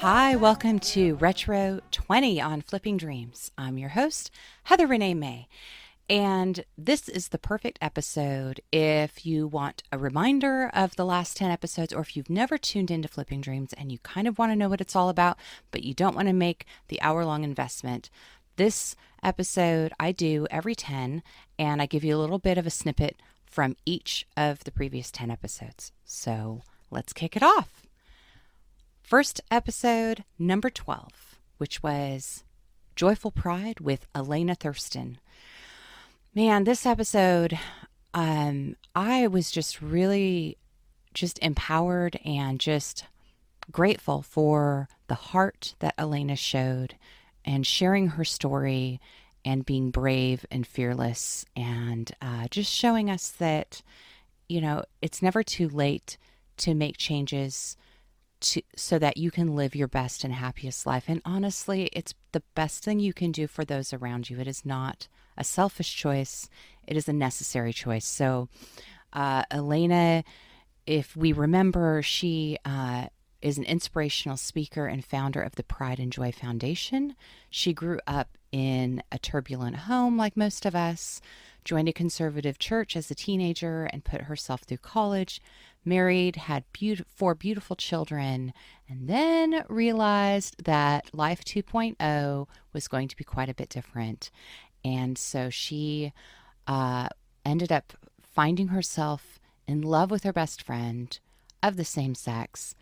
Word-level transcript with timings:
Hi, 0.00 0.36
welcome 0.36 0.78
to 0.78 1.16
Retro 1.16 1.80
20 1.90 2.40
on 2.40 2.60
Flipping 2.60 2.98
Dreams. 2.98 3.50
I'm 3.58 3.78
your 3.78 3.88
host, 3.88 4.30
Heather 4.62 4.86
Renee 4.86 5.14
May. 5.14 5.48
And 6.08 6.64
this 6.78 7.08
is 7.08 7.28
the 7.28 7.38
perfect 7.38 7.80
episode 7.82 8.60
if 8.70 9.26
you 9.26 9.48
want 9.48 9.82
a 9.90 9.98
reminder 9.98 10.70
of 10.72 10.94
the 10.94 11.04
last 11.04 11.36
10 11.36 11.50
episodes, 11.50 11.92
or 11.92 12.00
if 12.00 12.16
you've 12.16 12.30
never 12.30 12.56
tuned 12.56 12.92
into 12.92 13.08
Flipping 13.08 13.40
Dreams 13.40 13.72
and 13.72 13.90
you 13.90 13.98
kind 14.04 14.28
of 14.28 14.38
want 14.38 14.52
to 14.52 14.56
know 14.56 14.68
what 14.68 14.80
it's 14.80 14.94
all 14.94 15.08
about, 15.08 15.36
but 15.72 15.82
you 15.82 15.94
don't 15.94 16.14
want 16.14 16.28
to 16.28 16.32
make 16.32 16.64
the 16.86 17.02
hour 17.02 17.24
long 17.24 17.42
investment. 17.42 18.08
This 18.54 18.94
episode 19.24 19.92
I 19.98 20.12
do 20.12 20.46
every 20.48 20.76
10, 20.76 21.24
and 21.58 21.82
I 21.82 21.86
give 21.86 22.04
you 22.04 22.14
a 22.14 22.22
little 22.22 22.38
bit 22.38 22.56
of 22.56 22.68
a 22.68 22.70
snippet 22.70 23.16
from 23.46 23.74
each 23.84 24.28
of 24.36 24.62
the 24.62 24.70
previous 24.70 25.10
10 25.10 25.28
episodes. 25.28 25.90
So 26.04 26.62
let's 26.88 27.12
kick 27.12 27.34
it 27.34 27.42
off. 27.42 27.87
First 29.08 29.40
episode, 29.50 30.22
number 30.38 30.68
12, 30.68 31.38
which 31.56 31.82
was 31.82 32.44
Joyful 32.94 33.30
Pride 33.30 33.80
with 33.80 34.06
Elena 34.14 34.54
Thurston. 34.54 35.16
Man, 36.34 36.64
this 36.64 36.84
episode, 36.84 37.58
um, 38.12 38.76
I 38.94 39.26
was 39.26 39.50
just 39.50 39.80
really 39.80 40.58
just 41.14 41.38
empowered 41.38 42.20
and 42.22 42.60
just 42.60 43.06
grateful 43.72 44.20
for 44.20 44.90
the 45.06 45.14
heart 45.14 45.74
that 45.78 45.94
Elena 45.96 46.36
showed 46.36 46.96
and 47.46 47.66
sharing 47.66 48.08
her 48.08 48.26
story 48.26 49.00
and 49.42 49.64
being 49.64 49.90
brave 49.90 50.44
and 50.50 50.66
fearless 50.66 51.46
and 51.56 52.12
uh, 52.20 52.46
just 52.50 52.70
showing 52.70 53.08
us 53.08 53.30
that, 53.30 53.80
you 54.50 54.60
know, 54.60 54.84
it's 55.00 55.22
never 55.22 55.42
too 55.42 55.70
late 55.70 56.18
to 56.58 56.74
make 56.74 56.98
changes 56.98 57.74
to 58.40 58.62
so 58.76 58.98
that 58.98 59.16
you 59.16 59.30
can 59.30 59.54
live 59.54 59.74
your 59.74 59.88
best 59.88 60.24
and 60.24 60.34
happiest 60.34 60.86
life. 60.86 61.04
And 61.08 61.20
honestly, 61.24 61.88
it's 61.92 62.14
the 62.32 62.42
best 62.54 62.84
thing 62.84 63.00
you 63.00 63.12
can 63.12 63.32
do 63.32 63.46
for 63.46 63.64
those 63.64 63.92
around 63.92 64.30
you. 64.30 64.38
It 64.38 64.48
is 64.48 64.64
not 64.64 65.08
a 65.36 65.44
selfish 65.44 65.94
choice, 65.94 66.48
it 66.86 66.96
is 66.96 67.08
a 67.08 67.12
necessary 67.12 67.72
choice. 67.72 68.06
So, 68.06 68.48
uh, 69.12 69.44
Elena, 69.50 70.24
if 70.86 71.16
we 71.16 71.32
remember, 71.32 72.02
she 72.02 72.58
uh, 72.64 73.06
is 73.40 73.58
an 73.58 73.64
inspirational 73.64 74.36
speaker 74.36 74.86
and 74.86 75.04
founder 75.04 75.40
of 75.42 75.54
the 75.54 75.62
Pride 75.62 75.98
and 75.98 76.12
Joy 76.12 76.32
Foundation. 76.32 77.14
She 77.50 77.72
grew 77.72 78.00
up 78.06 78.36
in 78.50 79.02
a 79.12 79.18
turbulent 79.18 79.76
home, 79.76 80.16
like 80.16 80.36
most 80.36 80.66
of 80.66 80.74
us, 80.74 81.20
joined 81.64 81.88
a 81.88 81.92
conservative 81.92 82.58
church 82.58 82.96
as 82.96 83.10
a 83.10 83.14
teenager, 83.14 83.84
and 83.84 84.04
put 84.04 84.22
herself 84.22 84.62
through 84.62 84.78
college 84.78 85.40
married, 85.88 86.36
had 86.36 86.64
four 87.08 87.34
beautiful 87.34 87.74
children, 87.74 88.52
and 88.88 89.08
then 89.08 89.64
realized 89.68 90.62
that 90.64 91.12
life 91.14 91.42
2.0 91.44 92.46
was 92.72 92.88
going 92.88 93.08
to 93.08 93.16
be 93.16 93.24
quite 93.24 93.48
a 93.48 93.54
bit 93.54 93.68
different. 93.68 94.30
And 94.84 95.18
so 95.18 95.50
she 95.50 96.12
uh, 96.66 97.08
ended 97.44 97.72
up 97.72 97.94
finding 98.22 98.68
herself 98.68 99.40
in 99.66 99.82
love 99.82 100.10
with 100.10 100.22
her 100.22 100.32
best 100.32 100.62
friend 100.62 101.18
of 101.62 101.76
the 101.76 101.84
same 101.84 102.14
sex, 102.14 102.74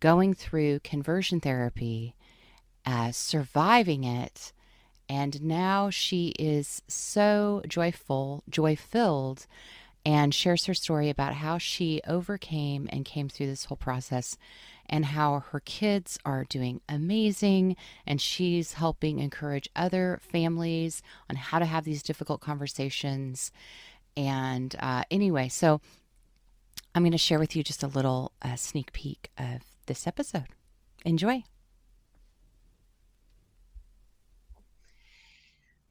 going 0.00 0.34
through 0.34 0.80
conversion 0.80 1.40
therapy, 1.40 2.14
uh, 2.84 3.12
surviving 3.12 4.04
it. 4.04 4.52
And 5.08 5.42
now 5.42 5.90
she 5.90 6.28
is 6.38 6.82
so 6.88 7.62
joyful, 7.68 8.42
joy 8.48 8.76
filled 8.76 9.46
and 10.06 10.32
shares 10.32 10.66
her 10.66 10.74
story 10.74 11.10
about 11.10 11.34
how 11.34 11.58
she 11.58 12.00
overcame 12.06 12.88
and 12.92 13.04
came 13.04 13.28
through 13.28 13.48
this 13.48 13.64
whole 13.64 13.76
process 13.76 14.38
and 14.88 15.04
how 15.04 15.40
her 15.50 15.58
kids 15.58 16.16
are 16.24 16.44
doing 16.44 16.80
amazing 16.88 17.74
and 18.06 18.20
she's 18.20 18.74
helping 18.74 19.18
encourage 19.18 19.68
other 19.74 20.20
families 20.22 21.02
on 21.28 21.34
how 21.34 21.58
to 21.58 21.64
have 21.64 21.84
these 21.84 22.04
difficult 22.04 22.40
conversations 22.40 23.50
and 24.16 24.76
uh, 24.78 25.02
anyway 25.10 25.48
so 25.48 25.80
i'm 26.94 27.02
going 27.02 27.10
to 27.10 27.18
share 27.18 27.40
with 27.40 27.56
you 27.56 27.64
just 27.64 27.82
a 27.82 27.88
little 27.88 28.30
uh, 28.42 28.54
sneak 28.54 28.92
peek 28.92 29.30
of 29.36 29.75
this 29.86 30.06
episode 30.06 30.48
enjoy 31.04 31.42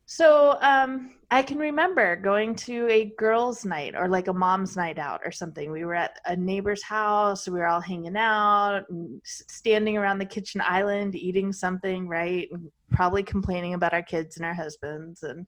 So 0.08 0.58
um, 0.62 1.16
I 1.32 1.42
can 1.42 1.58
remember 1.58 2.16
going 2.16 2.56
to 2.56 2.88
a 2.90 3.14
girls' 3.18 3.66
night 3.66 3.96
or 3.98 4.08
like 4.08 4.28
a 4.28 4.34
mom's 4.34 4.78
night 4.78 5.00
out 5.00 5.22
or 5.26 5.32
something. 5.32 5.72
We 5.72 5.84
were 5.84 5.96
at 5.96 6.20
a 6.26 6.36
neighbor's 6.36 6.84
house. 6.84 7.48
We 7.48 7.60
were 7.60 7.68
all 7.68 7.82
hanging 7.82 8.16
out, 8.16 8.86
standing 9.24 9.98
around 9.98 10.20
the 10.20 10.26
kitchen 10.26 10.62
island, 10.64 11.16
eating 11.16 11.52
something, 11.52 12.08
right? 12.08 12.48
Probably 12.92 13.24
complaining 13.24 13.74
about 13.74 13.94
our 13.94 14.04
kids 14.04 14.38
and 14.38 14.46
our 14.46 14.54
husbands, 14.54 15.24
and 15.24 15.48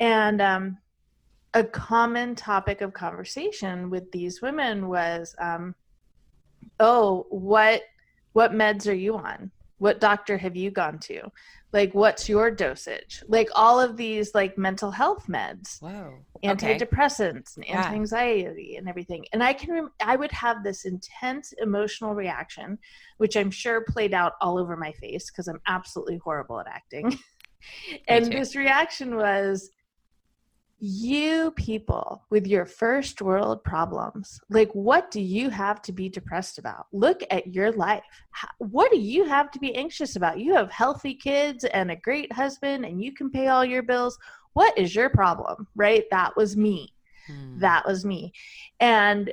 and 0.00 0.42
um, 0.42 0.78
a 1.54 1.62
common 1.62 2.34
topic 2.34 2.80
of 2.80 2.92
conversation 2.92 3.88
with 3.88 4.10
these 4.12 4.42
women 4.42 4.88
was, 4.88 5.34
um, 5.38 5.74
"Oh, 6.78 7.26
what 7.30 7.82
what 8.32 8.52
meds 8.52 8.88
are 8.88 8.94
you 8.94 9.16
on? 9.16 9.50
What 9.78 10.00
doctor 10.00 10.38
have 10.38 10.56
you 10.56 10.70
gone 10.70 10.98
to?" 11.00 11.30
like 11.72 11.94
what's 11.94 12.28
your 12.28 12.50
dosage 12.50 13.22
like 13.28 13.48
all 13.54 13.80
of 13.80 13.96
these 13.96 14.34
like 14.34 14.58
mental 14.58 14.90
health 14.90 15.26
meds 15.28 15.80
Whoa. 15.80 16.18
antidepressants 16.44 17.58
okay. 17.58 17.68
and 17.68 17.78
anti-anxiety 17.78 18.70
yeah. 18.72 18.78
and 18.78 18.88
everything 18.88 19.24
and 19.32 19.42
i 19.42 19.52
can 19.52 19.72
rem- 19.72 19.92
i 20.04 20.16
would 20.16 20.32
have 20.32 20.64
this 20.64 20.84
intense 20.84 21.52
emotional 21.60 22.14
reaction 22.14 22.78
which 23.18 23.36
i'm 23.36 23.50
sure 23.50 23.84
played 23.88 24.14
out 24.14 24.32
all 24.40 24.58
over 24.58 24.76
my 24.76 24.92
face 24.92 25.30
because 25.30 25.48
i'm 25.48 25.60
absolutely 25.66 26.18
horrible 26.18 26.60
at 26.60 26.66
acting 26.66 27.16
and 28.08 28.32
this 28.32 28.56
reaction 28.56 29.16
was 29.16 29.70
you 30.80 31.50
people 31.52 32.24
with 32.30 32.46
your 32.46 32.64
first 32.64 33.20
world 33.20 33.62
problems 33.62 34.40
like 34.48 34.70
what 34.72 35.10
do 35.10 35.20
you 35.20 35.50
have 35.50 35.82
to 35.82 35.92
be 35.92 36.08
depressed 36.08 36.58
about? 36.58 36.86
Look 36.92 37.22
at 37.30 37.46
your 37.54 37.70
life. 37.72 38.02
What 38.58 38.90
do 38.90 38.98
you 38.98 39.24
have 39.24 39.50
to 39.52 39.58
be 39.58 39.74
anxious 39.74 40.16
about? 40.16 40.40
You 40.40 40.54
have 40.54 40.70
healthy 40.70 41.14
kids 41.14 41.64
and 41.64 41.90
a 41.90 41.96
great 41.96 42.32
husband 42.32 42.84
and 42.84 43.02
you 43.02 43.12
can 43.12 43.30
pay 43.30 43.48
all 43.48 43.64
your 43.64 43.82
bills. 43.82 44.18
What 44.54 44.76
is 44.78 44.94
your 44.94 45.10
problem 45.10 45.66
right? 45.76 46.04
That 46.10 46.36
was 46.36 46.56
me. 46.56 46.94
Hmm. 47.26 47.58
that 47.58 47.86
was 47.86 48.04
me. 48.04 48.32
And 48.80 49.32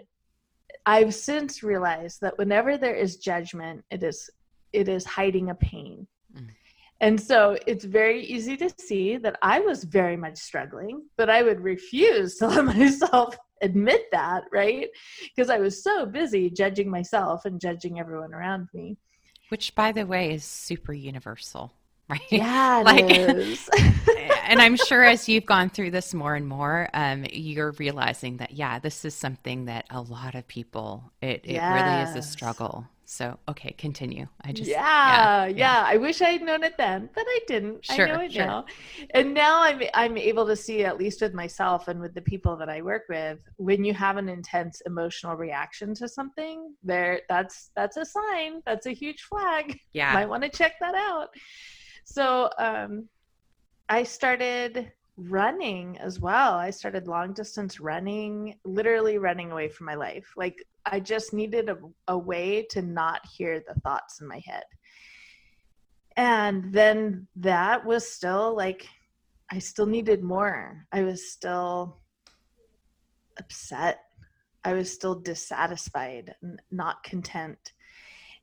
i've 0.86 1.14
since 1.14 1.64
realized 1.64 2.22
that 2.22 2.38
whenever 2.38 2.78
there 2.78 2.96
is 2.96 3.18
judgment 3.18 3.84
it 3.92 4.04
is 4.04 4.30
it 4.74 4.88
is 4.88 5.06
hiding 5.06 5.50
a 5.50 5.56
pain 5.56 6.08
and 7.00 7.22
so 7.22 7.58
it's 7.68 7.86
very 7.86 8.26
easy 8.26 8.58
to 8.58 8.70
see 8.80 9.18
that 9.18 9.38
I 9.42 9.60
was 9.60 9.84
very 9.84 10.18
much 10.18 10.38
struggling, 10.38 11.04
but 11.16 11.30
I 11.30 11.44
would 11.44 11.62
refuse 11.62 12.38
to 12.38 12.48
let 12.48 12.66
myself 12.66 13.36
admit 13.62 14.06
that, 14.12 14.44
right? 14.52 14.88
Because 15.36 15.50
I 15.50 15.60
was 15.60 15.84
so 15.84 16.06
busy 16.06 16.50
judging 16.50 16.90
myself 16.90 17.46
and 17.46 17.60
judging 17.60 18.00
everyone 18.00 18.34
around 18.34 18.68
me. 18.74 18.98
Which, 19.50 19.76
by 19.76 19.92
the 19.92 20.06
way, 20.06 20.34
is 20.34 20.44
super 20.44 20.92
universal, 20.92 21.72
right? 22.10 22.22
Yeah, 22.32 22.82
like, 22.84 23.12
and 24.44 24.62
I'm 24.62 24.76
sure 24.76 25.04
as 25.04 25.30
you've 25.30 25.46
gone 25.46 25.70
through 25.70 25.92
this 25.92 26.14
more 26.14 26.36
and 26.36 26.48
more, 26.48 26.90
um, 26.94 27.26
you're 27.32 27.72
realizing 27.74 28.38
that, 28.38 28.54
yeah, 28.54 28.80
this 28.80 29.06
is 29.06 29.14
something 29.14 29.66
that 29.66 29.86
a 29.90 30.02
lot 30.02 30.34
of 30.34 30.48
people, 30.48 31.12
it, 31.22 31.42
it 31.44 31.62
really 31.62 32.02
is 32.02 32.16
a 32.16 32.22
struggle. 32.22 32.88
So, 33.10 33.40
okay, 33.48 33.74
continue. 33.78 34.28
I 34.42 34.52
just 34.52 34.70
yeah, 34.70 35.46
yeah, 35.46 35.48
yeah, 35.48 35.84
I 35.88 35.96
wish 35.96 36.22
I 36.22 36.32
had 36.32 36.42
known 36.42 36.62
it 36.62 36.74
then, 36.78 37.10
but 37.16 37.24
I 37.26 37.40
didn't. 37.48 37.86
Sure, 37.86 38.06
I 38.06 38.12
know 38.12 38.20
it 38.20 38.34
sure. 38.34 38.46
now. 38.46 38.66
And 39.12 39.34
now 39.34 39.64
I'm 39.64 39.82
I'm 39.94 40.18
able 40.18 40.46
to 40.46 40.58
see 40.58 40.84
at 40.84 40.98
least 40.98 41.22
with 41.22 41.34
myself 41.34 41.88
and 41.88 42.02
with 42.02 42.14
the 42.14 42.22
people 42.22 42.58
that 42.58 42.68
I 42.68 42.82
work 42.82 43.04
with, 43.08 43.40
when 43.56 43.86
you 43.86 43.94
have 43.94 44.18
an 44.18 44.28
intense 44.28 44.82
emotional 44.86 45.38
reaction 45.38 45.96
to 45.96 46.10
something, 46.10 46.74
there 46.84 47.22
that's 47.30 47.72
that's 47.78 47.96
a 47.96 48.04
sign. 48.04 48.62
That's 48.66 48.88
a 48.88 48.92
huge 48.92 49.22
flag. 49.22 49.80
Yeah. 49.94 50.12
Might 50.12 50.28
want 50.28 50.44
to 50.44 50.50
check 50.50 50.74
that 50.82 50.94
out. 50.94 51.30
so 52.04 52.50
um, 52.60 53.08
I 53.88 54.04
started 54.04 54.92
running 55.16 55.98
as 56.00 56.20
well. 56.20 56.56
I 56.56 56.72
started 56.72 57.08
long 57.08 57.32
distance 57.34 57.80
running, 57.80 58.56
literally 58.66 59.18
running 59.18 59.52
away 59.52 59.70
from 59.70 59.86
my 59.86 59.96
life. 59.96 60.28
Like 60.36 60.62
I 60.92 61.00
just 61.00 61.34
needed 61.34 61.70
a, 61.70 61.78
a 62.08 62.18
way 62.18 62.66
to 62.72 62.82
not 62.82 63.22
hear 63.26 63.60
the 63.60 63.80
thoughts 63.82 64.22
in 64.22 64.28
my 64.28 64.42
head. 64.46 64.64
And 66.16 66.74
then 66.74 67.28
that 67.36 67.86
was 67.86 68.08
still 68.08 68.56
like, 68.56 68.88
I 69.52 69.60
still 69.60 69.86
needed 69.86 70.24
more. 70.24 70.86
I 70.92 71.04
was 71.04 71.32
still 71.32 72.02
upset. 73.40 74.00
I 74.64 74.74
was 74.74 74.92
still 74.92 75.16
dissatisfied, 75.16 76.34
not 76.72 77.04
content. 77.04 77.60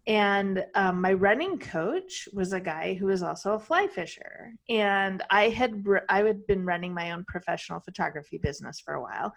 And 0.07 0.65
um, 0.75 1.01
my 1.01 1.15
running 1.15 1.59
coach 1.59 2.29
was 2.35 2.53
a 2.53 2.61
guy 2.61 2.93
who 2.93 3.07
was 3.07 3.23
also 3.23 3.55
a 3.55 3.59
fly 3.59 3.87
fisher. 3.87 4.53
And 4.69 5.23
I 5.31 5.49
had 5.49 5.83
I 6.11 6.23
had 6.23 6.47
been 6.47 6.67
running 6.67 6.93
my 6.93 7.13
own 7.13 7.25
professional 7.27 7.81
photography 7.81 8.37
business 8.37 8.81
for 8.81 8.95
a 8.95 9.03
while, 9.03 9.33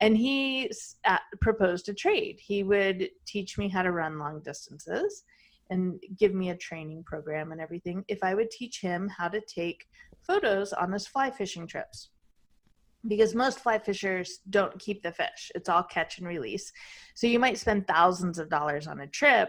and 0.00 0.16
he 0.16 0.70
uh, 1.06 1.16
proposed 1.40 1.88
a 1.88 1.94
trade. 1.94 2.38
He 2.38 2.62
would 2.64 3.08
teach 3.26 3.56
me 3.56 3.68
how 3.68 3.82
to 3.82 3.92
run 3.92 4.18
long 4.18 4.42
distances, 4.44 5.24
and 5.70 6.02
give 6.18 6.34
me 6.34 6.50
a 6.50 6.56
training 6.56 7.04
program 7.04 7.52
and 7.52 7.60
everything 7.60 8.04
if 8.08 8.22
I 8.22 8.34
would 8.34 8.50
teach 8.50 8.80
him 8.80 9.08
how 9.08 9.28
to 9.28 9.40
take 9.40 9.86
photos 10.26 10.72
on 10.74 10.92
his 10.92 11.06
fly 11.06 11.30
fishing 11.30 11.66
trips 11.66 12.10
because 13.08 13.34
most 13.34 13.60
fly 13.60 13.78
fishers 13.78 14.40
don't 14.50 14.78
keep 14.78 15.02
the 15.02 15.12
fish. 15.12 15.50
It's 15.54 15.70
all 15.70 15.82
catch 15.82 16.18
and 16.18 16.28
release. 16.28 16.70
So 17.14 17.26
you 17.26 17.38
might 17.38 17.56
spend 17.56 17.86
thousands 17.86 18.38
of 18.38 18.50
dollars 18.50 18.86
on 18.86 19.00
a 19.00 19.06
trip 19.06 19.48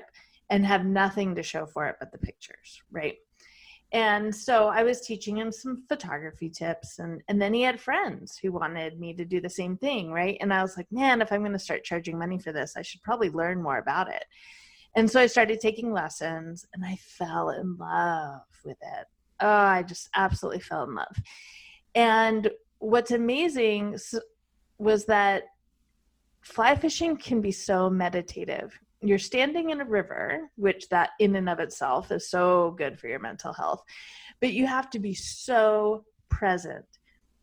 and 0.51 0.65
have 0.65 0.85
nothing 0.85 1.33
to 1.33 1.41
show 1.41 1.65
for 1.65 1.87
it 1.87 1.95
but 1.99 2.11
the 2.11 2.17
pictures, 2.17 2.81
right? 2.91 3.15
And 3.93 4.33
so 4.33 4.67
I 4.67 4.83
was 4.83 5.01
teaching 5.01 5.37
him 5.37 5.51
some 5.51 5.83
photography 5.89 6.49
tips 6.49 6.99
and 6.99 7.21
and 7.27 7.41
then 7.41 7.53
he 7.53 7.61
had 7.61 7.79
friends 7.79 8.37
who 8.37 8.51
wanted 8.51 8.99
me 8.99 9.13
to 9.15 9.25
do 9.25 9.41
the 9.41 9.49
same 9.49 9.75
thing, 9.77 10.11
right? 10.11 10.37
And 10.39 10.53
I 10.53 10.61
was 10.61 10.77
like, 10.77 10.87
"Man, 10.91 11.21
if 11.21 11.31
I'm 11.31 11.41
going 11.41 11.51
to 11.53 11.59
start 11.59 11.83
charging 11.83 12.19
money 12.19 12.37
for 12.37 12.51
this, 12.51 12.77
I 12.77 12.83
should 12.83 13.01
probably 13.01 13.29
learn 13.29 13.63
more 13.63 13.79
about 13.79 14.09
it." 14.09 14.25
And 14.95 15.09
so 15.09 15.19
I 15.19 15.27
started 15.27 15.59
taking 15.59 15.91
lessons 15.91 16.65
and 16.73 16.85
I 16.85 16.97
fell 16.97 17.49
in 17.49 17.77
love 17.77 18.41
with 18.63 18.77
it. 18.81 19.07
Oh, 19.39 19.47
I 19.47 19.83
just 19.83 20.09
absolutely 20.15 20.59
fell 20.61 20.83
in 20.83 20.95
love. 20.95 21.15
And 21.95 22.49
what's 22.79 23.11
amazing 23.11 23.97
was 24.77 25.05
that 25.05 25.43
fly 26.41 26.75
fishing 26.75 27.17
can 27.17 27.41
be 27.41 27.51
so 27.51 27.89
meditative 27.89 28.77
you're 29.01 29.17
standing 29.19 29.71
in 29.71 29.81
a 29.81 29.85
river, 29.85 30.51
which 30.55 30.87
that 30.89 31.11
in 31.19 31.35
and 31.35 31.49
of 31.49 31.59
itself 31.59 32.11
is 32.11 32.29
so 32.29 32.75
good 32.77 32.99
for 32.99 33.07
your 33.07 33.19
mental 33.19 33.53
health, 33.53 33.83
but 34.39 34.53
you 34.53 34.67
have 34.67 34.89
to 34.91 34.99
be 34.99 35.13
so 35.13 36.03
present. 36.29 36.85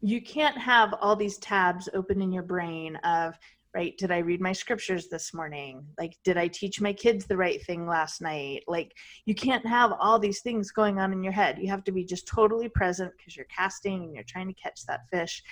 You 0.01 0.23
can't 0.23 0.57
have 0.57 0.95
all 1.01 1.17
these 1.17 1.39
tabs 1.39 1.89
open 1.95 2.23
in 2.23 2.31
your 2.31 2.45
brain 2.45 2.97
of, 2.97 3.35
right, 3.75 3.97
did 3.99 4.13
I 4.13 4.19
read 4.19 4.41
my 4.41 4.53
scriptures 4.53 5.09
this 5.09 5.35
morning? 5.35 5.85
Like, 5.99 6.17
did 6.25 6.37
I 6.37 6.47
teach 6.47 6.81
my 6.81 6.93
kids 6.93 7.27
the 7.27 7.37
right 7.37 7.61
thing 7.67 7.87
last 7.87 8.21
night? 8.23 8.63
Like, 8.69 8.93
you 9.27 9.35
can't 9.35 9.67
have 9.67 9.93
all 9.99 10.19
these 10.19 10.41
things 10.41 10.71
going 10.71 11.01
on 11.01 11.13
in 11.13 11.25
your 11.25 11.33
head. 11.33 11.59
You 11.61 11.69
have 11.71 11.85
to 11.85 11.93
be 11.93 12.05
just 12.05 12.29
totally 12.29 12.69
present 12.69 13.13
because 13.17 13.37
you're 13.37 13.47
casting 13.47 14.05
and 14.05 14.15
you're 14.15 14.25
trying 14.25 14.49
to 14.49 14.61
catch 14.61 14.87
that 14.87 15.09
fish. 15.11 15.43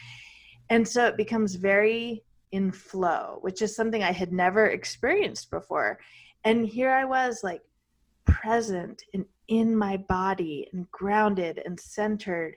And 0.70 0.86
so 0.86 1.06
it 1.06 1.16
becomes 1.16 1.56
very 1.56 2.22
in 2.52 2.72
flow, 2.72 3.38
which 3.40 3.62
is 3.62 3.75
something 3.75 4.02
I 4.02 4.12
had 4.12 4.32
never 4.32 4.66
experienced 4.66 5.50
before. 5.50 5.98
And 6.44 6.66
here 6.66 6.90
I 6.90 7.04
was, 7.04 7.40
like 7.43 7.62
present 8.25 9.02
and 9.14 9.25
in 9.48 9.76
my 9.76 9.96
body 9.96 10.69
and 10.72 10.90
grounded 10.90 11.62
and 11.64 11.78
centered. 11.78 12.56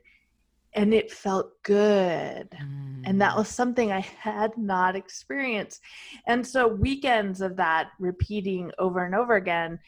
And 0.74 0.94
it 0.94 1.12
felt 1.12 1.51
good. 1.63 2.50
Mm. 2.51 3.01
And 3.06 3.21
that 3.21 3.33
mm. 3.33 3.38
was 3.38 3.50
something 3.50 3.91
I 3.91 4.01
had 4.01 4.56
not 4.57 4.95
experienced. 4.95 5.81
And 6.27 6.45
so, 6.45 6.68
weekends 6.68 7.42
of 7.42 7.56
that 7.56 7.89
repeating 8.00 8.71
over 8.77 9.03
and 9.03 9.15
over 9.15 9.35
again, 9.35 9.80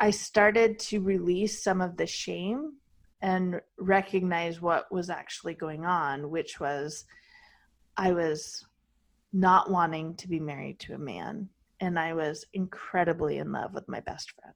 I 0.00 0.10
started 0.10 0.78
to 0.80 1.00
release 1.00 1.62
some 1.62 1.80
of 1.80 1.96
the 1.96 2.06
shame 2.06 2.74
and 3.20 3.60
recognize 3.78 4.60
what 4.60 4.90
was 4.92 5.10
actually 5.10 5.54
going 5.54 5.84
on, 5.84 6.30
which 6.30 6.60
was 6.60 7.04
I 7.98 8.12
was 8.12 8.64
not 9.32 9.70
wanting 9.70 10.14
to 10.14 10.28
be 10.28 10.38
married 10.38 10.78
to 10.80 10.94
a 10.94 10.98
man, 10.98 11.48
and 11.80 11.98
I 11.98 12.14
was 12.14 12.46
incredibly 12.52 13.38
in 13.38 13.50
love 13.50 13.74
with 13.74 13.88
my 13.88 13.98
best 13.98 14.32
friend. 14.32 14.54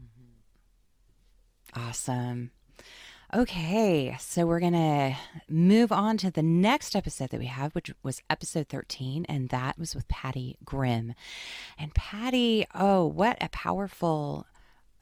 Mm-hmm. 0.00 1.88
Awesome. 1.88 2.52
Okay, 3.34 4.16
so 4.20 4.46
we're 4.46 4.60
going 4.60 4.72
to 4.72 5.16
move 5.48 5.90
on 5.90 6.16
to 6.18 6.30
the 6.30 6.42
next 6.42 6.94
episode 6.94 7.30
that 7.30 7.40
we 7.40 7.46
have, 7.46 7.74
which 7.74 7.90
was 8.04 8.22
episode 8.30 8.68
13, 8.68 9.26
and 9.28 9.48
that 9.48 9.76
was 9.76 9.96
with 9.96 10.06
Pattie 10.06 10.56
Grimm. 10.64 11.14
And 11.76 11.92
Pattie, 11.96 12.64
oh, 12.76 13.04
what 13.04 13.36
a 13.40 13.48
powerful, 13.48 14.46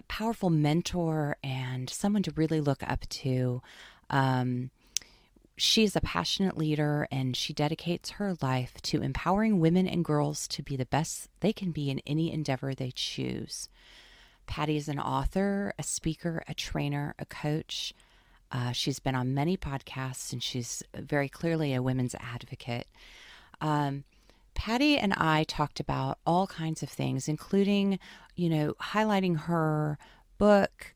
powerful 0.09 0.49
mentor 0.49 1.37
and 1.45 1.91
someone 1.91 2.23
to 2.23 2.33
really 2.35 2.63
look 2.63 2.83
up 2.83 3.07
to. 3.09 3.61
Um, 4.09 4.71
she 5.57 5.85
is 5.85 5.95
a 5.95 6.01
passionate 6.01 6.57
leader 6.57 7.07
and 7.13 7.37
she 7.37 7.53
dedicates 7.53 8.11
her 8.11 8.35
life 8.43 8.75
to 8.83 9.03
empowering 9.03 9.61
women 9.61 9.87
and 9.87 10.05
girls 10.05 10.49
to 10.49 10.63
be 10.63 10.77
the 10.77 10.87
best 10.87 11.29
they 11.41 11.53
can 11.53 11.71
be 11.71 11.91
in 11.91 12.01
any 12.07 12.33
endeavor 12.33 12.75
they 12.75 12.91
choose. 12.91 13.69
Pattie 14.47 14.77
is 14.77 14.89
an 14.89 14.99
author, 14.99 15.73
a 15.79 15.83
speaker, 15.83 16.43
a 16.49 16.55
trainer, 16.55 17.15
a 17.19 17.25
coach. 17.25 17.95
Uh, 18.51 18.73
she's 18.73 18.99
been 18.99 19.15
on 19.15 19.35
many 19.35 19.57
podcasts 19.57 20.33
and 20.33 20.43
she's 20.43 20.83
very 20.95 21.29
clearly 21.29 21.73
a 21.73 21.83
women's 21.83 22.17
advocate. 22.17 22.89
Um, 23.61 24.05
Pattie 24.55 24.99
and 24.99 25.13
I 25.15 25.45
talked 25.45 25.81
about 25.81 26.19
all 26.27 26.47
kinds 26.47 26.83
of 26.83 26.89
things, 26.89 27.29
including, 27.29 27.99
you 28.35 28.49
know, 28.49 28.75
highlighting 28.81 29.39
her 29.41 29.99
book, 30.39 30.95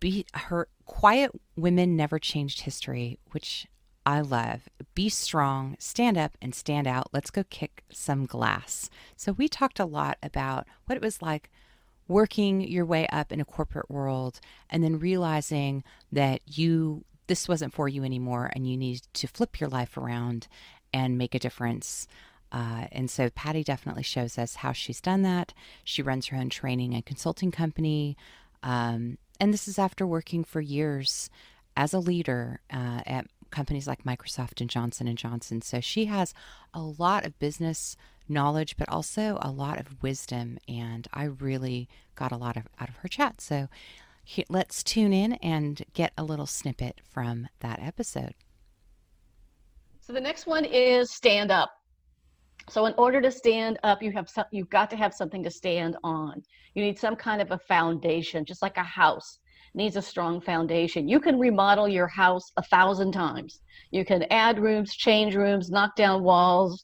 be 0.00 0.26
her 0.34 0.68
Quiet 0.84 1.30
Women 1.56 1.96
Never 1.96 2.18
Changed 2.18 2.62
History, 2.62 3.18
which 3.32 3.66
I 4.06 4.20
love. 4.20 4.68
Be 4.94 5.08
strong, 5.08 5.76
stand 5.80 6.16
up, 6.16 6.38
and 6.40 6.54
stand 6.54 6.86
out. 6.86 7.08
Let's 7.12 7.30
go 7.30 7.42
kick 7.50 7.82
some 7.90 8.24
glass. 8.24 8.88
So, 9.16 9.32
we 9.32 9.48
talked 9.48 9.80
a 9.80 9.84
lot 9.84 10.16
about 10.22 10.66
what 10.86 10.96
it 10.96 11.02
was 11.02 11.20
like 11.20 11.50
working 12.08 12.60
your 12.60 12.86
way 12.86 13.06
up 13.08 13.32
in 13.32 13.40
a 13.40 13.44
corporate 13.44 13.90
world 13.90 14.38
and 14.70 14.84
then 14.84 15.00
realizing 15.00 15.82
that 16.12 16.40
you 16.46 17.04
this 17.26 17.48
wasn't 17.48 17.74
for 17.74 17.88
you 17.88 18.04
anymore 18.04 18.50
and 18.54 18.68
you 18.70 18.76
need 18.76 19.02
to 19.12 19.26
flip 19.26 19.58
your 19.58 19.68
life 19.68 19.96
around 19.96 20.46
and 20.92 21.18
make 21.18 21.34
a 21.34 21.40
difference. 21.40 22.06
Uh, 22.52 22.86
and 22.92 23.10
so 23.10 23.28
Pattie 23.30 23.64
definitely 23.64 24.04
shows 24.04 24.38
us 24.38 24.56
how 24.56 24.70
she's 24.72 25.00
done 25.00 25.22
that. 25.22 25.52
She 25.82 26.02
runs 26.02 26.26
her 26.26 26.36
own 26.36 26.48
training 26.50 26.94
and 26.94 27.04
consulting 27.04 27.50
company. 27.50 28.16
Um, 28.62 29.18
and 29.40 29.52
this 29.52 29.66
is 29.66 29.78
after 29.78 30.06
working 30.06 30.44
for 30.44 30.60
years 30.60 31.28
as 31.76 31.92
a 31.92 31.98
leader 31.98 32.60
uh, 32.72 33.00
at 33.04 33.26
companies 33.50 33.86
like 33.86 34.04
Microsoft 34.04 34.60
and 34.60 34.70
Johnson 34.70 35.08
and 35.08 35.18
Johnson. 35.18 35.62
So 35.62 35.80
she 35.80 36.06
has 36.06 36.34
a 36.74 36.82
lot 36.82 37.24
of 37.24 37.38
business 37.38 37.96
knowledge, 38.28 38.76
but 38.76 38.88
also 38.88 39.38
a 39.40 39.50
lot 39.50 39.78
of 39.78 40.02
wisdom, 40.02 40.58
and 40.68 41.06
I 41.12 41.24
really 41.24 41.88
got 42.14 42.32
a 42.32 42.36
lot 42.36 42.56
of 42.56 42.66
out 42.80 42.88
of 42.88 42.96
her 42.96 43.08
chat. 43.08 43.40
So 43.40 43.68
he, 44.24 44.44
let's 44.48 44.82
tune 44.82 45.12
in 45.12 45.34
and 45.34 45.82
get 45.94 46.12
a 46.18 46.24
little 46.24 46.46
snippet 46.46 47.00
from 47.08 47.48
that 47.60 47.80
episode. 47.80 48.34
So 50.00 50.12
the 50.12 50.20
next 50.20 50.46
one 50.46 50.64
is 50.64 51.10
stand 51.12 51.50
up. 51.50 51.70
So 52.68 52.86
in 52.86 52.94
order 52.98 53.20
to 53.20 53.30
stand 53.30 53.78
up, 53.84 54.02
you 54.02 54.10
have 54.12 54.28
some, 54.28 54.46
you've 54.50 54.70
got 54.70 54.90
to 54.90 54.96
have 54.96 55.14
something 55.14 55.42
to 55.44 55.50
stand 55.50 55.96
on. 56.02 56.42
You 56.74 56.82
need 56.82 56.98
some 56.98 57.14
kind 57.14 57.40
of 57.40 57.52
a 57.52 57.58
foundation, 57.58 58.44
just 58.44 58.62
like 58.62 58.76
a 58.76 58.82
house 58.82 59.38
needs 59.76 59.96
a 59.96 60.02
strong 60.02 60.40
foundation. 60.40 61.08
You 61.08 61.20
can 61.20 61.38
remodel 61.38 61.86
your 61.88 62.08
house 62.08 62.50
a 62.56 62.62
thousand 62.62 63.12
times. 63.12 63.60
You 63.90 64.04
can 64.04 64.24
add 64.30 64.58
rooms, 64.58 64.94
change 64.96 65.36
rooms, 65.36 65.70
knock 65.70 65.94
down 65.94 66.22
walls, 66.22 66.82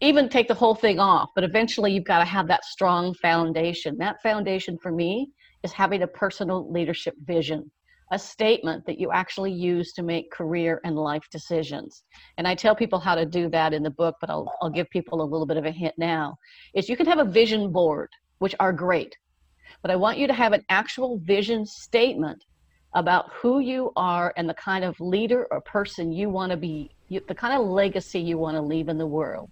even 0.00 0.28
take 0.28 0.46
the 0.46 0.54
whole 0.54 0.74
thing 0.74 1.00
off. 1.00 1.30
But 1.34 1.44
eventually, 1.44 1.92
you've 1.92 2.04
got 2.04 2.18
to 2.18 2.24
have 2.24 2.46
that 2.48 2.64
strong 2.64 3.14
foundation. 3.14 3.96
That 3.98 4.22
foundation 4.22 4.78
for 4.82 4.92
me 4.92 5.30
is 5.64 5.72
having 5.72 6.02
a 6.02 6.06
personal 6.06 6.70
leadership 6.70 7.14
vision 7.24 7.70
a 8.12 8.18
statement 8.18 8.86
that 8.86 9.00
you 9.00 9.10
actually 9.10 9.52
use 9.52 9.92
to 9.92 10.02
make 10.02 10.30
career 10.30 10.80
and 10.84 10.96
life 10.96 11.24
decisions. 11.30 12.04
And 12.38 12.46
I 12.46 12.54
tell 12.54 12.76
people 12.76 13.00
how 13.00 13.14
to 13.16 13.26
do 13.26 13.48
that 13.50 13.74
in 13.74 13.82
the 13.82 13.90
book, 13.90 14.14
but 14.20 14.30
I'll, 14.30 14.52
I'll 14.62 14.70
give 14.70 14.88
people 14.90 15.22
a 15.22 15.24
little 15.24 15.46
bit 15.46 15.56
of 15.56 15.64
a 15.64 15.72
hint 15.72 15.94
now. 15.98 16.36
Is 16.74 16.88
you 16.88 16.96
can 16.96 17.06
have 17.06 17.18
a 17.18 17.24
vision 17.24 17.72
board, 17.72 18.08
which 18.38 18.54
are 18.60 18.72
great 18.72 19.16
but 19.82 19.90
I 19.90 19.96
want 19.96 20.18
you 20.18 20.26
to 20.26 20.32
have 20.32 20.52
an 20.52 20.64
actual 20.68 21.18
vision 21.18 21.64
statement 21.66 22.44
about 22.94 23.30
who 23.32 23.60
you 23.60 23.92
are 23.96 24.32
and 24.36 24.48
the 24.48 24.54
kind 24.54 24.84
of 24.84 24.98
leader 25.00 25.46
or 25.50 25.60
person 25.62 26.12
you 26.12 26.30
want 26.30 26.50
to 26.50 26.56
be, 26.56 26.90
you, 27.08 27.20
the 27.28 27.34
kind 27.34 27.54
of 27.54 27.66
legacy 27.66 28.20
you 28.20 28.38
want 28.38 28.56
to 28.56 28.62
leave 28.62 28.88
in 28.88 28.98
the 28.98 29.06
world. 29.06 29.50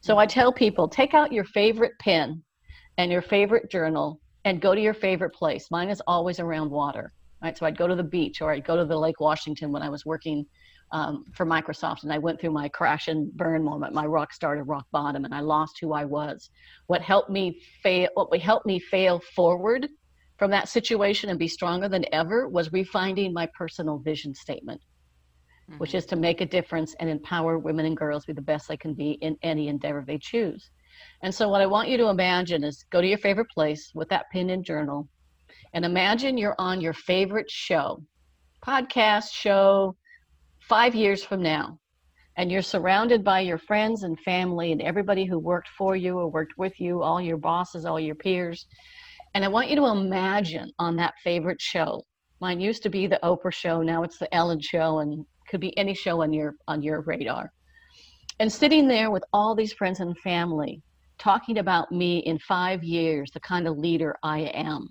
So 0.00 0.18
I 0.18 0.26
tell 0.26 0.52
people 0.52 0.88
take 0.88 1.14
out 1.14 1.32
your 1.32 1.44
favorite 1.44 1.92
pen 2.00 2.42
and 2.98 3.10
your 3.10 3.22
favorite 3.22 3.70
journal 3.70 4.20
and 4.44 4.60
go 4.60 4.74
to 4.74 4.80
your 4.80 4.94
favorite 4.94 5.32
place. 5.32 5.70
Mine 5.70 5.90
is 5.90 6.02
always 6.06 6.40
around 6.40 6.70
water. 6.70 7.12
Right, 7.42 7.56
so 7.58 7.66
I'd 7.66 7.78
go 7.78 7.88
to 7.88 7.96
the 7.96 8.04
beach 8.04 8.40
or 8.40 8.52
I'd 8.52 8.64
go 8.64 8.76
to 8.76 8.84
the 8.84 8.96
Lake 8.96 9.18
Washington 9.20 9.72
when 9.72 9.82
I 9.82 9.88
was 9.88 10.06
working 10.06 10.46
um, 10.92 11.24
for 11.34 11.46
Microsoft, 11.46 12.02
and 12.02 12.12
I 12.12 12.18
went 12.18 12.40
through 12.40 12.50
my 12.50 12.68
crash 12.68 13.08
and 13.08 13.32
burn 13.32 13.64
moment, 13.64 13.94
my 13.94 14.04
rock 14.04 14.32
started 14.32 14.64
rock 14.64 14.86
bottom, 14.92 15.24
and 15.24 15.34
I 15.34 15.40
lost 15.40 15.78
who 15.80 15.94
I 15.94 16.04
was. 16.04 16.50
What 16.86 17.00
helped 17.00 17.30
me 17.30 17.60
fail, 17.82 18.08
what 18.14 18.38
helped 18.40 18.66
me 18.66 18.78
fail 18.78 19.20
forward 19.34 19.88
from 20.38 20.50
that 20.50 20.68
situation 20.68 21.30
and 21.30 21.38
be 21.38 21.48
stronger 21.48 21.88
than 21.88 22.04
ever 22.12 22.46
was 22.46 22.68
refinding 22.70 23.32
my 23.32 23.48
personal 23.56 23.98
vision 23.98 24.34
statement, 24.34 24.82
mm-hmm. 25.70 25.78
which 25.78 25.94
is 25.94 26.04
to 26.06 26.16
make 26.16 26.42
a 26.42 26.46
difference 26.46 26.94
and 27.00 27.08
empower 27.08 27.58
women 27.58 27.86
and 27.86 27.96
girls 27.96 28.24
to 28.24 28.32
be 28.32 28.36
the 28.36 28.42
best 28.42 28.68
they 28.68 28.76
can 28.76 28.92
be 28.92 29.12
in 29.22 29.36
any 29.42 29.68
endeavor 29.68 30.04
they 30.06 30.18
choose. 30.18 30.70
And 31.22 31.34
so, 31.34 31.48
what 31.48 31.62
I 31.62 31.66
want 31.66 31.88
you 31.88 31.96
to 31.96 32.08
imagine 32.08 32.64
is 32.64 32.84
go 32.90 33.00
to 33.00 33.06
your 33.06 33.18
favorite 33.18 33.48
place 33.48 33.90
with 33.94 34.10
that 34.10 34.26
pen 34.30 34.50
and 34.50 34.62
journal, 34.62 35.08
and 35.72 35.86
imagine 35.86 36.36
you're 36.36 36.56
on 36.58 36.82
your 36.82 36.92
favorite 36.92 37.50
show, 37.50 38.02
podcast 38.62 39.32
show, 39.32 39.96
five 40.72 40.94
years 40.94 41.22
from 41.22 41.42
now 41.42 41.78
and 42.38 42.50
you're 42.50 42.62
surrounded 42.62 43.22
by 43.22 43.40
your 43.40 43.58
friends 43.58 44.04
and 44.04 44.18
family 44.20 44.72
and 44.72 44.80
everybody 44.80 45.26
who 45.26 45.38
worked 45.38 45.68
for 45.76 45.96
you 45.96 46.16
or 46.16 46.30
worked 46.30 46.54
with 46.56 46.80
you, 46.80 47.02
all 47.02 47.20
your 47.20 47.36
bosses, 47.36 47.84
all 47.84 48.00
your 48.00 48.14
peers. 48.14 48.64
And 49.34 49.44
I 49.44 49.48
want 49.48 49.68
you 49.68 49.76
to 49.76 49.84
imagine 49.88 50.72
on 50.78 50.96
that 50.96 51.12
favorite 51.22 51.60
show. 51.60 52.02
Mine 52.40 52.58
used 52.58 52.82
to 52.84 52.88
be 52.88 53.06
the 53.06 53.20
Oprah 53.22 53.52
show, 53.52 53.82
now 53.82 54.02
it's 54.02 54.16
the 54.16 54.34
Ellen 54.34 54.60
show 54.62 55.00
and 55.00 55.26
could 55.46 55.60
be 55.60 55.76
any 55.76 55.92
show 55.92 56.22
on 56.22 56.32
your 56.32 56.54
on 56.66 56.82
your 56.82 57.02
radar. 57.02 57.52
And 58.40 58.50
sitting 58.50 58.88
there 58.88 59.10
with 59.10 59.24
all 59.34 59.54
these 59.54 59.74
friends 59.74 60.00
and 60.00 60.16
family 60.20 60.80
talking 61.18 61.58
about 61.58 61.92
me 61.92 62.20
in 62.20 62.38
5 62.38 62.82
years, 62.82 63.30
the 63.34 63.40
kind 63.40 63.68
of 63.68 63.76
leader 63.76 64.16
I 64.22 64.38
am. 64.54 64.88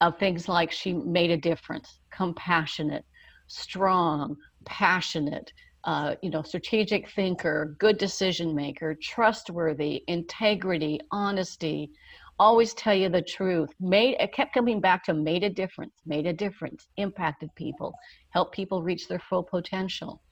Of 0.00 0.18
things 0.18 0.48
like 0.48 0.72
she 0.72 0.92
made 0.92 1.30
a 1.30 1.36
difference, 1.36 2.00
compassionate, 2.10 3.04
strong, 3.50 4.36
passionate, 4.64 5.52
uh, 5.84 6.14
you 6.22 6.30
know, 6.30 6.42
strategic 6.42 7.10
thinker, 7.10 7.76
good 7.78 7.98
decision 7.98 8.54
maker, 8.54 8.96
trustworthy, 9.02 10.04
integrity, 10.06 11.00
honesty, 11.10 11.90
always 12.38 12.72
tell 12.74 12.94
you 12.94 13.08
the 13.08 13.22
truth. 13.22 13.70
Made 13.80 14.16
it 14.20 14.32
kept 14.32 14.54
coming 14.54 14.80
back 14.80 15.04
to 15.04 15.14
made 15.14 15.42
a 15.42 15.50
difference, 15.50 15.94
made 16.06 16.26
a 16.26 16.32
difference, 16.32 16.88
impacted 16.96 17.50
people, 17.56 17.92
helped 18.30 18.54
people 18.54 18.82
reach 18.82 19.08
their 19.08 19.18
full 19.18 19.42
potential. 19.42 20.22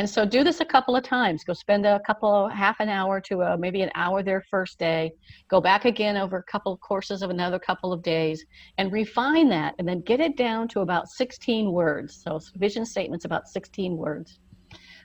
And 0.00 0.08
so 0.08 0.24
do 0.24 0.42
this 0.42 0.60
a 0.60 0.64
couple 0.64 0.96
of 0.96 1.04
times. 1.04 1.44
Go 1.44 1.52
spend 1.52 1.84
a 1.84 2.00
couple, 2.06 2.48
half 2.48 2.80
an 2.80 2.88
hour 2.88 3.20
to 3.20 3.42
a, 3.42 3.58
maybe 3.58 3.82
an 3.82 3.90
hour 3.94 4.22
their 4.22 4.42
first 4.50 4.78
day. 4.78 5.12
Go 5.50 5.60
back 5.60 5.84
again 5.84 6.16
over 6.16 6.38
a 6.38 6.42
couple 6.44 6.72
of 6.72 6.80
courses 6.80 7.20
of 7.20 7.28
another 7.28 7.58
couple 7.58 7.92
of 7.92 8.02
days 8.02 8.42
and 8.78 8.90
refine 8.92 9.50
that 9.50 9.74
and 9.78 9.86
then 9.86 10.00
get 10.00 10.18
it 10.18 10.38
down 10.38 10.68
to 10.68 10.80
about 10.80 11.10
16 11.10 11.70
words. 11.70 12.22
So 12.24 12.40
vision 12.56 12.86
statements 12.86 13.26
about 13.26 13.46
16 13.46 13.94
words 13.94 14.40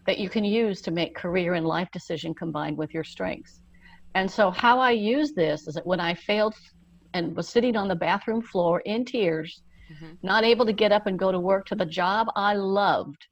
that 0.06 0.18
you 0.18 0.30
can 0.30 0.46
use 0.46 0.82
to 0.84 0.92
make 0.92 1.14
career 1.14 1.56
and 1.56 1.66
life 1.66 1.90
decision 1.92 2.34
combined 2.34 2.78
with 2.78 2.94
your 2.94 3.04
strengths. 3.04 3.64
And 4.14 4.32
so 4.32 4.50
how 4.50 4.80
I 4.80 4.92
use 4.92 5.34
this 5.34 5.68
is 5.68 5.74
that 5.74 5.86
when 5.86 6.00
I 6.00 6.14
failed 6.14 6.56
and 7.14 7.36
was 7.36 7.50
sitting 7.50 7.76
on 7.76 7.90
the 7.90 7.96
bathroom 7.96 8.42
floor 8.42 8.80
in 8.86 9.04
tears, 9.04 9.62
mm-hmm. 9.92 10.14
not 10.24 10.46
able 10.46 10.66
to 10.66 10.72
get 10.72 10.94
up 10.94 11.06
and 11.06 11.20
go 11.20 11.34
to 11.34 11.40
work 11.42 11.66
to 11.66 11.76
the 11.76 11.86
job 11.86 12.28
I 12.38 12.54
loved, 12.54 13.28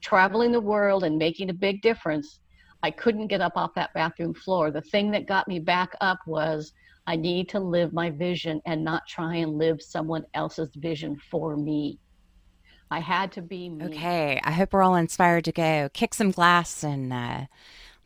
traveling 0.00 0.52
the 0.52 0.60
world 0.60 1.04
and 1.04 1.18
making 1.18 1.50
a 1.50 1.54
big 1.54 1.82
difference, 1.82 2.40
I 2.82 2.90
couldn't 2.90 3.26
get 3.26 3.40
up 3.40 3.56
off 3.56 3.74
that 3.74 3.92
bathroom 3.94 4.34
floor. 4.34 4.70
The 4.70 4.80
thing 4.80 5.10
that 5.10 5.26
got 5.26 5.48
me 5.48 5.58
back 5.58 5.94
up 6.00 6.18
was 6.26 6.72
I 7.06 7.16
need 7.16 7.48
to 7.50 7.60
live 7.60 7.92
my 7.92 8.10
vision 8.10 8.60
and 8.66 8.84
not 8.84 9.06
try 9.08 9.36
and 9.36 9.58
live 9.58 9.82
someone 9.82 10.24
else's 10.34 10.74
vision 10.76 11.18
for 11.30 11.56
me. 11.56 11.98
I 12.90 13.00
had 13.00 13.32
to 13.32 13.42
be 13.42 13.68
me. 13.68 13.86
Okay. 13.86 14.40
I 14.44 14.52
hope 14.52 14.72
we're 14.72 14.82
all 14.82 14.94
inspired 14.94 15.44
to 15.46 15.52
go 15.52 15.88
kick 15.92 16.14
some 16.14 16.30
glass 16.30 16.82
and 16.82 17.12
uh, 17.12 17.46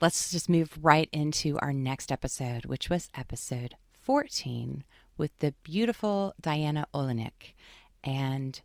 let's 0.01 0.31
just 0.31 0.49
move 0.49 0.79
right 0.81 1.09
into 1.13 1.59
our 1.59 1.73
next 1.73 2.11
episode, 2.11 2.67
which 2.67 2.89
was 2.91 3.11
episode 3.15 3.75
14 4.01 4.85
with 5.17 5.37
the 5.39 5.55
beautiful 5.63 6.35
Diana 6.41 6.87
Olynick. 6.95 7.55
And 8.03 8.61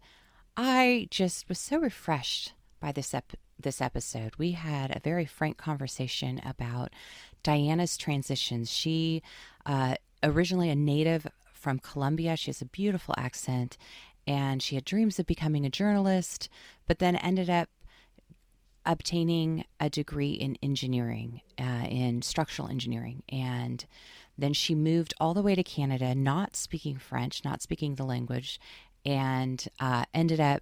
I 0.56 1.08
just 1.12 1.48
was 1.50 1.60
so 1.60 1.78
refreshed 1.78 2.54
by 2.80 2.92
this 2.92 3.14
ep- 3.14 3.38
this 3.60 3.82
episode. 3.82 4.36
We 4.38 4.52
had 4.52 4.96
a 4.96 5.00
very 5.00 5.26
frank 5.26 5.58
conversation 5.58 6.40
about 6.46 6.94
Diana's 7.44 7.98
transitions. 7.98 8.72
She 8.72 9.24
uh, 9.66 9.96
originally 10.24 10.70
a 10.70 10.76
native 10.76 11.28
from 11.54 11.80
Colombia. 11.80 12.38
She 12.38 12.50
has 12.50 12.62
a 12.62 12.66
beautiful 12.66 13.16
accent, 13.18 13.78
and 14.26 14.62
she 14.62 14.76
had 14.76 14.86
dreams 14.86 15.20
of 15.20 15.26
becoming 15.26 15.66
a 15.66 15.70
journalist, 15.70 16.50
but 16.86 17.00
then 17.00 17.16
ended 17.16 17.50
up 17.50 17.70
obtaining 18.86 19.66
a 19.80 19.90
degree 19.90 20.32
in 20.32 20.58
engineering, 20.64 21.42
uh, 21.60 21.86
in 21.90 22.22
structural 22.22 22.70
engineering, 22.70 23.22
and 23.28 23.86
then 24.38 24.54
she 24.54 24.76
moved 24.76 25.14
all 25.20 25.34
the 25.34 25.42
way 25.42 25.56
to 25.56 25.64
Canada, 25.64 26.16
not 26.16 26.56
speaking 26.56 26.98
French, 26.98 27.44
not 27.44 27.62
speaking 27.62 27.96
the 27.96 28.06
language, 28.06 28.60
and 29.04 29.68
uh, 29.80 30.06
ended 30.14 30.40
up 30.40 30.62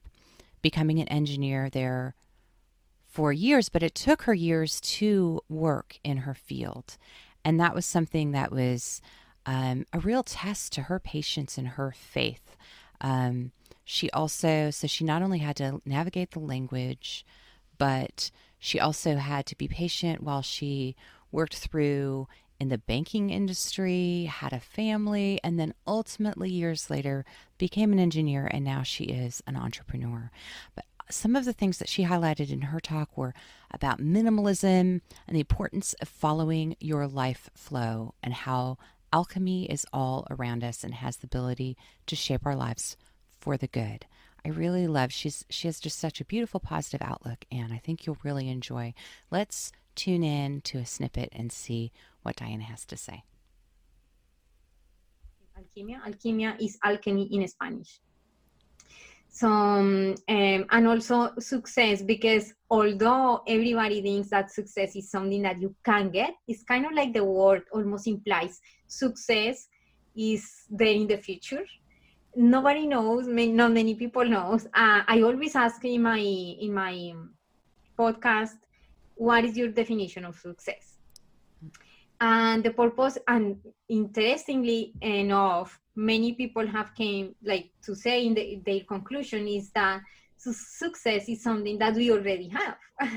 becoming 0.65 1.00
an 1.00 1.07
engineer 1.10 1.69
there 1.69 2.15
for 3.05 3.31
years, 3.31 3.69
but 3.69 3.84
it 3.84 3.93
took 3.93 4.24
her 4.24 4.34
years 4.34 4.81
to 4.81 5.39
work 5.48 6.00
in 6.03 6.17
her 6.17 6.34
field. 6.34 6.98
And 7.43 7.60
that 7.60 7.75
was 7.75 7.86
something 7.86 8.31
that 8.31 8.51
was 8.51 9.00
um, 9.45 9.86
a 9.93 10.00
real 10.00 10.24
test 10.24 10.74
to 10.74 10.81
her 10.81 11.00
patience 11.00 11.60
and 11.60 11.67
her 11.67 11.91
faith. 11.91 12.57
Um, 13.00 13.51
she 13.84 14.10
also, 14.10 14.72
so 14.72 14.88
she 14.88 15.03
not 15.03 15.22
only 15.22 15.38
had 15.38 15.55
to 15.57 15.84
navigate 15.86 16.31
the 16.31 16.39
language, 16.39 17.24
but 17.77 18.31
she 18.57 18.79
also 18.79 19.17
had 19.17 19.45
to 19.45 19.55
be 19.55 19.67
patient 19.67 20.24
while 20.24 20.41
she 20.41 20.95
worked 21.31 21.57
through 21.57 22.27
in 22.59 22.69
the 22.69 22.77
banking 22.77 23.29
industry, 23.29 24.25
had 24.25 24.53
a 24.53 24.59
family, 24.59 25.39
and 25.43 25.59
then 25.59 25.74
ultimately, 25.85 26.50
years 26.50 26.89
later, 26.89 27.25
became 27.57 27.91
an 27.91 28.00
engineer, 28.00 28.47
and 28.50 28.63
now 28.63 28.83
she 28.83 29.05
is 29.05 29.43
an 29.45 29.55
entrepreneur. 29.55 30.31
But 30.75 30.85
some 31.09 31.35
of 31.35 31.45
the 31.45 31.53
things 31.53 31.77
that 31.77 31.89
she 31.89 32.05
highlighted 32.05 32.51
in 32.51 32.62
her 32.62 32.79
talk 32.79 33.15
were 33.17 33.33
about 33.71 34.00
minimalism 34.00 35.01
and 35.27 35.35
the 35.35 35.41
importance 35.41 35.93
of 36.01 36.07
following 36.07 36.75
your 36.79 37.07
life 37.07 37.50
flow 37.53 38.13
and 38.24 38.33
how 38.33 38.77
alchemy 39.13 39.65
is 39.65 39.85
all 39.93 40.25
around 40.29 40.63
us 40.63 40.83
and 40.83 40.93
has 40.95 41.17
the 41.17 41.25
ability 41.25 41.77
to 42.07 42.15
shape 42.15 42.45
our 42.45 42.55
lives 42.55 42.97
for 43.39 43.57
the 43.57 43.67
good. 43.67 44.05
I 44.43 44.50
really 44.50 44.88
love 44.88 45.12
she's 45.12 45.45
she 45.50 45.67
has 45.67 45.79
just 45.79 45.97
such 45.97 46.21
a 46.21 46.25
beautiful 46.25 46.59
positive 46.59 47.01
outlook 47.01 47.45
and 47.51 47.74
I 47.74 47.77
think 47.77 48.05
you'll 48.05 48.17
really 48.24 48.50
enjoy. 48.50 48.93
Let's 49.31 49.71
tune 49.95 50.24
in 50.24 50.62
to 50.62 50.77
a 50.77 50.85
snippet 50.85 51.29
and 51.31 51.51
see 51.51 51.91
what 52.25 52.36
Diana 52.38 52.63
has 52.63 52.86
to 52.86 52.98
say. 52.98 53.24
Alchemia. 55.58 56.01
Alchemia 56.08 56.55
is 56.60 56.77
alchemy 56.84 57.29
in 57.32 57.48
Spanish. 57.48 58.00
So, 59.29 59.48
um, 59.48 60.15
and 60.27 60.88
also 60.88 61.32
success, 61.39 62.01
because 62.01 62.53
although 62.70 63.44
everybody 63.48 64.01
thinks 64.01 64.29
that 64.29 64.50
success 64.50 64.96
is 64.96 65.12
something 65.12 65.41
that 65.44 65.62
you 65.62 65.75
can 65.84 66.10
get, 66.10 66.34
it's 66.48 66.63
kind 66.63 66.86
of 66.86 66.94
like 66.94 67.13
the 67.13 67.24
word 67.24 67.63
almost 67.74 68.08
implies 68.08 68.60
success 68.88 69.67
is 70.15 70.50
there 70.70 70.88
in 70.88 71.08
the 71.08 71.17
future. 71.17 71.65
Nobody 72.36 72.88
knows, 72.88 73.27
not 73.27 73.72
many 73.74 73.96
people 73.96 74.25
knows. 74.25 74.65
Uh, 74.67 75.03
I 75.08 75.22
always 75.22 75.55
ask 75.55 75.84
in 75.86 76.01
my 76.01 76.20
in 76.20 76.74
my 76.74 77.13
podcast, 78.00 78.58
what 79.15 79.46
is 79.46 79.58
your 79.58 79.70
definition 79.70 80.25
of 80.25 80.38
success? 80.38 80.95
And 82.22 82.63
the 82.63 82.72
purpose 82.72 83.17
and 83.27 83.57
interestingly 83.89 84.93
enough 85.01 85.79
many 85.95 86.34
people 86.34 86.65
have 86.65 86.93
came 86.95 87.36
like 87.43 87.69
to 87.84 87.95
say 87.95 88.25
in 88.25 88.34
the, 88.34 88.62
their 88.65 88.81
conclusion 88.81 89.48
is 89.48 89.72
that 89.72 90.01
success 90.38 91.27
is 91.27 91.41
something 91.41 91.77
that 91.77 91.95
we 91.95 92.12
already 92.12 92.48
have 92.48 92.77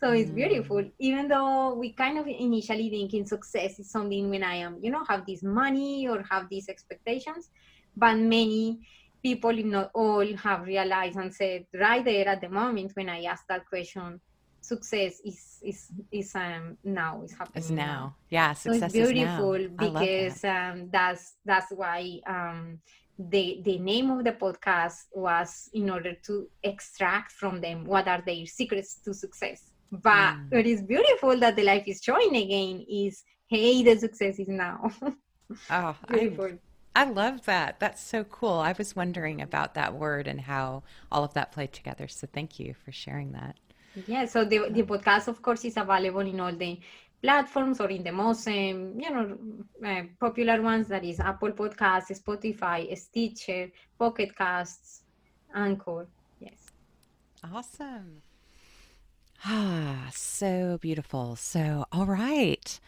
so 0.00 0.10
it's 0.12 0.30
mm. 0.30 0.34
beautiful 0.34 0.84
even 0.98 1.28
though 1.28 1.74
we 1.74 1.92
kind 1.92 2.18
of 2.18 2.26
initially 2.26 2.90
think 2.90 3.14
in 3.14 3.26
success 3.26 3.78
is 3.78 3.90
something 3.90 4.30
when 4.30 4.42
i 4.42 4.54
am 4.54 4.78
you 4.82 4.90
know 4.90 5.04
have 5.08 5.24
this 5.26 5.42
money 5.42 6.08
or 6.08 6.24
have 6.28 6.48
these 6.48 6.68
expectations 6.68 7.50
but 7.96 8.16
many 8.16 8.80
people 9.22 9.56
if 9.56 9.64
not 9.64 9.90
all 9.94 10.26
have 10.36 10.62
realized 10.62 11.16
and 11.16 11.32
said 11.32 11.64
right 11.74 12.04
there 12.04 12.26
at 12.26 12.40
the 12.40 12.48
moment 12.48 12.90
when 12.94 13.08
i 13.08 13.22
asked 13.24 13.46
that 13.48 13.66
question 13.66 14.20
success 14.60 15.20
is 15.24 15.58
is 15.62 15.88
is 16.12 16.34
um 16.34 16.76
now 16.84 17.22
is 17.24 17.32
happening 17.32 17.56
it's 17.56 17.70
now. 17.70 17.86
now. 17.86 18.14
yeah 18.28 18.52
success 18.52 18.92
so 18.92 18.98
it's 18.98 19.12
beautiful 19.12 19.68
because 19.76 20.40
that. 20.42 20.72
um 20.72 20.88
that's 20.92 21.34
that's 21.44 21.72
why 21.72 22.20
um 22.26 22.78
the 23.18 23.60
the 23.64 23.78
name 23.78 24.10
of 24.10 24.24
the 24.24 24.32
podcast 24.32 25.04
was 25.12 25.68
in 25.74 25.90
order 25.90 26.14
to 26.24 26.48
extract 26.62 27.32
from 27.32 27.60
them 27.60 27.84
what 27.84 28.08
are 28.08 28.22
their 28.24 28.46
secrets 28.46 28.96
to 29.04 29.12
success 29.12 29.72
but 29.90 30.34
mm. 30.34 30.52
what 30.52 30.66
is 30.66 30.82
beautiful 30.82 31.36
that 31.38 31.56
the 31.56 31.62
life 31.62 31.84
is 31.86 32.00
showing 32.02 32.34
again 32.36 32.84
is 32.88 33.24
hey 33.48 33.82
the 33.82 33.98
success 33.98 34.38
is 34.38 34.48
now 34.48 34.90
oh 35.70 35.96
beautiful. 36.08 36.50
I 36.94 37.04
love 37.04 37.44
that. 37.44 37.78
That's 37.78 38.02
so 38.02 38.24
cool. 38.24 38.54
I 38.54 38.74
was 38.76 38.96
wondering 38.96 39.40
about 39.40 39.74
that 39.74 39.94
word 39.94 40.26
and 40.26 40.40
how 40.40 40.82
all 41.10 41.22
of 41.22 41.34
that 41.34 41.52
played 41.52 41.72
together. 41.72 42.08
So 42.08 42.26
thank 42.26 42.58
you 42.58 42.74
for 42.74 42.90
sharing 42.90 43.32
that. 43.32 43.56
Yeah, 43.94 44.24
so 44.26 44.44
the, 44.44 44.68
the 44.70 44.82
podcast, 44.84 45.28
of 45.28 45.42
course, 45.42 45.64
is 45.64 45.76
available 45.76 46.20
in 46.20 46.38
all 46.40 46.52
the 46.52 46.78
platforms 47.22 47.80
or 47.80 47.90
in 47.90 48.02
the 48.02 48.12
most 48.12 48.46
um, 48.48 48.94
you 48.98 49.10
know 49.10 49.36
uh, 49.86 50.02
popular 50.18 50.60
ones 50.62 50.88
that 50.88 51.04
is 51.04 51.20
apple 51.20 51.52
podcasts 51.52 52.18
spotify 52.18 52.96
stitcher 52.96 53.70
pocket 53.98 54.34
casts 54.34 55.02
anchor. 55.54 56.08
Yes. 56.38 56.66
Awesome. 57.44 58.22
Ah 59.44 60.08
so 60.12 60.78
beautiful. 60.80 61.36
So 61.36 61.86
all 61.92 62.06
right. 62.06 62.80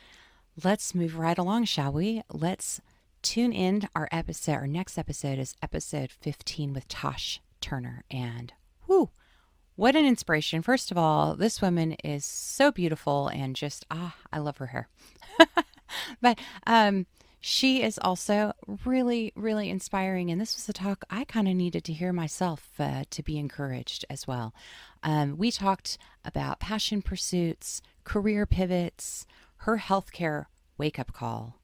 Let's 0.62 0.94
move 0.94 1.18
right 1.18 1.38
along 1.38 1.64
shall 1.66 1.92
we? 1.92 2.23
Let's 2.32 2.80
tune 3.23 3.52
in. 3.52 3.88
Our 3.94 4.09
episode 4.12 4.52
our 4.52 4.66
next 4.66 4.97
episode 4.97 5.38
is 5.38 5.56
episode 5.62 6.11
15 6.11 6.73
with 6.73 6.88
Tash 6.88 7.40
Turner 7.61 8.04
and 8.11 8.52
whoo 8.87 9.11
what 9.76 9.96
an 9.96 10.04
inspiration. 10.04 10.62
First 10.62 10.90
of 10.90 10.98
all, 10.98 11.34
this 11.34 11.62
woman 11.62 11.92
is 12.04 12.24
so 12.24 12.70
beautiful 12.70 13.28
and 13.28 13.56
just, 13.56 13.86
ah, 13.90 14.16
I 14.32 14.38
love 14.38 14.58
her 14.58 14.66
hair. 14.66 14.88
but 16.20 16.38
um, 16.66 17.06
she 17.40 17.82
is 17.82 17.98
also 18.00 18.52
really, 18.84 19.32
really 19.34 19.70
inspiring. 19.70 20.30
And 20.30 20.40
this 20.40 20.54
was 20.54 20.68
a 20.68 20.72
talk 20.72 21.04
I 21.10 21.24
kind 21.24 21.48
of 21.48 21.54
needed 21.54 21.84
to 21.84 21.92
hear 21.92 22.12
myself 22.12 22.70
uh, 22.78 23.04
to 23.10 23.22
be 23.22 23.38
encouraged 23.38 24.04
as 24.08 24.26
well. 24.26 24.54
Um, 25.02 25.36
we 25.36 25.50
talked 25.50 25.98
about 26.24 26.60
passion 26.60 27.02
pursuits, 27.02 27.82
career 28.04 28.46
pivots, 28.46 29.26
her 29.56 29.78
healthcare 29.78 30.46
wake 30.78 30.98
up 30.98 31.12
call, 31.12 31.56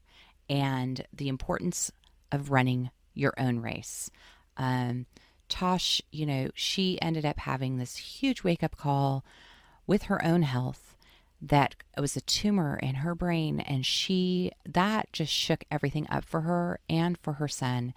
and 0.48 1.06
the 1.12 1.28
importance 1.28 1.92
of 2.32 2.50
running 2.50 2.90
your 3.14 3.34
own 3.38 3.60
race. 3.60 4.10
Um, 4.56 5.06
Tash, 5.49 6.02
you 6.11 6.26
know, 6.26 6.50
she 6.55 7.00
ended 7.00 7.25
up 7.25 7.40
having 7.40 7.78
this 7.78 7.97
huge 7.97 8.43
wake 8.43 8.62
up 8.62 8.76
call 8.76 9.25
with 9.87 10.05
her 10.05 10.25
own 10.25 10.43
health 10.43 10.97
that 11.40 11.76
was 11.97 12.17
a 12.17 12.21
tumor 12.23 12.76
in 12.83 12.97
her 12.97 13.14
brain 13.14 13.61
and 13.61 13.87
she 13.87 14.50
that 14.67 15.12
just 15.12 15.33
shook 15.33 15.64
everything 15.71 16.07
up 16.11 16.25
for 16.25 16.43
her 16.43 16.81
and 16.88 17.17
for 17.19 17.35
her 17.35 17.49
son. 17.49 17.95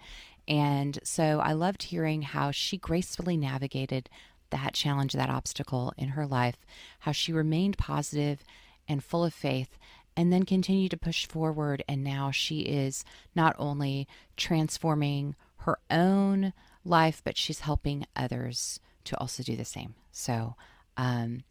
And 0.48 0.98
so 1.04 1.40
i 1.40 1.52
loved 1.52 1.84
hearing 1.84 2.22
how 2.22 2.50
she 2.50 2.76
gracefully 2.76 3.36
navigated 3.36 4.08
that 4.50 4.74
challenge 4.74 5.12
that 5.12 5.30
obstacle 5.30 5.92
in 5.96 6.08
her 6.08 6.26
life 6.26 6.58
how 7.00 7.12
she 7.12 7.32
remained 7.32 7.78
positive 7.78 8.44
and 8.88 9.02
full 9.02 9.24
of 9.24 9.32
faith 9.32 9.78
and 10.16 10.32
then 10.32 10.44
continued 10.44 10.90
to 10.90 10.96
push 10.96 11.26
forward. 11.26 11.82
And 11.88 12.04
now 12.04 12.30
she 12.30 12.60
is 12.60 13.04
not 13.34 13.56
only 13.58 14.06
transforming 14.36 15.34
her 15.58 15.78
own 15.90 16.52
life, 16.84 17.22
but 17.24 17.36
she's 17.36 17.60
helping 17.60 18.06
others 18.16 18.80
to 19.04 19.18
also 19.18 19.42
do 19.42 19.56
the 19.56 19.64
same. 19.64 19.94
So, 20.10 20.54
um, 20.96 21.44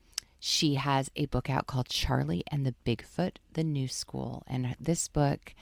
she 0.43 0.73
has 0.73 1.11
a 1.15 1.27
book 1.27 1.51
out 1.51 1.67
called 1.67 1.87
Charlie 1.87 2.43
and 2.47 2.65
the 2.65 2.73
Bigfoot, 2.83 3.35
the 3.53 3.63
New 3.63 3.87
School. 3.87 4.43
And 4.47 4.75
this 4.79 5.07
book 5.07 5.53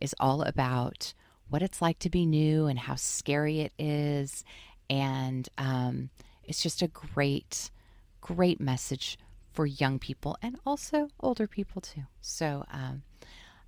is 0.00 0.14
all 0.20 0.42
about 0.42 1.12
what 1.48 1.60
it's 1.60 1.82
like 1.82 1.98
to 2.00 2.10
be 2.10 2.24
new 2.24 2.66
and 2.66 2.78
how 2.78 2.94
scary 2.94 3.60
it 3.60 3.72
is. 3.80 4.44
And 4.88 5.48
um, 5.58 6.10
it's 6.44 6.62
just 6.62 6.82
a 6.82 6.88
great, 6.88 7.72
great 8.20 8.60
message 8.60 9.18
for 9.52 9.66
young 9.66 9.98
people 9.98 10.36
and 10.40 10.56
also 10.64 11.08
older 11.18 11.48
people 11.48 11.80
too. 11.80 12.02
So, 12.20 12.64
um, 12.70 13.02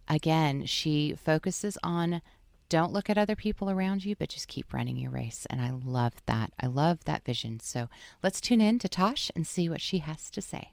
again, 0.06 0.66
she 0.66 1.16
focuses 1.16 1.76
on 1.82 2.22
don't 2.70 2.92
look 2.92 3.10
at 3.10 3.18
other 3.18 3.36
people 3.36 3.68
around 3.68 4.06
you, 4.06 4.16
but 4.16 4.30
just 4.30 4.48
keep 4.48 4.72
running 4.72 4.96
your 4.96 5.10
race. 5.10 5.46
And 5.50 5.60
I 5.60 5.70
love 5.70 6.14
that. 6.24 6.52
I 6.58 6.66
love 6.66 7.04
that 7.04 7.24
vision. 7.24 7.60
So 7.60 7.90
let's 8.22 8.40
tune 8.40 8.62
in 8.62 8.78
to 8.78 8.88
Tash 8.88 9.30
and 9.36 9.46
see 9.46 9.68
what 9.68 9.82
she 9.82 9.98
has 9.98 10.30
to 10.30 10.40
say. 10.40 10.72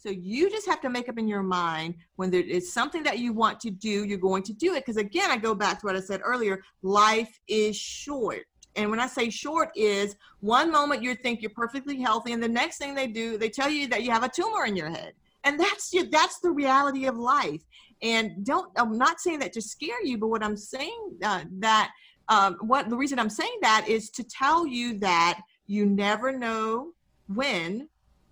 So 0.00 0.10
you 0.10 0.48
just 0.48 0.66
have 0.68 0.80
to 0.82 0.90
make 0.90 1.08
up 1.08 1.18
in 1.18 1.26
your 1.26 1.42
mind 1.42 1.96
when 2.14 2.30
there 2.30 2.40
is 2.40 2.72
something 2.72 3.02
that 3.02 3.18
you 3.18 3.32
want 3.32 3.58
to 3.60 3.70
do, 3.70 4.04
you're 4.04 4.16
going 4.16 4.44
to 4.44 4.52
do 4.52 4.74
it. 4.74 4.86
Because 4.86 4.96
again, 4.96 5.28
I 5.28 5.36
go 5.36 5.56
back 5.56 5.80
to 5.80 5.86
what 5.86 5.96
I 5.96 6.00
said 6.00 6.20
earlier 6.22 6.62
life 6.82 7.40
is 7.48 7.76
short. 7.76 8.42
And 8.76 8.90
when 8.90 9.00
I 9.00 9.08
say 9.08 9.28
short 9.28 9.70
is 9.74 10.14
one 10.38 10.70
moment 10.70 11.02
you 11.02 11.16
think 11.16 11.42
you're 11.42 11.50
perfectly 11.50 12.00
healthy, 12.00 12.32
and 12.32 12.40
the 12.40 12.48
next 12.48 12.78
thing 12.78 12.94
they 12.94 13.08
do, 13.08 13.36
they 13.38 13.48
tell 13.50 13.68
you 13.68 13.88
that 13.88 14.04
you 14.04 14.12
have 14.12 14.22
a 14.22 14.28
tumor 14.28 14.66
in 14.66 14.76
your 14.76 14.88
head. 14.88 15.14
And 15.42 15.58
that's 15.58 15.92
that's 16.10 16.38
the 16.40 16.50
reality 16.50 17.06
of 17.06 17.16
life 17.16 17.62
and 18.02 18.44
don't 18.44 18.70
i'm 18.76 18.96
not 18.96 19.20
saying 19.20 19.38
that 19.38 19.52
to 19.52 19.60
scare 19.60 20.02
you 20.04 20.18
but 20.18 20.28
what 20.28 20.42
i'm 20.42 20.56
saying 20.56 21.10
uh, 21.24 21.44
that 21.58 21.90
um, 22.28 22.56
what 22.60 22.88
the 22.88 22.96
reason 22.96 23.18
i'm 23.18 23.30
saying 23.30 23.58
that 23.62 23.86
is 23.88 24.10
to 24.10 24.22
tell 24.24 24.66
you 24.66 24.98
that 24.98 25.40
you 25.66 25.86
never 25.86 26.36
know 26.36 26.92
when 27.34 27.88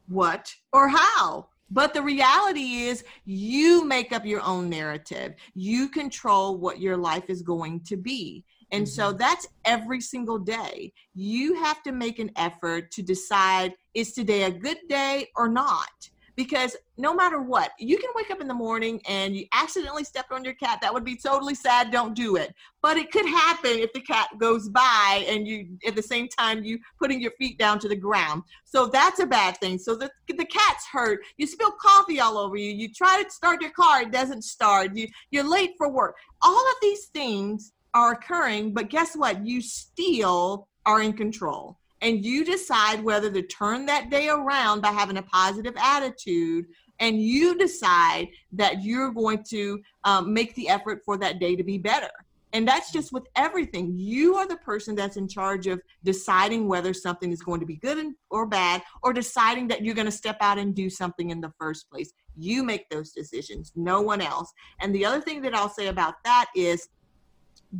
what 0.09 0.55
or 0.73 0.89
how 0.89 1.49
but 1.71 1.93
the 1.93 2.03
reality 2.03 2.83
is 2.83 3.05
you 3.25 3.85
make 3.85 4.13
up 4.13 4.25
your 4.25 4.41
own 4.43 4.69
narrative 4.69 5.35
you 5.55 5.89
control 5.89 6.57
what 6.57 6.81
your 6.81 6.97
life 6.97 7.29
is 7.29 7.43
going 7.43 7.81
to 7.81 7.97
be 7.97 8.45
and 8.73 8.85
mm-hmm. 8.85 8.91
so 8.91 9.13
that's 9.13 9.47
every 9.65 10.01
single 10.01 10.39
day. 10.39 10.93
You 11.15 11.55
have 11.63 11.83
to 11.85 11.93
make 11.93 12.19
an 12.19 12.31
effort 12.37 12.91
to 12.93 13.03
decide 13.03 13.75
is 13.95 14.13
today 14.13 14.45
a 14.45 14.51
good 14.51 14.79
day 14.89 15.29
or 15.37 15.49
not? 15.49 16.11
Because 16.37 16.77
no 16.99 17.15
matter 17.15 17.41
what, 17.41 17.73
you 17.79 17.97
can 17.97 18.11
wake 18.15 18.31
up 18.31 18.41
in 18.41 18.47
the 18.47 18.55
morning 18.55 19.01
and 19.09 19.35
you 19.35 19.47
accidentally 19.53 20.05
stepped 20.05 20.31
on 20.31 20.45
your 20.45 20.55
cat. 20.55 20.79
That 20.83 20.93
would 20.93 21.05
be 21.05 21.17
totally 21.17 21.55
sad. 21.55 21.91
Don't 21.91 22.15
do 22.15 22.37
it. 22.37 22.55
But 22.83 22.99
it 22.99 23.11
could 23.11 23.27
happen 23.27 23.73
if 23.79 23.93
the 23.95 24.01
cat 24.01 24.29
goes 24.39 24.69
by 24.69 25.25
and 25.29 25.49
you, 25.49 25.67
at 25.87 25.97
the 25.97 26.03
same 26.03 26.29
time, 26.29 26.63
you 26.63 26.79
putting 27.01 27.21
your 27.21 27.33
feet 27.39 27.59
down 27.59 27.79
to 27.81 27.89
the 27.89 27.97
ground. 27.97 28.43
So 28.65 28.87
that's 28.87 29.19
a 29.19 29.27
bad 29.27 29.57
thing. 29.59 29.79
So 29.79 29.97
the, 29.97 30.11
the 30.29 30.45
cat's 30.45 30.87
hurt. 30.87 31.21
You 31.39 31.47
spill 31.47 31.73
coffee 31.81 32.21
all 32.21 32.37
over 32.37 32.57
you. 32.57 32.71
You 32.71 32.93
try 32.93 33.23
to 33.23 33.31
start 33.31 33.63
your 33.63 33.73
car, 33.73 34.03
it 34.03 34.13
doesn't 34.13 34.43
start. 34.43 34.95
You, 34.95 35.09
you're 35.31 35.49
late 35.49 35.73
for 35.79 35.91
work. 35.91 36.17
All 36.43 36.69
of 36.69 36.77
these 36.83 37.07
things 37.07 37.73
are 37.95 38.13
occurring, 38.13 38.75
but 38.75 38.91
guess 38.91 39.17
what? 39.17 39.47
You 39.47 39.63
still 39.63 40.69
are 40.85 41.01
in 41.01 41.15
control 41.15 41.79
and 42.07 42.25
you 42.25 42.45
decide 42.45 43.03
whether 43.03 43.33
to 43.33 43.43
turn 43.43 43.85
that 43.87 44.11
day 44.11 44.29
around 44.29 44.81
by 44.81 44.93
having 44.93 45.17
a 45.17 45.23
positive 45.23 45.75
attitude 45.77 46.67
and 47.01 47.21
you 47.21 47.59
decide 47.59 48.29
that 48.53 48.85
you're 48.85 49.11
going 49.11 49.43
to 49.51 49.83
um, 50.05 50.33
make 50.33 50.55
the 50.55 50.69
effort 50.69 51.03
for 51.05 51.19
that 51.19 51.41
day 51.41 51.57
to 51.57 51.65
be 51.65 51.79
better. 51.79 52.11
And 52.53 52.67
that's 52.67 52.93
just 52.93 53.13
with 53.13 53.27
everything. 53.35 53.99
You 53.99 54.37
are 54.37 54.47
the 54.47 54.57
person 54.59 54.95
that's 54.95 55.17
in 55.17 55.27
charge 55.27 55.67
of 55.67 55.81
deciding 56.05 56.69
whether 56.69 56.95
something 56.95 57.33
is 57.33 57.43
going 57.43 57.59
to 57.59 57.67
be 57.67 57.75
good 57.75 58.13
or 58.31 58.47
bad 58.47 58.83
or 59.03 59.13
deciding 59.13 59.67
that 59.69 59.85
you're 59.85 59.97
going 59.97 60.07
to 60.07 60.13
step 60.13 60.37
out 60.41 60.59
and 60.59 60.77
do 60.77 60.89
something 60.89 61.31
in 61.31 61.41
the 61.41 61.53
first 61.59 61.91
place. 61.91 62.13
You 62.37 62.63
make 62.63 62.89
those 62.89 63.11
decisions 63.11 63.73
no 63.75 64.01
one 64.01 64.21
else. 64.21 64.53
And 64.81 64.95
the 64.95 65.05
other 65.05 65.21
thing 65.21 65.43
that 65.43 65.57
i'll 65.57 65.69
say 65.69 65.89
about 65.89 66.15
that 66.25 66.47
is 66.55 66.89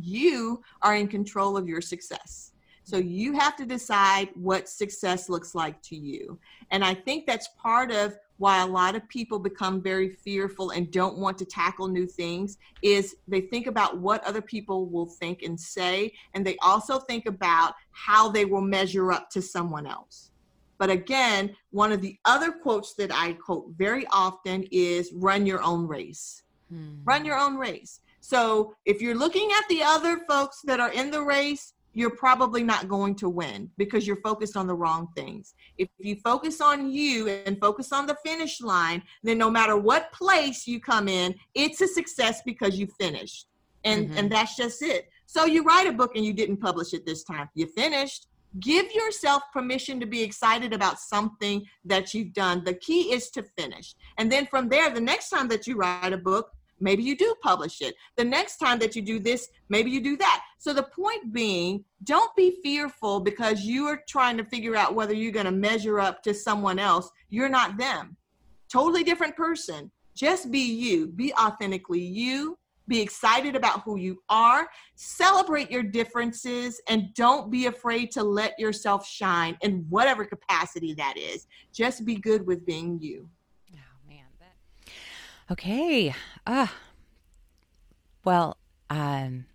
you 0.01 0.61
are 0.81 0.97
in 0.97 1.07
control 1.07 1.55
of 1.55 1.65
your 1.65 1.81
success 1.81 2.51
so 2.87 2.95
you 2.95 3.33
have 3.33 3.57
to 3.57 3.65
decide 3.65 4.29
what 4.35 4.69
success 4.69 5.27
looks 5.27 5.53
like 5.53 5.81
to 5.81 5.97
you. 5.97 6.39
And 6.71 6.85
I 6.85 6.93
think 6.93 7.25
that's 7.25 7.49
part 7.61 7.91
of 7.91 8.17
why 8.37 8.63
a 8.63 8.65
lot 8.65 8.95
of 8.95 9.05
people 9.09 9.39
become 9.39 9.81
very 9.81 10.07
fearful 10.07 10.69
and 10.69 10.89
don't 10.89 11.17
want 11.17 11.37
to 11.39 11.43
tackle 11.43 11.89
new 11.89 12.07
things 12.07 12.57
is 12.81 13.17
they 13.27 13.41
think 13.41 13.67
about 13.67 13.97
what 13.97 14.23
other 14.23 14.41
people 14.41 14.85
will 14.85 15.05
think 15.05 15.41
and 15.43 15.59
say 15.59 16.13
and 16.33 16.47
they 16.47 16.55
also 16.61 16.97
think 16.97 17.25
about 17.25 17.73
how 17.91 18.29
they 18.29 18.45
will 18.45 18.61
measure 18.61 19.11
up 19.11 19.29
to 19.31 19.41
someone 19.41 19.85
else. 19.85 20.31
But 20.77 20.89
again, 20.89 21.57
one 21.71 21.91
of 21.91 21.99
the 21.99 22.17
other 22.23 22.53
quotes 22.53 22.93
that 22.93 23.13
I 23.13 23.33
quote 23.33 23.65
very 23.75 24.05
often 24.13 24.63
is 24.71 25.11
run 25.11 25.45
your 25.45 25.61
own 25.61 25.85
race. 25.85 26.43
Hmm. 26.69 27.03
Run 27.03 27.25
your 27.25 27.37
own 27.37 27.57
race. 27.57 27.99
So 28.21 28.75
if 28.85 29.01
you're 29.01 29.15
looking 29.15 29.49
at 29.57 29.67
the 29.67 29.83
other 29.83 30.21
folks 30.25 30.61
that 30.63 30.79
are 30.79 30.91
in 30.91 31.11
the 31.11 31.21
race, 31.21 31.73
you're 31.97 32.11
probably 32.11 32.61
not 32.61 32.87
going 32.87 33.15
to 33.15 33.27
win 33.27 33.71
because 33.75 34.05
you're 34.05 34.21
focused 34.21 34.55
on 34.55 34.67
the 34.67 34.73
wrong 34.75 35.07
things. 35.15 35.55
If 35.79 35.89
you 35.97 36.15
focus 36.23 36.61
on 36.61 36.91
you 36.91 37.27
and 37.27 37.59
focus 37.59 37.91
on 37.91 38.05
the 38.05 38.15
finish 38.23 38.61
line, 38.61 39.01
then 39.23 39.39
no 39.39 39.49
matter 39.49 39.75
what 39.75 40.11
place 40.11 40.67
you 40.67 40.79
come 40.79 41.07
in, 41.07 41.33
it's 41.55 41.81
a 41.81 41.87
success 41.87 42.43
because 42.45 42.77
you 42.77 42.85
finished. 42.99 43.47
And 43.83 44.09
mm-hmm. 44.09 44.17
and 44.17 44.31
that's 44.31 44.55
just 44.55 44.83
it. 44.83 45.09
So 45.25 45.45
you 45.45 45.63
write 45.63 45.87
a 45.87 45.91
book 45.91 46.11
and 46.15 46.23
you 46.23 46.33
didn't 46.33 46.57
publish 46.57 46.93
it 46.93 47.03
this 47.03 47.23
time. 47.23 47.49
You 47.55 47.65
finished. 47.65 48.27
Give 48.59 48.91
yourself 48.91 49.41
permission 49.51 49.99
to 49.99 50.05
be 50.05 50.21
excited 50.21 50.73
about 50.73 50.99
something 50.99 51.65
that 51.83 52.13
you've 52.13 52.33
done. 52.33 52.63
The 52.63 52.75
key 52.75 53.11
is 53.11 53.31
to 53.31 53.41
finish. 53.57 53.95
And 54.19 54.31
then 54.31 54.45
from 54.45 54.69
there, 54.69 54.91
the 54.91 55.01
next 55.01 55.29
time 55.29 55.47
that 55.47 55.65
you 55.65 55.77
write 55.77 56.13
a 56.13 56.17
book, 56.17 56.51
maybe 56.79 57.01
you 57.01 57.17
do 57.17 57.33
publish 57.41 57.81
it. 57.81 57.95
The 58.17 58.23
next 58.23 58.57
time 58.57 58.77
that 58.79 58.95
you 58.95 59.01
do 59.01 59.19
this, 59.19 59.49
maybe 59.69 59.89
you 59.89 60.01
do 60.01 60.15
that. 60.17 60.43
So 60.57 60.73
the 60.73 60.83
point 60.83 61.33
being, 61.33 61.85
don't 62.03 62.35
be 62.35 62.57
fearful 62.63 63.19
because 63.19 63.61
you 63.61 63.85
are 63.85 64.01
trying 64.07 64.37
to 64.37 64.43
figure 64.43 64.75
out 64.75 64.95
whether 64.95 65.13
you're 65.13 65.31
going 65.31 65.45
to 65.45 65.51
measure 65.51 65.99
up 65.99 66.23
to 66.23 66.33
someone 66.33 66.79
else. 66.79 67.09
You're 67.29 67.49
not 67.49 67.77
them. 67.77 68.17
Totally 68.71 69.03
different 69.03 69.35
person. 69.35 69.91
Just 70.15 70.51
be 70.51 70.59
you. 70.59 71.07
Be 71.07 71.33
authentically 71.33 72.01
you 72.01 72.57
be 72.87 73.01
excited 73.01 73.55
about 73.55 73.81
who 73.83 73.97
you 73.97 74.21
are, 74.29 74.67
celebrate 74.95 75.69
your 75.69 75.83
differences, 75.83 76.81
and 76.87 77.13
don't 77.13 77.51
be 77.51 77.65
afraid 77.65 78.11
to 78.11 78.23
let 78.23 78.57
yourself 78.57 79.05
shine 79.05 79.57
in 79.61 79.85
whatever 79.89 80.25
capacity 80.25 80.93
that 80.93 81.17
is. 81.17 81.47
Just 81.73 82.05
be 82.05 82.15
good 82.15 82.47
with 82.47 82.65
being 82.65 82.97
you. 83.01 83.29
Oh, 83.73 83.77
man. 84.07 84.25
That... 84.39 84.53
Okay. 85.51 86.13
Ah. 86.45 86.73
Well, 88.23 88.57
um, 88.89 89.45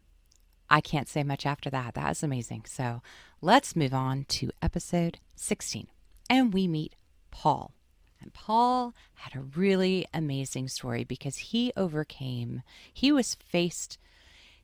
I 0.73 0.81
can't 0.81 1.07
say 1.07 1.23
much 1.23 1.45
after 1.45 1.69
that. 1.69 1.93
That 1.93 2.13
is 2.13 2.23
amazing. 2.23 2.65
So 2.67 3.03
let's 3.43 3.77
move 3.77 3.93
on 3.93 4.25
to 4.31 4.51
episode 4.63 5.19
16. 5.37 5.87
And 6.31 6.55
we 6.55 6.67
meet 6.67 6.95
Paul. 7.31 7.75
And 8.23 8.33
Paul 8.33 8.95
had 9.17 9.37
a 9.37 9.45
really 9.55 10.07
amazing 10.15 10.69
story 10.69 11.05
because 11.05 11.37
he 11.37 11.75
overcame, 11.77 12.63
he 12.91 13.13
was 13.13 13.35
faced, 13.35 13.99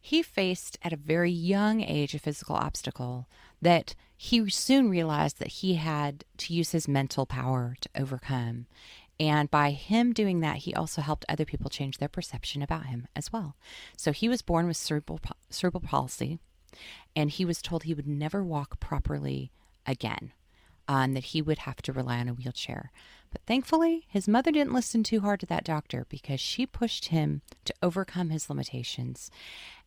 he 0.00 0.22
faced 0.22 0.78
at 0.82 0.94
a 0.94 0.96
very 0.96 1.30
young 1.30 1.82
age 1.82 2.14
a 2.14 2.18
physical 2.18 2.56
obstacle 2.56 3.26
that 3.60 3.94
he 4.16 4.48
soon 4.48 4.88
realized 4.88 5.38
that 5.40 5.48
he 5.48 5.74
had 5.74 6.24
to 6.38 6.54
use 6.54 6.70
his 6.70 6.88
mental 6.88 7.26
power 7.26 7.76
to 7.82 7.90
overcome. 7.94 8.64
And 9.20 9.50
by 9.50 9.72
him 9.72 10.12
doing 10.12 10.40
that, 10.40 10.58
he 10.58 10.74
also 10.74 11.02
helped 11.02 11.24
other 11.28 11.44
people 11.44 11.70
change 11.70 11.98
their 11.98 12.08
perception 12.08 12.62
about 12.62 12.86
him 12.86 13.08
as 13.16 13.32
well. 13.32 13.56
So 13.96 14.12
he 14.12 14.28
was 14.28 14.42
born 14.42 14.66
with 14.68 14.76
cerebral, 14.76 15.20
cerebral 15.50 15.80
palsy, 15.80 16.38
and 17.16 17.30
he 17.30 17.44
was 17.44 17.60
told 17.60 17.82
he 17.82 17.94
would 17.94 18.06
never 18.06 18.44
walk 18.44 18.78
properly 18.78 19.50
again, 19.86 20.32
and 20.86 21.16
that 21.16 21.24
he 21.24 21.42
would 21.42 21.58
have 21.58 21.82
to 21.82 21.92
rely 21.92 22.18
on 22.18 22.28
a 22.28 22.34
wheelchair. 22.34 22.92
But 23.32 23.42
thankfully, 23.46 24.06
his 24.08 24.28
mother 24.28 24.52
didn't 24.52 24.72
listen 24.72 25.02
too 25.02 25.20
hard 25.20 25.40
to 25.40 25.46
that 25.46 25.64
doctor 25.64 26.06
because 26.08 26.40
she 26.40 26.64
pushed 26.64 27.06
him 27.06 27.42
to 27.64 27.74
overcome 27.82 28.30
his 28.30 28.48
limitations. 28.48 29.30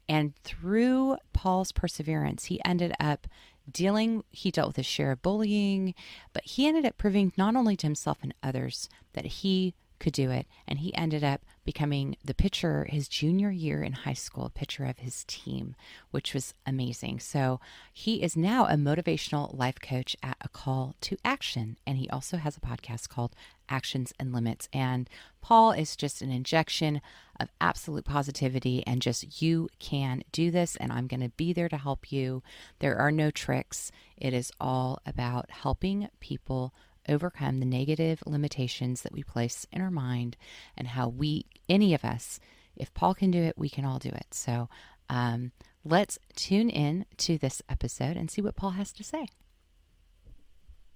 And 0.10 0.36
through 0.44 1.18
Paul's 1.32 1.72
perseverance, 1.72 2.46
he 2.46 2.60
ended 2.66 2.94
up 3.00 3.28
dealing, 3.70 4.24
he 4.32 4.52
dealt 4.52 4.70
with 4.70 4.76
his 4.78 4.86
share 4.86 5.12
of 5.12 5.22
bullying, 5.22 5.94
but 6.34 6.44
he 6.46 6.68
ended 6.68 6.86
up 6.86 6.98
proving 6.98 7.34
not 7.38 7.56
only 7.56 7.76
to 7.78 7.88
himself 7.88 8.20
and 8.22 8.34
others 8.42 8.90
that 9.14 9.26
he 9.26 9.74
could 10.00 10.14
do 10.14 10.32
it. 10.32 10.48
And 10.68 10.80
he 10.80 10.94
ended 10.96 11.24
up 11.24 11.42
becoming 11.64 12.16
the 12.24 12.34
pitcher 12.34 12.88
his 12.90 13.08
junior 13.08 13.52
year 13.52 13.84
in 13.84 13.94
high 13.94 14.14
school, 14.14 14.52
pitcher 14.54 14.86
of 14.86 15.00
his 15.00 15.24
team, 15.26 15.76
which 16.12 16.34
was 16.34 16.54
amazing. 16.66 17.20
So 17.20 17.60
he 17.94 18.24
is 18.24 18.36
now 18.36 18.66
a 18.66 18.74
motivational 18.74 19.58
life 19.58 19.80
coach 19.80 20.16
at 20.24 20.38
a 20.42 20.50
call 20.50 20.96
to 21.02 21.18
action. 21.24 21.78
And 21.86 21.98
he 21.98 22.10
also 22.10 22.38
has 22.38 22.58
a 22.58 22.62
podcast 22.62 23.10
called 23.10 23.36
Actions 23.70 24.14
and 24.20 24.34
Limits. 24.34 24.68
And 24.74 25.10
Paul 25.42 25.72
is 25.72 25.96
just 25.96 26.22
an 26.22 26.32
injection 26.32 27.02
of 27.40 27.50
absolute 27.60 28.06
positivity 28.06 28.84
and 28.86 29.02
just 29.02 29.42
you 29.42 29.70
can 29.80 30.24
do 30.32 30.52
this. 30.52 30.76
And 30.76 30.92
I'm 30.92 31.08
going 31.08 31.22
to 31.22 31.30
be 31.30 31.54
there 31.54 31.70
to 31.70 31.78
help 31.78 32.12
you. 32.12 32.44
There 32.80 32.98
are 32.98 33.12
no 33.12 33.32
tricks, 33.32 33.92
it 34.18 34.34
is 34.34 34.52
all 34.60 35.00
about 35.06 35.50
helping 35.50 36.10
people 36.20 36.74
overcome 37.12 37.60
the 37.60 37.66
negative 37.66 38.24
limitations 38.26 39.02
that 39.02 39.14
we 39.14 39.24
place 39.24 39.66
in 39.72 39.82
our 39.82 39.92
mind 39.92 40.38
and 40.78 40.88
how 40.88 41.08
we, 41.08 41.46
any 41.70 41.94
of 41.94 42.06
us, 42.06 42.40
if 42.76 42.94
Paul 42.94 43.14
can 43.14 43.32
do 43.32 43.42
it, 43.42 43.58
we 43.58 43.70
can 43.70 43.86
all 43.86 44.00
do 44.00 44.10
it. 44.10 44.28
So 44.32 44.70
um, 45.10 45.52
let's 45.84 46.18
tune 46.36 46.70
in 46.70 47.06
to 47.18 47.38
this 47.38 47.62
episode 47.70 48.18
and 48.18 48.32
see 48.32 48.42
what 48.42 48.56
Paul 48.56 48.72
has 48.72 48.92
to 48.94 49.04
say. 49.04 49.28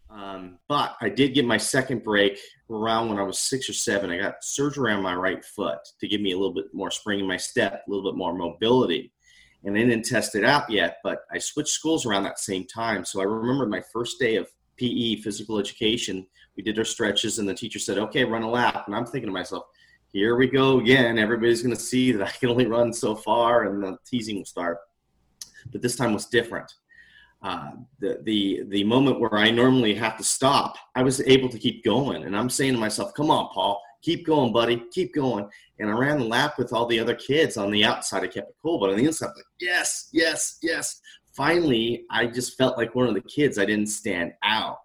Um, 0.10 0.60
but 0.70 0.96
I 1.02 1.10
did 1.10 1.34
get 1.34 1.46
my 1.46 1.58
second 1.58 2.04
break 2.04 2.40
around 2.70 3.10
when 3.10 3.20
I 3.20 3.24
was 3.24 3.40
six 3.40 3.70
or 3.70 3.74
seven. 3.74 4.10
I 4.10 4.18
got 4.18 4.44
surgery 4.44 4.94
on 4.94 5.04
my 5.04 5.16
right 5.16 5.44
foot 5.44 5.80
to 6.00 6.08
give 6.08 6.22
me 6.22 6.32
a 6.32 6.38
little 6.38 6.54
bit 6.54 6.74
more 6.74 6.92
spring 6.92 7.20
in 7.20 7.28
my 7.28 7.38
step, 7.38 7.84
a 7.86 7.92
little 7.92 8.10
bit 8.10 8.18
more 8.18 8.34
mobility. 8.34 9.12
And 9.64 9.76
I 9.76 9.82
didn't 9.82 10.06
test 10.06 10.36
it 10.36 10.46
out 10.46 10.70
yet, 10.70 10.98
but 11.04 11.20
I 11.32 11.40
switched 11.40 11.70
schools 11.70 12.06
around 12.06 12.24
that 12.24 12.40
same 12.40 12.66
time. 12.66 13.04
So 13.04 13.20
I 13.20 13.24
remember 13.24 13.66
my 13.66 13.82
first 13.92 14.20
day 14.20 14.36
of 14.36 14.48
PE, 14.78 15.18
physical 15.18 15.60
education. 15.60 16.26
We 16.56 16.64
did 16.64 16.78
our 16.78 16.86
stretches, 16.86 17.40
and 17.40 17.48
the 17.48 17.54
teacher 17.54 17.80
said, 17.80 17.98
"Okay, 17.98 18.24
run 18.24 18.44
a 18.44 18.50
lap." 18.50 18.84
And 18.88 18.96
I'm 18.96 19.06
thinking 19.06 19.28
to 19.28 19.34
myself, 19.34 19.66
"Here 20.08 20.36
we 20.36 20.48
go 20.48 20.80
again. 20.80 21.18
Everybody's 21.18 21.62
going 21.62 21.76
to 21.76 21.82
see 21.82 22.12
that 22.12 22.28
I 22.28 22.32
can 22.32 22.50
only 22.50 22.66
run 22.66 22.94
so 22.94 23.16
far, 23.16 23.64
and 23.64 23.84
the 23.84 23.98
teasing 24.06 24.38
will 24.38 24.46
start." 24.46 24.80
But 25.72 25.82
this 25.82 25.96
time 25.96 26.14
was 26.14 26.26
different. 26.28 26.72
Uh, 27.42 27.72
the 28.00 28.20
the 28.24 28.64
the 28.70 28.84
moment 28.84 29.20
where 29.20 29.36
I 29.36 29.52
normally 29.52 29.94
have 29.96 30.18
to 30.18 30.24
stop, 30.24 30.78
I 30.96 31.04
was 31.04 31.22
able 31.22 31.50
to 31.50 31.60
keep 31.60 31.84
going, 31.84 32.24
and 32.24 32.36
I'm 32.36 32.50
saying 32.50 32.74
to 32.74 32.80
myself, 32.80 33.14
"Come 33.14 33.30
on, 33.30 33.50
Paul, 33.54 33.82
keep 34.02 34.26
going, 34.26 34.54
buddy, 34.54 34.84
keep 34.92 35.14
going." 35.14 35.50
And 35.80 35.90
I 35.90 35.94
ran 35.94 36.20
the 36.20 36.26
lap 36.26 36.58
with 36.58 36.72
all 36.72 36.86
the 36.86 37.00
other 37.00 37.16
kids 37.16 37.58
on 37.58 37.70
the 37.70 37.84
outside. 37.84 38.24
I 38.24 38.28
kept 38.28 38.50
it 38.50 38.56
cool, 38.62 38.80
but 38.80 38.90
on 38.90 38.96
the 38.96 39.06
inside, 39.06 39.28
like, 39.36 39.46
yes, 39.60 40.10
yes, 40.14 40.58
yes 40.62 41.02
finally, 41.36 42.06
I 42.10 42.28
just 42.28 42.58
felt 42.58 42.78
like 42.78 42.96
one 42.96 43.08
of 43.08 43.14
the 43.14 43.22
kids. 43.22 43.60
I 43.60 43.66
didn't 43.66 43.88
stand 43.88 44.34
out. 44.44 44.80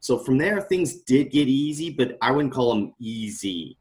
So 0.00 0.18
from 0.18 0.38
there, 0.38 0.60
things 0.62 1.02
did 1.02 1.30
get 1.30 1.46
easy, 1.48 1.90
but 1.90 2.16
I 2.22 2.30
wouldn't 2.30 2.54
call 2.54 2.74
them 2.74 2.94
easy. 2.98 3.76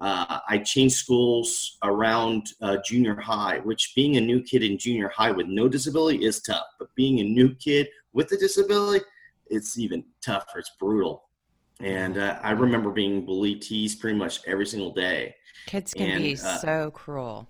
Uh, 0.00 0.38
I 0.48 0.58
changed 0.58 0.96
schools 0.96 1.78
around 1.82 2.46
uh, 2.60 2.76
junior 2.84 3.16
high, 3.16 3.58
which 3.60 3.92
being 3.96 4.16
a 4.16 4.20
new 4.20 4.42
kid 4.42 4.62
in 4.62 4.78
junior 4.78 5.08
high 5.08 5.30
with 5.30 5.46
no 5.46 5.68
disability 5.68 6.24
is 6.24 6.42
tough. 6.42 6.66
But 6.78 6.94
being 6.94 7.20
a 7.20 7.24
new 7.24 7.54
kid 7.56 7.88
with 8.12 8.30
a 8.32 8.36
disability, 8.36 9.04
it's 9.46 9.78
even 9.78 10.04
tougher. 10.22 10.58
It's 10.58 10.70
brutal. 10.78 11.24
And 11.80 12.18
uh, 12.18 12.38
I 12.42 12.52
remember 12.52 12.90
being 12.90 13.26
bullied, 13.26 13.62
teased 13.62 14.00
pretty 14.00 14.16
much 14.16 14.40
every 14.46 14.66
single 14.66 14.92
day. 14.92 15.34
Kids 15.66 15.92
can 15.92 16.10
and, 16.10 16.22
be 16.22 16.34
uh, 16.34 16.58
so 16.58 16.90
cruel. 16.92 17.48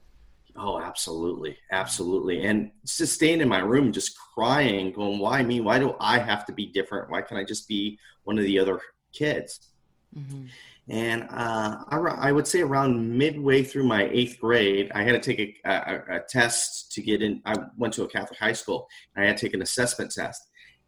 Oh, 0.57 0.81
absolutely. 0.81 1.57
Absolutely. 1.73 2.45
And 2.45 2.71
just 2.87 3.15
staying 3.15 3.41
in 3.41 3.49
my 3.49 3.59
room, 3.59 3.93
just 3.93 4.17
crying, 4.35 4.93
going, 4.93 5.19
why 5.19 5.43
me? 5.43 5.61
Why 5.61 5.79
do 5.79 5.97
I 6.01 6.19
have 6.19 6.47
to 6.47 6.53
be 6.53 6.67
different? 6.67 7.11
Why 7.11 7.23
can't 7.23 7.41
I 7.41 7.45
just 7.45 7.67
be 7.67 7.99
one 8.23 8.39
of 8.39 8.45
the 8.45 8.59
other 8.59 8.81
kids? 9.13 9.71
Mm-hmm. 10.17 10.47
And 10.89 11.23
uh, 11.31 11.79
I, 11.89 11.97
I, 11.97 12.33
would 12.33 12.47
say 12.47 12.61
around 12.61 13.17
midway 13.17 13.63
through 13.63 13.87
my 13.87 14.09
eighth 14.13 14.39
grade, 14.39 14.93
I 14.95 15.03
had 15.03 15.13
to 15.13 15.19
take 15.19 15.61
a, 15.65 15.71
a, 15.71 16.17
a, 16.17 16.21
test 16.29 16.93
to 16.93 17.01
get 17.01 17.23
in. 17.23 17.41
I 17.47 17.57
went 17.79 17.95
to 17.95 18.05
a 18.05 18.09
Catholic 18.09 18.39
high 18.39 18.53
school. 18.53 18.87
I 19.17 19.25
had 19.25 19.39
to 19.39 19.47
take 19.47 19.55
an 19.55 19.63
assessment 19.63 20.13
test. 20.13 20.43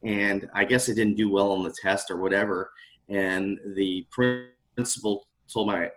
And 0.04 0.48
I 0.52 0.64
guess 0.64 0.90
I 0.90 0.92
didn't 0.92 1.16
do 1.16 1.30
well 1.30 1.50
on 1.52 1.64
the 1.64 1.74
test 1.82 2.10
or 2.10 2.18
whatever. 2.18 2.70
And 3.08 3.58
the 3.74 4.06
principal 4.10 5.26
told 5.52 5.68
my 5.68 5.90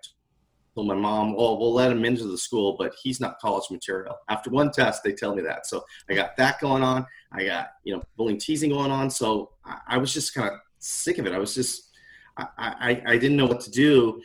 told 0.79 0.87
my 0.87 0.95
mom, 0.95 1.35
"Well, 1.35 1.59
we'll 1.59 1.73
let 1.73 1.91
him 1.91 2.05
into 2.05 2.27
the 2.27 2.37
school, 2.37 2.75
but 2.77 2.93
he's 3.01 3.19
not 3.19 3.39
college 3.39 3.69
material." 3.69 4.15
After 4.29 4.49
one 4.49 4.71
test, 4.71 5.03
they 5.03 5.13
tell 5.13 5.35
me 5.35 5.41
that. 5.43 5.67
So 5.67 5.83
I 6.09 6.13
got 6.13 6.37
that 6.37 6.59
going 6.59 6.83
on. 6.83 7.05
I 7.31 7.45
got 7.45 7.69
you 7.83 7.95
know 7.95 8.03
bullying, 8.15 8.39
teasing 8.39 8.71
going 8.71 8.91
on. 8.91 9.09
So 9.09 9.51
I, 9.65 9.79
I 9.87 9.97
was 9.97 10.13
just 10.13 10.33
kind 10.33 10.49
of 10.49 10.59
sick 10.79 11.17
of 11.17 11.25
it. 11.25 11.33
I 11.33 11.37
was 11.37 11.53
just 11.53 11.89
I, 12.37 12.47
I, 12.57 13.01
I 13.05 13.17
didn't 13.17 13.37
know 13.37 13.45
what 13.45 13.59
to 13.61 13.71
do, 13.71 14.21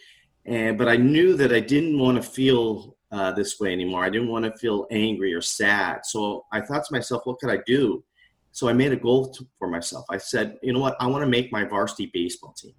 and 0.47 0.79
but 0.79 0.89
I 0.89 0.97
knew 0.97 1.37
that 1.37 1.53
I 1.53 1.61
didn't 1.61 1.99
want 1.99 2.17
to 2.17 2.23
feel 2.23 2.97
uh, 3.11 3.33
this 3.33 3.59
way 3.59 3.73
anymore. 3.73 4.05
I 4.05 4.11
didn't 4.11 4.29
want 4.29 4.45
to 4.45 4.57
feel 4.59 4.87
angry 4.91 5.35
or 5.35 5.43
sad. 5.43 6.07
So 6.07 6.47
I 6.53 6.61
thought 6.61 6.85
to 6.85 6.93
myself, 6.93 7.23
what 7.25 7.39
could 7.39 7.51
I 7.51 7.59
do? 7.67 8.05
So 8.53 8.69
I 8.69 8.73
made 8.73 8.93
a 8.93 8.97
goal 8.97 9.33
to, 9.33 9.47
for 9.59 9.69
myself. 9.69 10.05
I 10.11 10.19
said, 10.19 10.59
you 10.63 10.73
know 10.73 10.79
what? 10.79 10.97
I 11.01 11.09
want 11.09 11.23
to 11.23 11.29
make 11.29 11.51
my 11.51 11.65
varsity 11.65 12.11
baseball 12.15 12.53
team. 12.53 12.75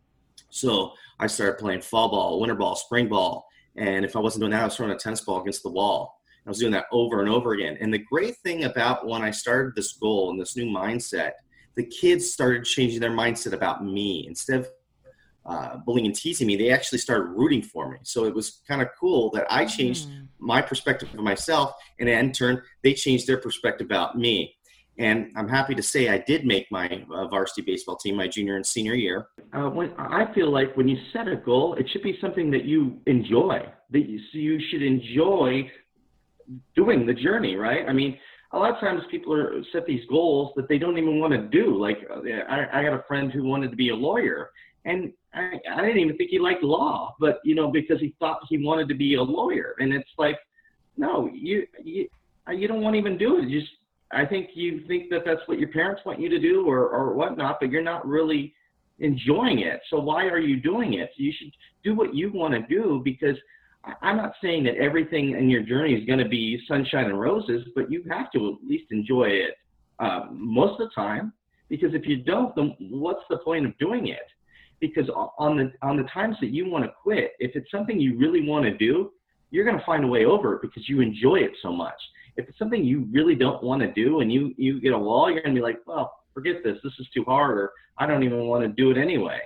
So 0.49 0.93
I 1.19 1.27
started 1.27 1.57
playing 1.57 1.81
fall 1.81 2.09
ball, 2.09 2.39
winter 2.39 2.55
ball, 2.55 2.77
spring 2.77 3.09
ball, 3.09 3.45
and 3.77 4.05
if 4.05 4.15
I 4.15 4.19
wasn't 4.19 4.41
doing 4.41 4.51
that, 4.51 4.61
I 4.61 4.65
was 4.65 4.75
throwing 4.75 4.91
a 4.91 4.97
tennis 4.97 5.21
ball 5.21 5.41
against 5.41 5.63
the 5.63 5.69
wall. 5.69 6.21
I 6.45 6.49
was 6.49 6.59
doing 6.59 6.71
that 6.73 6.85
over 6.91 7.21
and 7.21 7.29
over 7.29 7.53
again. 7.53 7.77
And 7.81 7.93
the 7.93 7.97
great 7.99 8.37
thing 8.37 8.65
about 8.65 9.07
when 9.07 9.21
I 9.21 9.31
started 9.31 9.73
this 9.75 9.93
goal 9.93 10.29
and 10.29 10.39
this 10.39 10.55
new 10.55 10.65
mindset, 10.65 11.31
the 11.75 11.85
kids 11.85 12.31
started 12.31 12.65
changing 12.65 12.99
their 12.99 13.11
mindset 13.11 13.53
about 13.53 13.83
me. 13.83 14.25
Instead 14.27 14.59
of 14.61 14.67
uh, 15.45 15.77
bullying 15.85 16.05
and 16.05 16.15
teasing 16.15 16.47
me, 16.47 16.55
they 16.55 16.71
actually 16.71 16.99
started 16.99 17.25
rooting 17.25 17.61
for 17.61 17.91
me. 17.91 17.97
So 18.03 18.25
it 18.25 18.33
was 18.33 18.61
kind 18.67 18.81
of 18.81 18.89
cool 18.99 19.29
that 19.31 19.45
I 19.49 19.65
changed 19.65 20.07
mm. 20.07 20.27
my 20.39 20.61
perspective 20.61 21.09
of 21.13 21.19
myself, 21.19 21.73
and 21.99 22.07
in 22.07 22.31
turn, 22.31 22.61
they 22.83 22.93
changed 22.93 23.27
their 23.27 23.37
perspective 23.37 23.85
about 23.85 24.17
me. 24.17 24.54
And 24.97 25.31
I'm 25.35 25.49
happy 25.49 25.75
to 25.75 25.83
say 25.83 26.09
I 26.09 26.19
did 26.19 26.45
make 26.45 26.71
my 26.71 27.03
uh, 27.13 27.27
varsity 27.27 27.61
baseball 27.61 27.97
team 27.97 28.15
my 28.15 28.27
junior 28.27 28.55
and 28.55 28.65
senior 28.65 28.93
year. 28.93 29.27
Uh, 29.53 29.69
when, 29.69 29.91
I 29.97 30.33
feel 30.33 30.51
like 30.51 30.75
when 30.77 30.87
you 30.87 30.97
set 31.11 31.27
a 31.27 31.35
goal, 31.35 31.75
it 31.75 31.89
should 31.91 32.03
be 32.03 32.17
something 32.21 32.49
that 32.51 32.63
you 32.63 32.97
enjoy. 33.05 33.59
That 33.91 34.07
you, 34.07 34.19
so 34.31 34.37
you 34.37 34.59
should 34.71 34.81
enjoy 34.81 35.69
doing 36.75 37.05
the 37.05 37.13
journey, 37.13 37.55
right? 37.55 37.87
I 37.87 37.93
mean, 37.93 38.17
a 38.53 38.57
lot 38.57 38.73
of 38.73 38.79
times 38.79 39.01
people 39.11 39.33
are 39.33 39.61
set 39.73 39.85
these 39.85 40.05
goals 40.09 40.53
that 40.55 40.69
they 40.69 40.77
don't 40.77 40.97
even 40.97 41.19
want 41.19 41.33
to 41.33 41.41
do. 41.41 41.77
Like 41.79 41.97
uh, 42.09 42.21
I, 42.49 42.79
I 42.79 42.83
got 42.83 42.93
a 42.93 43.03
friend 43.07 43.31
who 43.31 43.43
wanted 43.43 43.71
to 43.71 43.75
be 43.75 43.89
a 43.89 43.95
lawyer, 43.95 44.49
and 44.85 45.11
I, 45.33 45.59
I 45.71 45.81
didn't 45.81 45.99
even 45.99 46.17
think 46.17 46.29
he 46.29 46.39
liked 46.39 46.63
law, 46.63 47.15
but 47.19 47.39
you 47.43 47.55
know 47.55 47.69
because 47.69 47.99
he 47.99 48.15
thought 48.19 48.39
he 48.47 48.63
wanted 48.63 48.87
to 48.89 48.95
be 48.95 49.15
a 49.15 49.21
lawyer, 49.21 49.75
and 49.79 49.93
it's 49.93 50.09
like, 50.17 50.37
no, 50.95 51.29
you 51.33 51.67
you 51.83 52.07
you 52.53 52.67
don't 52.67 52.81
want 52.81 52.93
to 52.93 52.99
even 52.99 53.17
do 53.17 53.39
it. 53.39 53.49
You 53.49 53.59
just 53.59 53.73
I 54.11 54.25
think 54.25 54.51
you 54.53 54.85
think 54.87 55.09
that 55.09 55.23
that's 55.25 55.41
what 55.47 55.59
your 55.59 55.69
parents 55.69 56.01
want 56.05 56.19
you 56.19 56.29
to 56.29 56.39
do 56.39 56.67
or, 56.67 56.89
or 56.89 57.13
whatnot, 57.13 57.57
but 57.59 57.71
you're 57.71 57.83
not 57.83 58.07
really 58.07 58.53
enjoying 58.99 59.59
it. 59.59 59.81
So 59.89 59.99
why 59.99 60.25
are 60.25 60.39
you 60.39 60.61
doing 60.61 60.93
it? 60.93 61.09
You 61.17 61.33
should 61.37 61.51
do 61.83 61.95
what 61.95 62.13
you 62.13 62.31
want 62.31 62.53
to 62.53 62.61
do 62.61 63.01
because 63.03 63.35
I'm 64.01 64.17
not 64.17 64.33
saying 64.41 64.63
that 64.65 64.77
everything 64.77 65.31
in 65.31 65.49
your 65.49 65.63
journey 65.63 65.93
is 65.93 66.05
going 66.05 66.19
to 66.19 66.27
be 66.27 66.59
sunshine 66.67 67.05
and 67.05 67.19
roses, 67.19 67.67
but 67.75 67.91
you 67.91 68.03
have 68.09 68.31
to 68.31 68.57
at 68.61 68.67
least 68.67 68.85
enjoy 68.91 69.25
it 69.25 69.55
uh, 69.99 70.25
most 70.31 70.79
of 70.79 70.89
the 70.89 70.93
time. 70.95 71.33
Because 71.69 71.93
if 71.93 72.05
you 72.05 72.17
don't, 72.17 72.55
then 72.55 72.75
what's 72.79 73.23
the 73.29 73.37
point 73.37 73.65
of 73.65 73.77
doing 73.77 74.07
it? 74.07 74.27
Because 74.79 75.09
on 75.37 75.57
the 75.57 75.71
on 75.81 75.97
the 75.97 76.03
times 76.03 76.35
that 76.41 76.49
you 76.49 76.69
want 76.69 76.83
to 76.83 76.91
quit, 77.01 77.31
if 77.39 77.55
it's 77.55 77.71
something 77.71 77.99
you 77.99 78.17
really 78.17 78.47
want 78.47 78.65
to 78.65 78.77
do, 78.77 79.11
you're 79.49 79.65
going 79.65 79.77
to 79.77 79.85
find 79.85 80.03
a 80.03 80.07
way 80.07 80.25
over 80.25 80.55
it 80.55 80.61
because 80.61 80.87
you 80.87 81.01
enjoy 81.01 81.37
it 81.37 81.51
so 81.61 81.71
much. 81.71 81.95
If 82.37 82.49
it's 82.49 82.59
something 82.59 82.83
you 82.83 83.07
really 83.11 83.35
don't 83.35 83.63
want 83.63 83.81
to 83.81 83.91
do 83.93 84.19
and 84.19 84.31
you 84.31 84.53
you 84.57 84.81
get 84.81 84.93
a 84.93 84.97
wall, 84.97 85.31
you're 85.31 85.41
to 85.41 85.53
be 85.53 85.61
like, 85.61 85.79
well, 85.85 86.13
forget 86.33 86.63
this. 86.63 86.77
This 86.83 86.93
is 86.99 87.07
too 87.13 87.23
hard, 87.23 87.57
or 87.57 87.71
I 87.97 88.05
don't 88.05 88.23
even 88.23 88.47
want 88.47 88.63
to 88.63 88.69
do 88.69 88.91
it 88.91 88.97
anyway. 88.97 89.39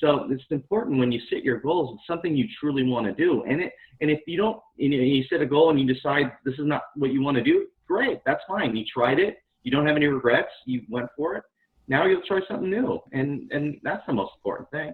So 0.00 0.26
it's 0.30 0.42
important 0.50 0.98
when 0.98 1.12
you 1.12 1.20
set 1.30 1.44
your 1.44 1.60
goals, 1.60 1.96
it's 1.96 2.06
something 2.06 2.36
you 2.36 2.48
truly 2.58 2.82
want 2.82 3.06
to 3.06 3.12
do. 3.12 3.44
And 3.44 3.60
it 3.60 3.72
and 4.00 4.10
if 4.10 4.20
you 4.26 4.36
don't, 4.36 4.60
you 4.76 4.88
know, 4.88 4.96
you 4.96 5.24
set 5.30 5.40
a 5.40 5.46
goal 5.46 5.70
and 5.70 5.78
you 5.78 5.86
decide 5.92 6.32
this 6.44 6.54
is 6.54 6.66
not 6.66 6.82
what 6.96 7.12
you 7.12 7.22
want 7.22 7.36
to 7.36 7.42
do, 7.42 7.66
great, 7.86 8.18
that's 8.26 8.42
fine. 8.48 8.74
You 8.74 8.84
tried 8.92 9.20
it, 9.20 9.36
you 9.62 9.70
don't 9.70 9.86
have 9.86 9.96
any 9.96 10.06
regrets, 10.06 10.50
you 10.66 10.82
went 10.90 11.08
for 11.16 11.36
it. 11.36 11.44
Now 11.86 12.06
you'll 12.06 12.22
try 12.26 12.40
something 12.48 12.70
new, 12.70 13.00
and 13.12 13.50
and 13.52 13.78
that's 13.82 14.04
the 14.06 14.12
most 14.12 14.32
important 14.36 14.70
thing. 14.70 14.92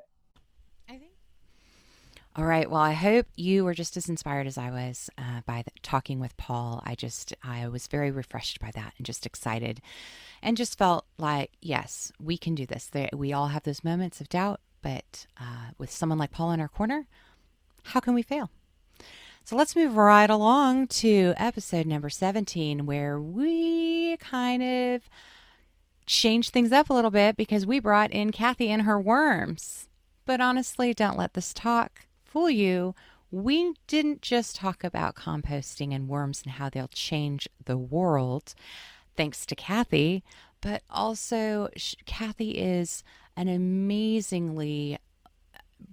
All 2.38 2.44
right. 2.44 2.70
Well, 2.70 2.80
I 2.80 2.92
hope 2.92 3.26
you 3.34 3.64
were 3.64 3.74
just 3.74 3.96
as 3.96 4.08
inspired 4.08 4.46
as 4.46 4.56
I 4.56 4.70
was 4.70 5.10
uh, 5.18 5.40
by 5.44 5.62
the, 5.62 5.72
talking 5.82 6.20
with 6.20 6.36
Paul. 6.36 6.80
I 6.86 6.94
just 6.94 7.34
I 7.42 7.66
was 7.66 7.88
very 7.88 8.12
refreshed 8.12 8.60
by 8.60 8.70
that 8.76 8.94
and 8.96 9.04
just 9.04 9.26
excited, 9.26 9.80
and 10.40 10.56
just 10.56 10.78
felt 10.78 11.04
like 11.18 11.50
yes, 11.60 12.12
we 12.20 12.38
can 12.38 12.54
do 12.54 12.64
this. 12.64 12.86
There, 12.86 13.10
we 13.12 13.32
all 13.32 13.48
have 13.48 13.64
those 13.64 13.82
moments 13.82 14.20
of 14.20 14.28
doubt 14.28 14.60
but 14.82 15.26
uh, 15.40 15.70
with 15.78 15.90
someone 15.90 16.18
like 16.18 16.30
Paul 16.30 16.52
in 16.52 16.60
our 16.60 16.68
corner, 16.68 17.06
how 17.84 18.00
can 18.00 18.14
we 18.14 18.22
fail? 18.22 18.50
So 19.44 19.56
let's 19.56 19.74
move 19.74 19.96
right 19.96 20.28
along 20.28 20.88
to 20.88 21.34
episode 21.36 21.86
number 21.86 22.10
17, 22.10 22.84
where 22.84 23.18
we 23.18 24.16
kind 24.18 24.62
of 24.62 25.08
changed 26.06 26.52
things 26.52 26.70
up 26.70 26.90
a 26.90 26.94
little 26.94 27.10
bit 27.10 27.36
because 27.36 27.66
we 27.66 27.80
brought 27.80 28.12
in 28.12 28.30
Cathy 28.30 28.70
and 28.70 28.82
her 28.82 29.00
worms. 29.00 29.88
But 30.26 30.40
honestly, 30.40 30.92
don't 30.92 31.16
let 31.18 31.32
this 31.32 31.54
talk 31.54 32.02
fool 32.28 32.50
you. 32.50 32.94
We 33.30 33.74
didn't 33.86 34.22
just 34.22 34.56
talk 34.56 34.84
about 34.84 35.16
composting 35.16 35.94
and 35.94 36.08
worms 36.08 36.42
and 36.42 36.52
how 36.52 36.70
they'll 36.70 36.88
change 36.88 37.48
the 37.64 37.76
world, 37.76 38.54
thanks 39.16 39.44
to 39.46 39.54
Cathy, 39.54 40.22
but 40.60 40.82
also 40.88 41.68
Cathy 42.06 42.52
is 42.52 43.02
an 43.36 43.48
amazingly 43.48 44.98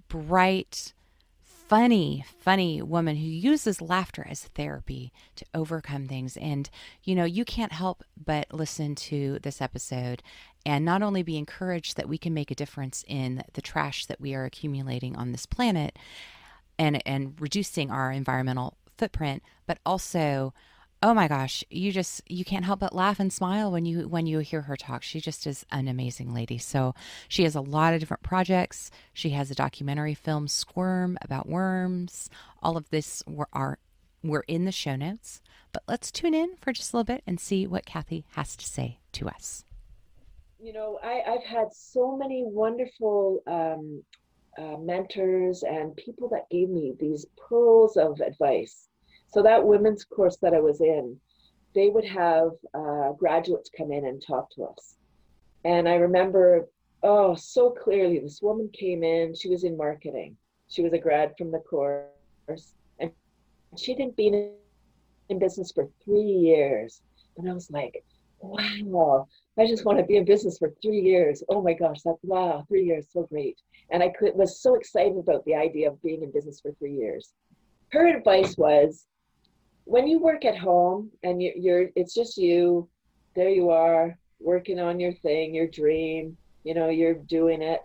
bright, 0.08 0.94
funny, 1.42 2.24
funny 2.40 2.80
woman 2.80 3.16
who 3.16 3.26
uses 3.26 3.82
laughter 3.82 4.26
as 4.28 4.42
therapy 4.42 5.12
to 5.36 5.44
overcome 5.54 6.06
things. 6.06 6.36
And, 6.36 6.70
you 7.04 7.14
know, 7.14 7.24
you 7.24 7.44
can't 7.44 7.72
help 7.72 8.02
but 8.16 8.52
listen 8.52 8.94
to 8.94 9.38
this 9.42 9.60
episode 9.60 10.22
and 10.66 10.84
not 10.84 11.00
only 11.00 11.22
be 11.22 11.38
encouraged 11.38 11.96
that 11.96 12.08
we 12.08 12.18
can 12.18 12.34
make 12.34 12.50
a 12.50 12.54
difference 12.56 13.04
in 13.06 13.44
the 13.54 13.62
trash 13.62 14.06
that 14.06 14.20
we 14.20 14.34
are 14.34 14.44
accumulating 14.44 15.14
on 15.14 15.30
this 15.30 15.46
planet 15.46 15.96
and, 16.76 17.00
and 17.06 17.40
reducing 17.40 17.88
our 17.88 18.10
environmental 18.10 18.76
footprint, 18.98 19.44
but 19.66 19.78
also 19.86 20.52
oh 21.02 21.12
my 21.12 21.28
gosh 21.28 21.62
you 21.68 21.92
just 21.92 22.22
you 22.26 22.42
can't 22.42 22.64
help 22.64 22.80
but 22.80 22.94
laugh 22.94 23.20
and 23.20 23.30
smile 23.30 23.70
when 23.70 23.84
you 23.84 24.08
when 24.08 24.26
you 24.26 24.40
hear 24.40 24.62
her 24.62 24.76
talk. 24.76 25.04
She 25.04 25.20
just 25.20 25.46
is 25.46 25.64
an 25.70 25.86
amazing 25.86 26.34
lady. 26.34 26.58
So 26.58 26.94
she 27.28 27.44
has 27.44 27.54
a 27.54 27.60
lot 27.60 27.94
of 27.94 28.00
different 28.00 28.24
projects. 28.24 28.90
She 29.12 29.30
has 29.30 29.50
a 29.50 29.54
documentary 29.54 30.14
film 30.14 30.48
squirm 30.48 31.16
about 31.22 31.48
worms. 31.48 32.28
All 32.60 32.76
of 32.76 32.90
this 32.90 33.22
were 33.26 33.48
are 33.52 33.78
we're 34.24 34.40
in 34.48 34.64
the 34.64 34.72
show 34.72 34.96
notes 34.96 35.40
but 35.72 35.84
let's 35.86 36.10
tune 36.10 36.34
in 36.34 36.56
for 36.56 36.72
just 36.72 36.92
a 36.92 36.96
little 36.96 37.04
bit 37.14 37.22
and 37.26 37.38
see 37.38 37.66
what 37.68 37.86
Cathy 37.86 38.24
has 38.32 38.56
to 38.56 38.66
say 38.66 38.98
to 39.12 39.28
us 39.28 39.64
you 40.66 40.72
know 40.72 40.98
I, 41.02 41.22
i've 41.28 41.44
had 41.44 41.68
so 41.72 42.16
many 42.16 42.42
wonderful 42.44 43.42
um, 43.46 44.02
uh, 44.58 44.76
mentors 44.78 45.62
and 45.62 45.94
people 45.96 46.28
that 46.30 46.50
gave 46.50 46.68
me 46.68 46.94
these 46.98 47.26
pearls 47.48 47.96
of 47.96 48.20
advice 48.20 48.88
so 49.36 49.42
that 49.42 49.66
women's 49.66 50.04
course 50.04 50.38
that 50.38 50.54
I 50.54 50.60
was 50.60 50.80
in, 50.80 51.14
they 51.74 51.90
would 51.90 52.04
have 52.04 52.52
uh, 52.74 53.12
graduates 53.12 53.70
come 53.76 53.92
in 53.92 54.06
and 54.06 54.22
talk 54.24 54.50
to 54.52 54.64
us. 54.64 54.96
And 55.64 55.88
I 55.88 55.96
remember, 55.96 56.68
oh, 57.02 57.34
so 57.34 57.70
clearly, 57.70 58.18
this 58.18 58.40
woman 58.40 58.70
came 58.72 59.02
in. 59.02 59.34
She 59.34 59.48
was 59.48 59.64
in 59.64 59.76
marketing. 59.76 60.36
She 60.68 60.82
was 60.82 60.92
a 60.92 60.98
grad 60.98 61.34
from 61.36 61.50
the 61.50 61.58
course, 61.58 62.06
and 62.98 63.10
she'd 63.76 63.98
been 64.16 64.54
in 65.28 65.38
business 65.38 65.72
for 65.72 65.88
three 66.04 66.22
years. 66.22 67.02
And 67.36 67.50
I 67.50 67.52
was 67.52 67.70
like, 67.70 68.04
wow, 68.40 69.26
I 69.58 69.66
just 69.66 69.84
want 69.84 69.98
to 69.98 70.04
be 70.04 70.16
in 70.16 70.24
business 70.24 70.58
for 70.58 70.72
three 70.82 71.00
years. 71.00 71.42
Oh 71.48 71.62
my 71.62 71.72
gosh, 71.72 72.02
that's 72.04 72.18
wow, 72.22 72.64
three 72.68 72.84
years, 72.84 73.06
so 73.12 73.24
great. 73.24 73.58
And 73.90 74.02
I 74.02 74.10
could, 74.10 74.34
was 74.34 74.60
so 74.60 74.74
excited 74.74 75.16
about 75.18 75.44
the 75.44 75.54
idea 75.54 75.90
of 75.90 76.02
being 76.02 76.22
in 76.22 76.30
business 76.30 76.60
for 76.60 76.72
three 76.72 76.94
years. 76.94 77.32
Her 77.92 78.06
advice 78.06 78.56
was 78.56 79.06
when 79.86 80.08
you 80.08 80.18
work 80.18 80.44
at 80.44 80.58
home 80.58 81.10
and 81.22 81.40
you're, 81.40 81.54
you're 81.56 81.90
it's 81.94 82.12
just 82.12 82.36
you 82.36 82.88
there 83.34 83.48
you 83.48 83.70
are 83.70 84.18
working 84.40 84.80
on 84.80 84.98
your 84.98 85.12
thing 85.12 85.54
your 85.54 85.68
dream 85.68 86.36
you 86.64 86.74
know 86.74 86.88
you're 86.88 87.14
doing 87.14 87.62
it 87.62 87.80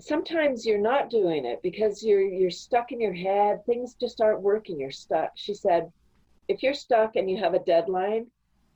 sometimes 0.00 0.64
you're 0.64 0.80
not 0.80 1.10
doing 1.10 1.44
it 1.44 1.60
because 1.62 2.02
you're 2.02 2.22
you're 2.22 2.50
stuck 2.50 2.90
in 2.90 3.00
your 3.00 3.12
head 3.12 3.64
things 3.66 3.94
just 4.00 4.20
aren't 4.22 4.40
working 4.40 4.80
you're 4.80 4.90
stuck 4.90 5.30
she 5.36 5.52
said 5.52 5.92
if 6.48 6.62
you're 6.62 6.74
stuck 6.74 7.16
and 7.16 7.30
you 7.30 7.36
have 7.36 7.52
a 7.52 7.64
deadline 7.64 8.26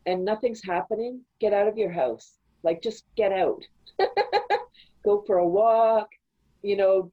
and 0.07 0.25
nothing's 0.25 0.63
happening 0.65 1.21
get 1.41 1.53
out 1.53 1.69
of 1.69 1.77
your 1.77 1.91
house. 1.91 2.39
Like 2.63 2.83
just 2.83 3.05
get 3.17 3.33
out. 3.33 3.63
Go 5.05 5.23
for 5.27 5.39
a 5.39 5.49
walk 5.49 6.09
you 6.63 6.77
know 6.77 7.11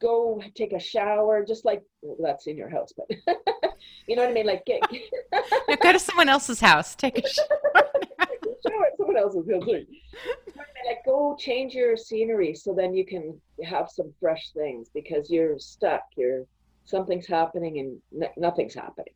go 0.00 0.42
take 0.54 0.72
a 0.72 0.80
shower 0.80 1.44
just 1.46 1.64
like 1.64 1.82
well, 2.02 2.16
that's 2.20 2.46
in 2.46 2.56
your 2.56 2.70
house 2.70 2.92
but 2.96 3.06
you 4.08 4.16
know 4.16 4.22
what 4.22 4.30
i 4.30 4.34
mean? 4.34 4.46
Like 4.46 4.64
get, 4.64 4.80
go 5.82 5.92
to 5.92 5.98
someone 5.98 6.28
else's 6.28 6.60
house. 6.60 6.94
Take 6.94 7.18
a 7.18 7.28
shower 7.28 7.46
shower 8.66 8.86
at 8.86 8.96
someone 8.96 9.16
else's 9.16 9.48
house 9.50 9.62
like 10.86 11.04
go 11.04 11.36
change 11.38 11.74
your 11.74 11.96
scenery 11.96 12.54
so 12.54 12.74
then 12.74 12.94
you 12.94 13.04
can 13.06 13.38
have 13.62 13.90
some 13.90 14.12
fresh 14.20 14.50
things 14.52 14.88
because 14.94 15.30
you're 15.30 15.58
stuck 15.58 16.02
you're 16.16 16.44
something's 16.84 17.26
happening 17.26 17.78
and 17.78 18.22
n- 18.22 18.30
nothing's 18.36 18.74
happening. 18.74 19.14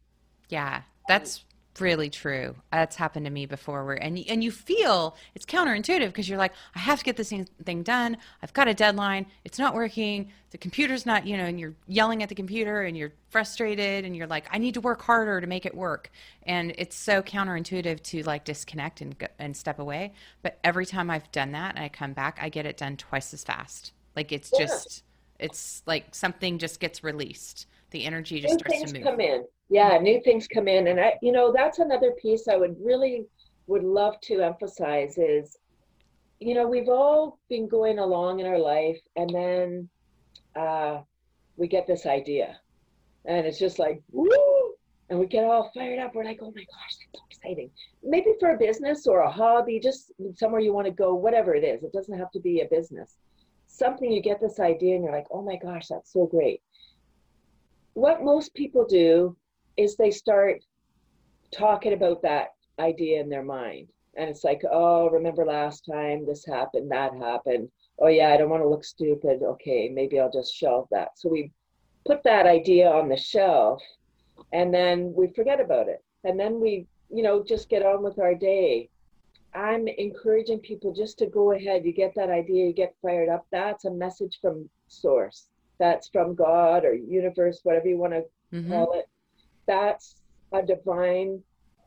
Yeah 0.48 0.76
um, 0.76 0.82
that's 1.08 1.44
really 1.80 2.10
true. 2.10 2.54
That's 2.72 2.96
happened 2.96 3.26
to 3.26 3.30
me 3.30 3.46
before. 3.46 3.84
Where 3.84 3.96
and 3.96 4.18
and 4.28 4.42
you 4.42 4.50
feel 4.50 5.16
it's 5.34 5.46
counterintuitive 5.46 6.06
because 6.06 6.28
you're 6.28 6.38
like, 6.38 6.52
I 6.74 6.78
have 6.78 6.98
to 6.98 7.04
get 7.04 7.16
this 7.16 7.32
thing 7.64 7.82
done. 7.82 8.16
I've 8.42 8.52
got 8.52 8.68
a 8.68 8.74
deadline. 8.74 9.26
It's 9.44 9.58
not 9.58 9.74
working. 9.74 10.30
The 10.50 10.58
computer's 10.58 11.04
not, 11.04 11.26
you 11.26 11.36
know, 11.36 11.44
and 11.44 11.60
you're 11.60 11.74
yelling 11.86 12.22
at 12.22 12.28
the 12.28 12.34
computer 12.34 12.82
and 12.82 12.96
you're 12.96 13.12
frustrated 13.30 14.04
and 14.04 14.16
you're 14.16 14.26
like, 14.26 14.46
I 14.50 14.58
need 14.58 14.74
to 14.74 14.80
work 14.80 15.02
harder 15.02 15.40
to 15.40 15.46
make 15.46 15.66
it 15.66 15.74
work. 15.74 16.10
And 16.44 16.74
it's 16.78 16.96
so 16.96 17.22
counterintuitive 17.22 18.02
to 18.02 18.22
like 18.22 18.44
disconnect 18.44 19.00
and 19.00 19.16
and 19.38 19.56
step 19.56 19.78
away. 19.78 20.12
But 20.42 20.58
every 20.64 20.86
time 20.86 21.10
I've 21.10 21.30
done 21.32 21.52
that 21.52 21.74
and 21.74 21.84
I 21.84 21.88
come 21.88 22.12
back, 22.12 22.38
I 22.40 22.48
get 22.48 22.66
it 22.66 22.76
done 22.76 22.96
twice 22.96 23.34
as 23.34 23.44
fast. 23.44 23.92
Like 24.16 24.32
it's 24.32 24.50
yeah. 24.52 24.66
just, 24.66 25.04
it's 25.38 25.82
like 25.86 26.14
something 26.14 26.58
just 26.58 26.80
gets 26.80 27.04
released. 27.04 27.66
The 27.90 28.04
energy 28.04 28.40
just 28.40 28.54
New 28.54 28.58
starts 28.58 28.92
to 28.92 28.98
move. 28.98 29.04
come 29.04 29.20
in 29.20 29.44
yeah 29.68 29.98
new 29.98 30.20
things 30.22 30.48
come 30.48 30.68
in. 30.68 30.88
And 30.88 31.00
i 31.00 31.14
you 31.22 31.32
know 31.32 31.52
that's 31.52 31.78
another 31.78 32.12
piece 32.12 32.48
i 32.48 32.56
would 32.56 32.76
really 32.80 33.26
would 33.66 33.84
love 33.84 34.20
to 34.22 34.40
emphasize 34.40 35.18
is 35.18 35.58
you 36.40 36.54
know 36.54 36.66
we've 36.66 36.88
all 36.88 37.38
been 37.48 37.68
going 37.68 37.98
along 37.98 38.40
in 38.40 38.46
our 38.46 38.58
life 38.58 39.00
and 39.16 39.30
then 39.30 39.88
uh 40.56 41.00
we 41.58 41.66
get 41.66 41.86
this 41.86 42.06
idea. 42.06 42.56
And 43.26 43.46
it's 43.46 43.58
just 43.58 43.78
like 43.78 44.00
woo! 44.10 44.28
And 45.10 45.18
we 45.18 45.26
get 45.26 45.44
all 45.44 45.70
fired 45.74 45.98
up. 45.98 46.14
We're 46.14 46.24
like 46.24 46.38
oh 46.40 46.52
my 46.54 46.62
gosh 46.62 46.96
that's 46.96 47.12
so 47.14 47.20
exciting. 47.30 47.70
Maybe 48.02 48.32
for 48.40 48.52
a 48.52 48.58
business 48.58 49.06
or 49.06 49.20
a 49.20 49.30
hobby 49.30 49.80
just 49.80 50.12
somewhere 50.34 50.60
you 50.60 50.72
want 50.72 50.86
to 50.86 50.92
go 50.92 51.14
whatever 51.14 51.54
it 51.54 51.64
is 51.64 51.82
it 51.82 51.92
doesn't 51.92 52.18
have 52.18 52.30
to 52.32 52.40
be 52.40 52.60
a 52.60 52.66
business. 52.66 53.16
Something 53.66 54.10
you 54.10 54.22
get 54.22 54.40
this 54.40 54.60
idea 54.60 54.94
and 54.94 55.04
you're 55.04 55.12
like 55.12 55.26
oh 55.30 55.42
my 55.42 55.56
gosh 55.56 55.88
that's 55.88 56.12
so 56.12 56.26
great. 56.26 56.62
What 57.94 58.22
most 58.22 58.54
people 58.54 58.86
do 58.86 59.36
is 59.78 59.96
they 59.96 60.10
start 60.10 60.62
talking 61.52 61.94
about 61.94 62.20
that 62.22 62.48
idea 62.78 63.20
in 63.20 63.30
their 63.30 63.44
mind. 63.44 63.88
And 64.16 64.28
it's 64.28 64.44
like, 64.44 64.62
oh, 64.70 65.08
remember 65.08 65.44
last 65.46 65.86
time 65.90 66.26
this 66.26 66.44
happened, 66.44 66.90
that 66.90 67.14
happened. 67.14 67.70
Oh, 68.00 68.08
yeah, 68.08 68.30
I 68.30 68.36
don't 68.36 68.50
want 68.50 68.62
to 68.62 68.68
look 68.68 68.84
stupid. 68.84 69.42
Okay, 69.42 69.88
maybe 69.88 70.18
I'll 70.18 70.30
just 70.30 70.54
shelve 70.54 70.88
that. 70.90 71.10
So 71.16 71.28
we 71.28 71.52
put 72.04 72.22
that 72.24 72.44
idea 72.46 72.90
on 72.90 73.08
the 73.08 73.16
shelf 73.16 73.80
and 74.52 74.74
then 74.74 75.12
we 75.16 75.28
forget 75.28 75.60
about 75.60 75.88
it. 75.88 76.04
And 76.24 76.38
then 76.38 76.60
we, 76.60 76.86
you 77.10 77.22
know, 77.22 77.44
just 77.44 77.68
get 77.68 77.84
on 77.84 78.02
with 78.02 78.18
our 78.18 78.34
day. 78.34 78.88
I'm 79.54 79.86
encouraging 79.88 80.60
people 80.60 80.92
just 80.92 81.18
to 81.18 81.26
go 81.26 81.52
ahead. 81.52 81.84
You 81.84 81.92
get 81.92 82.14
that 82.16 82.30
idea, 82.30 82.66
you 82.66 82.72
get 82.72 82.94
fired 83.00 83.28
up. 83.28 83.46
That's 83.50 83.84
a 83.84 83.90
message 83.90 84.38
from 84.42 84.68
source. 84.88 85.48
that's 85.78 86.08
from 86.08 86.34
God 86.34 86.84
or 86.84 86.94
universe, 86.94 87.60
whatever 87.62 87.88
you 87.88 87.98
want 87.98 88.12
to 88.12 88.24
mm-hmm. 88.52 88.70
call 88.70 88.92
it. 88.92 89.08
That's 89.68 90.16
a 90.52 90.62
divine 90.62 91.40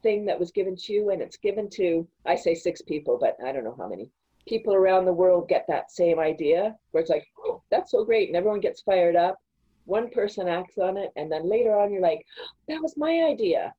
thing 0.04 0.26
that 0.26 0.39
was 0.39 0.52
given 0.52 0.76
to 0.78 0.94
you, 0.94 1.10
and 1.10 1.22
it's 1.22 1.38
given 1.38 1.70
to, 1.72 2.08
I 2.26 2.36
say 2.36 2.56
six 2.56 2.82
people, 2.82 3.17
but 3.20 3.36
I 3.46 3.52
don't 3.52 3.65
know 3.65 3.76
how 3.78 3.89
many 3.89 4.10
people 4.48 4.74
around 4.74 5.06
the 5.06 5.13
world 5.13 5.50
get 5.50 5.65
that 5.67 5.91
same 5.91 6.20
idea 6.20 6.76
where 6.91 7.02
it's 7.02 7.10
like, 7.10 7.28
oh, 7.39 7.62
that's 7.70 7.91
so 7.91 8.06
great, 8.06 8.30
and 8.30 8.38
everyone 8.38 8.60
gets 8.60 8.82
fired 8.82 9.15
up. 9.15 9.38
One 9.86 10.10
person 10.10 10.48
acts 10.48 10.78
on 10.78 10.96
it, 10.96 11.12
and 11.15 11.32
then 11.32 11.50
later 11.50 11.76
on, 11.76 11.91
you're 11.91 12.02
like, 12.02 12.26
oh, 12.39 12.48
that 12.70 12.82
was 12.82 12.96
my 12.98 13.24
idea. 13.24 13.74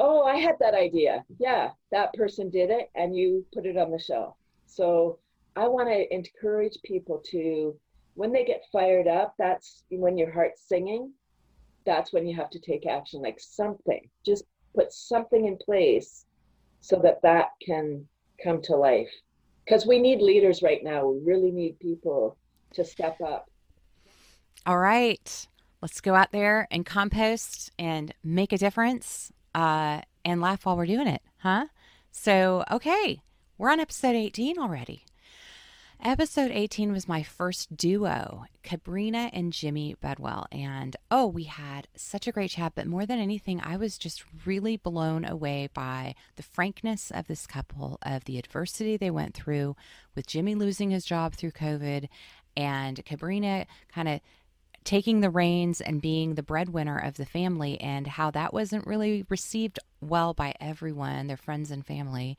Oh, 0.00 0.22
I 0.22 0.36
had 0.36 0.56
that 0.60 0.74
idea. 0.74 1.24
Yeah, 1.38 1.70
that 1.92 2.14
person 2.14 2.50
did 2.50 2.70
it, 2.70 2.90
and 2.94 3.14
you 3.14 3.44
put 3.52 3.66
it 3.66 3.76
on 3.76 3.90
the 3.90 3.98
shelf. 3.98 4.36
So 4.66 5.18
I 5.56 5.68
want 5.68 5.88
to 5.88 6.14
encourage 6.14 6.78
people 6.84 7.22
to, 7.30 7.74
when 8.14 8.32
they 8.32 8.44
get 8.44 8.64
fired 8.72 9.08
up, 9.08 9.34
that's 9.38 9.84
when 9.90 10.16
your 10.16 10.32
heart's 10.32 10.62
singing. 10.66 11.12
That's 11.88 12.12
when 12.12 12.26
you 12.26 12.36
have 12.36 12.50
to 12.50 12.58
take 12.58 12.86
action, 12.86 13.22
like 13.22 13.40
something. 13.40 14.10
Just 14.22 14.44
put 14.74 14.92
something 14.92 15.46
in 15.46 15.56
place 15.56 16.26
so 16.82 17.00
that 17.02 17.22
that 17.22 17.52
can 17.64 18.06
come 18.44 18.60
to 18.64 18.76
life. 18.76 19.10
Because 19.64 19.86
we 19.86 19.98
need 19.98 20.20
leaders 20.20 20.62
right 20.62 20.84
now. 20.84 21.08
We 21.08 21.20
really 21.24 21.50
need 21.50 21.80
people 21.80 22.36
to 22.74 22.84
step 22.84 23.18
up. 23.22 23.50
All 24.66 24.76
right. 24.76 25.48
Let's 25.80 26.02
go 26.02 26.14
out 26.14 26.30
there 26.30 26.68
and 26.70 26.84
compost 26.84 27.70
and 27.78 28.12
make 28.22 28.52
a 28.52 28.58
difference 28.58 29.32
uh, 29.54 30.02
and 30.26 30.42
laugh 30.42 30.66
while 30.66 30.76
we're 30.76 30.84
doing 30.84 31.06
it, 31.06 31.22
huh? 31.38 31.68
So, 32.10 32.64
okay, 32.70 33.22
we're 33.56 33.70
on 33.70 33.80
episode 33.80 34.14
18 34.14 34.58
already. 34.58 35.04
Episode 36.04 36.52
18 36.52 36.92
was 36.92 37.08
my 37.08 37.24
first 37.24 37.76
duo, 37.76 38.44
Kabrina 38.62 39.30
and 39.32 39.52
Jimmy 39.52 39.96
Budwell. 40.00 40.46
And 40.52 40.94
oh, 41.10 41.26
we 41.26 41.44
had 41.44 41.88
such 41.96 42.28
a 42.28 42.32
great 42.32 42.52
chat. 42.52 42.74
But 42.76 42.86
more 42.86 43.04
than 43.04 43.18
anything, 43.18 43.60
I 43.60 43.76
was 43.76 43.98
just 43.98 44.22
really 44.46 44.76
blown 44.76 45.24
away 45.24 45.68
by 45.74 46.14
the 46.36 46.44
frankness 46.44 47.10
of 47.10 47.26
this 47.26 47.48
couple, 47.48 47.98
of 48.02 48.24
the 48.26 48.38
adversity 48.38 48.96
they 48.96 49.10
went 49.10 49.34
through 49.34 49.74
with 50.14 50.28
Jimmy 50.28 50.54
losing 50.54 50.90
his 50.90 51.04
job 51.04 51.34
through 51.34 51.50
COVID 51.50 52.08
and 52.56 53.04
Kabrina 53.04 53.66
kind 53.92 54.08
of 54.08 54.20
taking 54.84 55.20
the 55.20 55.30
reins 55.30 55.80
and 55.80 56.00
being 56.00 56.34
the 56.34 56.42
breadwinner 56.42 56.96
of 56.98 57.16
the 57.16 57.26
family 57.26 57.78
and 57.80 58.06
how 58.06 58.30
that 58.30 58.54
wasn't 58.54 58.86
really 58.86 59.26
received 59.28 59.78
well 60.00 60.32
by 60.32 60.54
everyone, 60.60 61.26
their 61.26 61.36
friends 61.36 61.70
and 61.70 61.84
family. 61.84 62.38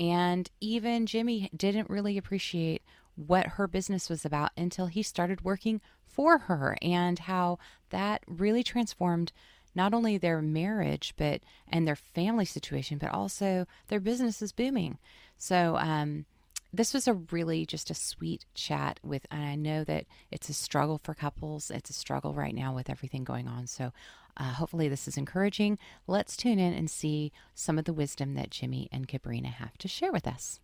And 0.00 0.50
even 0.60 1.06
Jimmy 1.06 1.50
didn't 1.56 1.90
really 1.90 2.16
appreciate 2.16 2.82
what 3.16 3.46
her 3.46 3.66
business 3.66 4.08
was 4.08 4.24
about 4.24 4.52
until 4.56 4.86
he 4.86 5.02
started 5.02 5.44
working 5.44 5.80
for 6.06 6.38
her 6.38 6.76
and 6.80 7.18
how 7.18 7.58
that 7.90 8.22
really 8.26 8.62
transformed 8.62 9.32
not 9.74 9.92
only 9.92 10.16
their 10.16 10.40
marriage 10.40 11.14
but 11.16 11.40
and 11.68 11.86
their 11.86 11.96
family 11.96 12.44
situation 12.44 12.98
but 12.98 13.10
also 13.12 13.66
their 13.88 14.00
business 14.00 14.40
is 14.40 14.52
booming. 14.52 14.98
So 15.36 15.76
um, 15.76 16.26
this 16.72 16.92
was 16.92 17.08
a 17.08 17.14
really 17.14 17.64
just 17.64 17.90
a 17.90 17.94
sweet 17.94 18.44
chat 18.54 19.00
with 19.02 19.26
and 19.30 19.42
i 19.42 19.54
know 19.54 19.84
that 19.84 20.06
it's 20.30 20.48
a 20.48 20.54
struggle 20.54 21.00
for 21.02 21.14
couples. 21.14 21.70
It's 21.70 21.90
a 21.90 21.94
struggle 21.94 22.34
right 22.34 22.54
now 22.54 22.74
with 22.74 22.90
everything 22.90 23.24
going 23.24 23.48
on. 23.48 23.66
So 23.66 23.92
uh, 24.36 24.52
hopefully 24.52 24.88
this 24.88 25.08
is 25.08 25.16
encouraging. 25.16 25.78
Let's 26.06 26.36
tune 26.36 26.58
in 26.58 26.72
and 26.72 26.90
see 26.90 27.32
some 27.54 27.78
of 27.78 27.84
the 27.84 27.92
wisdom 27.92 28.34
that 28.34 28.50
jimmy 28.50 28.88
and 28.92 29.08
kabrina 29.08 29.46
have 29.46 29.76
to 29.78 29.88
share 29.88 30.12
with 30.12 30.26
us. 30.26 30.60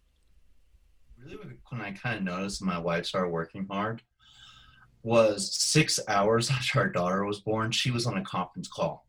Really 1.19 1.57
when 1.71 1.81
I 1.81 1.93
kind 1.93 2.19
of 2.19 2.23
noticed 2.23 2.63
my 2.63 2.79
wife 2.79 3.07
started 3.07 3.31
working 3.31 3.67
hard 3.71 4.03
was 5.03 5.55
six 5.55 6.01
hours 6.09 6.51
after 6.51 6.81
our 6.81 6.89
daughter 6.89 7.25
was 7.25 7.41
born, 7.41 7.71
she 7.71 7.91
was 7.91 8.07
on 8.07 8.19
a 8.19 8.25
conference 8.25 8.69
call 8.69 9.07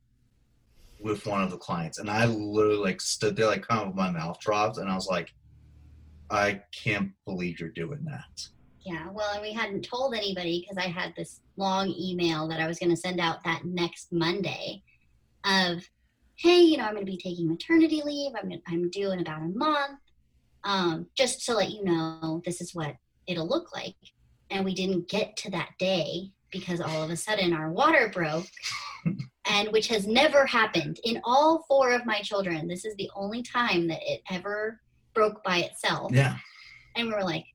with 0.99 1.25
one 1.27 1.43
of 1.43 1.51
the 1.51 1.57
clients. 1.57 1.99
And 1.99 2.09
I 2.09 2.25
literally 2.25 2.77
like 2.77 3.01
stood 3.01 3.35
there 3.35 3.47
like 3.47 3.67
kind 3.67 3.81
of 3.81 3.87
with 3.87 3.95
my 3.95 4.09
mouth 4.11 4.39
dropped 4.39 4.77
and 4.77 4.89
I 4.89 4.95
was 4.95 5.07
like, 5.07 5.33
I 6.29 6.61
can't 6.71 7.11
believe 7.25 7.59
you're 7.59 7.69
doing 7.69 8.03
that. 8.05 8.47
Yeah, 8.85 9.09
well, 9.11 9.31
and 9.33 9.41
we 9.41 9.51
hadn't 9.51 9.83
told 9.83 10.13
anybody 10.13 10.61
because 10.61 10.83
I 10.83 10.89
had 10.89 11.13
this 11.15 11.41
long 11.57 11.89
email 11.89 12.47
that 12.47 12.59
I 12.59 12.67
was 12.67 12.77
going 12.77 12.91
to 12.91 12.95
send 12.95 13.19
out 13.19 13.43
that 13.43 13.65
next 13.65 14.11
Monday 14.11 14.83
of, 15.43 15.83
hey, 16.35 16.59
you 16.59 16.77
know, 16.77 16.83
I'm 16.83 16.93
going 16.93 17.05
to 17.05 17.11
be 17.11 17.17
taking 17.17 17.47
maternity 17.47 18.03
leave. 18.05 18.33
I'm, 18.35 18.51
I'm 18.67 18.89
due 18.91 19.11
in 19.11 19.19
about 19.19 19.41
a 19.41 19.57
month 19.57 19.99
um, 20.65 21.07
just 21.15 21.45
to 21.45 21.53
let 21.53 21.71
you 21.71 21.83
know 21.83 22.41
this 22.45 22.59
is 22.59 22.75
what 22.75 22.95
it'll 23.27 23.47
look 23.47 23.73
like. 23.73 23.95
And 24.49 24.65
we 24.65 24.75
didn't 24.75 25.09
get 25.09 25.37
to 25.37 25.51
that 25.51 25.69
day 25.79 26.31
because 26.51 26.81
all 26.81 27.03
of 27.03 27.09
a 27.09 27.15
sudden 27.15 27.53
our 27.53 27.71
water 27.71 28.09
broke, 28.13 28.45
and 29.45 29.69
which 29.71 29.87
has 29.87 30.07
never 30.07 30.45
happened 30.45 30.99
in 31.03 31.21
all 31.23 31.65
four 31.67 31.91
of 31.91 32.05
my 32.05 32.19
children. 32.21 32.67
This 32.67 32.85
is 32.85 32.95
the 32.95 33.09
only 33.15 33.41
time 33.41 33.87
that 33.87 34.01
it 34.01 34.21
ever 34.29 34.79
broke 35.15 35.43
by 35.43 35.59
itself. 35.59 36.11
Yeah. 36.13 36.37
And 36.95 37.07
we 37.07 37.13
were 37.13 37.23
like, 37.23 37.45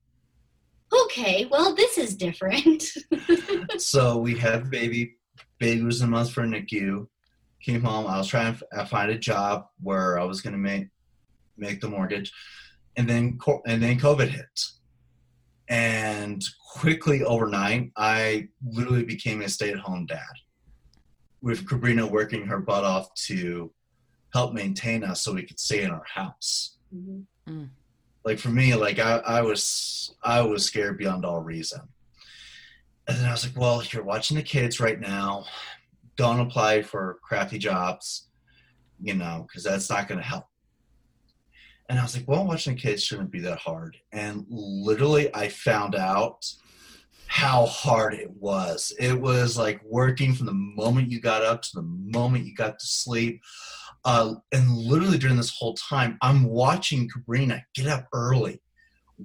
okay, 0.91 1.47
well, 1.49 1.73
this 1.73 1.97
is 1.97 2.15
different. 2.15 2.83
so 3.77 4.17
we 4.17 4.37
had 4.37 4.69
baby. 4.69 5.15
Baby 5.59 5.83
was 5.83 6.01
a 6.01 6.07
month 6.07 6.31
for 6.31 6.41
NICU. 6.41 7.07
Came 7.63 7.83
home. 7.83 8.07
I 8.07 8.17
was 8.17 8.27
trying 8.27 8.57
to 8.73 8.85
find 8.87 9.11
a 9.11 9.17
job 9.17 9.67
where 9.79 10.19
I 10.19 10.23
was 10.23 10.41
going 10.41 10.53
to 10.53 10.59
make 10.59 10.87
make 11.57 11.79
the 11.79 11.87
mortgage 11.87 12.33
and 12.97 13.09
then 13.09 13.39
and 13.65 13.81
then 13.81 13.99
COVID 13.99 14.27
hit, 14.27 14.61
and 15.69 16.43
quickly 16.75 17.23
overnight, 17.23 17.91
I 17.97 18.49
literally 18.65 19.03
became 19.03 19.41
a 19.41 19.49
stay-at-home 19.49 20.07
dad, 20.07 20.19
with 21.41 21.65
Kabrina 21.65 22.09
working 22.09 22.45
her 22.47 22.59
butt 22.59 22.83
off 22.83 23.13
to 23.27 23.71
help 24.33 24.53
maintain 24.53 25.03
us 25.03 25.23
so 25.23 25.33
we 25.33 25.43
could 25.43 25.59
stay 25.59 25.83
in 25.83 25.91
our 25.91 26.05
house. 26.05 26.77
Mm-hmm. 26.93 27.21
Mm. 27.47 27.69
Like 28.23 28.39
for 28.39 28.49
me, 28.49 28.75
like 28.75 28.99
I, 28.99 29.17
I 29.17 29.41
was 29.41 30.15
I 30.23 30.41
was 30.41 30.65
scared 30.65 30.97
beyond 30.97 31.25
all 31.25 31.41
reason. 31.41 31.81
And 33.07 33.17
then 33.17 33.25
I 33.25 33.31
was 33.31 33.45
like, 33.45 33.57
well, 33.57 33.83
you're 33.91 34.03
watching 34.03 34.37
the 34.37 34.43
kids 34.43 34.79
right 34.79 34.99
now. 34.99 35.45
Don't 36.17 36.39
apply 36.39 36.83
for 36.83 37.19
crappy 37.23 37.57
jobs, 37.57 38.27
you 39.01 39.15
know, 39.15 39.45
because 39.47 39.63
that's 39.63 39.89
not 39.89 40.07
going 40.07 40.19
to 40.19 40.25
help. 40.25 40.45
And 41.89 41.99
I 41.99 42.03
was 42.03 42.15
like, 42.15 42.27
well, 42.27 42.45
watching 42.45 42.75
the 42.75 42.81
kids 42.81 43.03
shouldn't 43.03 43.31
be 43.31 43.41
that 43.41 43.57
hard. 43.57 43.97
And 44.13 44.45
literally, 44.49 45.33
I 45.35 45.49
found 45.49 45.95
out 45.95 46.45
how 47.27 47.65
hard 47.65 48.13
it 48.13 48.29
was. 48.29 48.93
It 48.99 49.19
was 49.19 49.57
like 49.57 49.81
working 49.83 50.33
from 50.33 50.45
the 50.45 50.53
moment 50.53 51.09
you 51.09 51.19
got 51.19 51.43
up 51.43 51.61
to 51.63 51.69
the 51.73 51.81
moment 51.81 52.45
you 52.45 52.53
got 52.53 52.77
to 52.79 52.85
sleep. 52.85 53.41
Uh, 54.03 54.35
and 54.51 54.69
literally 54.75 55.17
during 55.17 55.37
this 55.37 55.55
whole 55.55 55.75
time, 55.75 56.17
I'm 56.21 56.45
watching 56.45 57.09
Kabrina 57.09 57.61
get 57.75 57.87
up 57.87 58.07
early, 58.13 58.61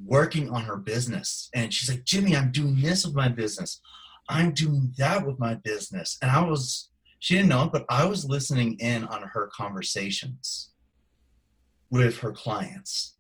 working 0.05 0.51
on 0.51 0.62
her 0.65 0.77
business. 0.77 1.49
And 1.55 1.73
she's 1.73 1.89
like, 1.89 2.05
Jimmy, 2.05 2.37
I'm 2.37 2.53
doing 2.53 2.81
this 2.81 3.07
with 3.07 3.15
my 3.15 3.29
business. 3.29 3.81
I'm 4.29 4.53
doing 4.53 4.93
that 4.99 5.27
with 5.27 5.39
my 5.39 5.55
business. 5.55 6.19
And 6.21 6.31
I 6.31 6.43
was, 6.43 6.91
she 7.21 7.37
didn't 7.37 7.49
know 7.49 7.65
it, 7.65 7.73
but 7.73 7.87
I 7.89 8.05
was 8.05 8.25
listening 8.27 8.75
in 8.81 9.05
on 9.05 9.23
her 9.23 9.49
conversations 9.55 10.71
with 11.91 12.19
her 12.19 12.33
clients. 12.33 13.15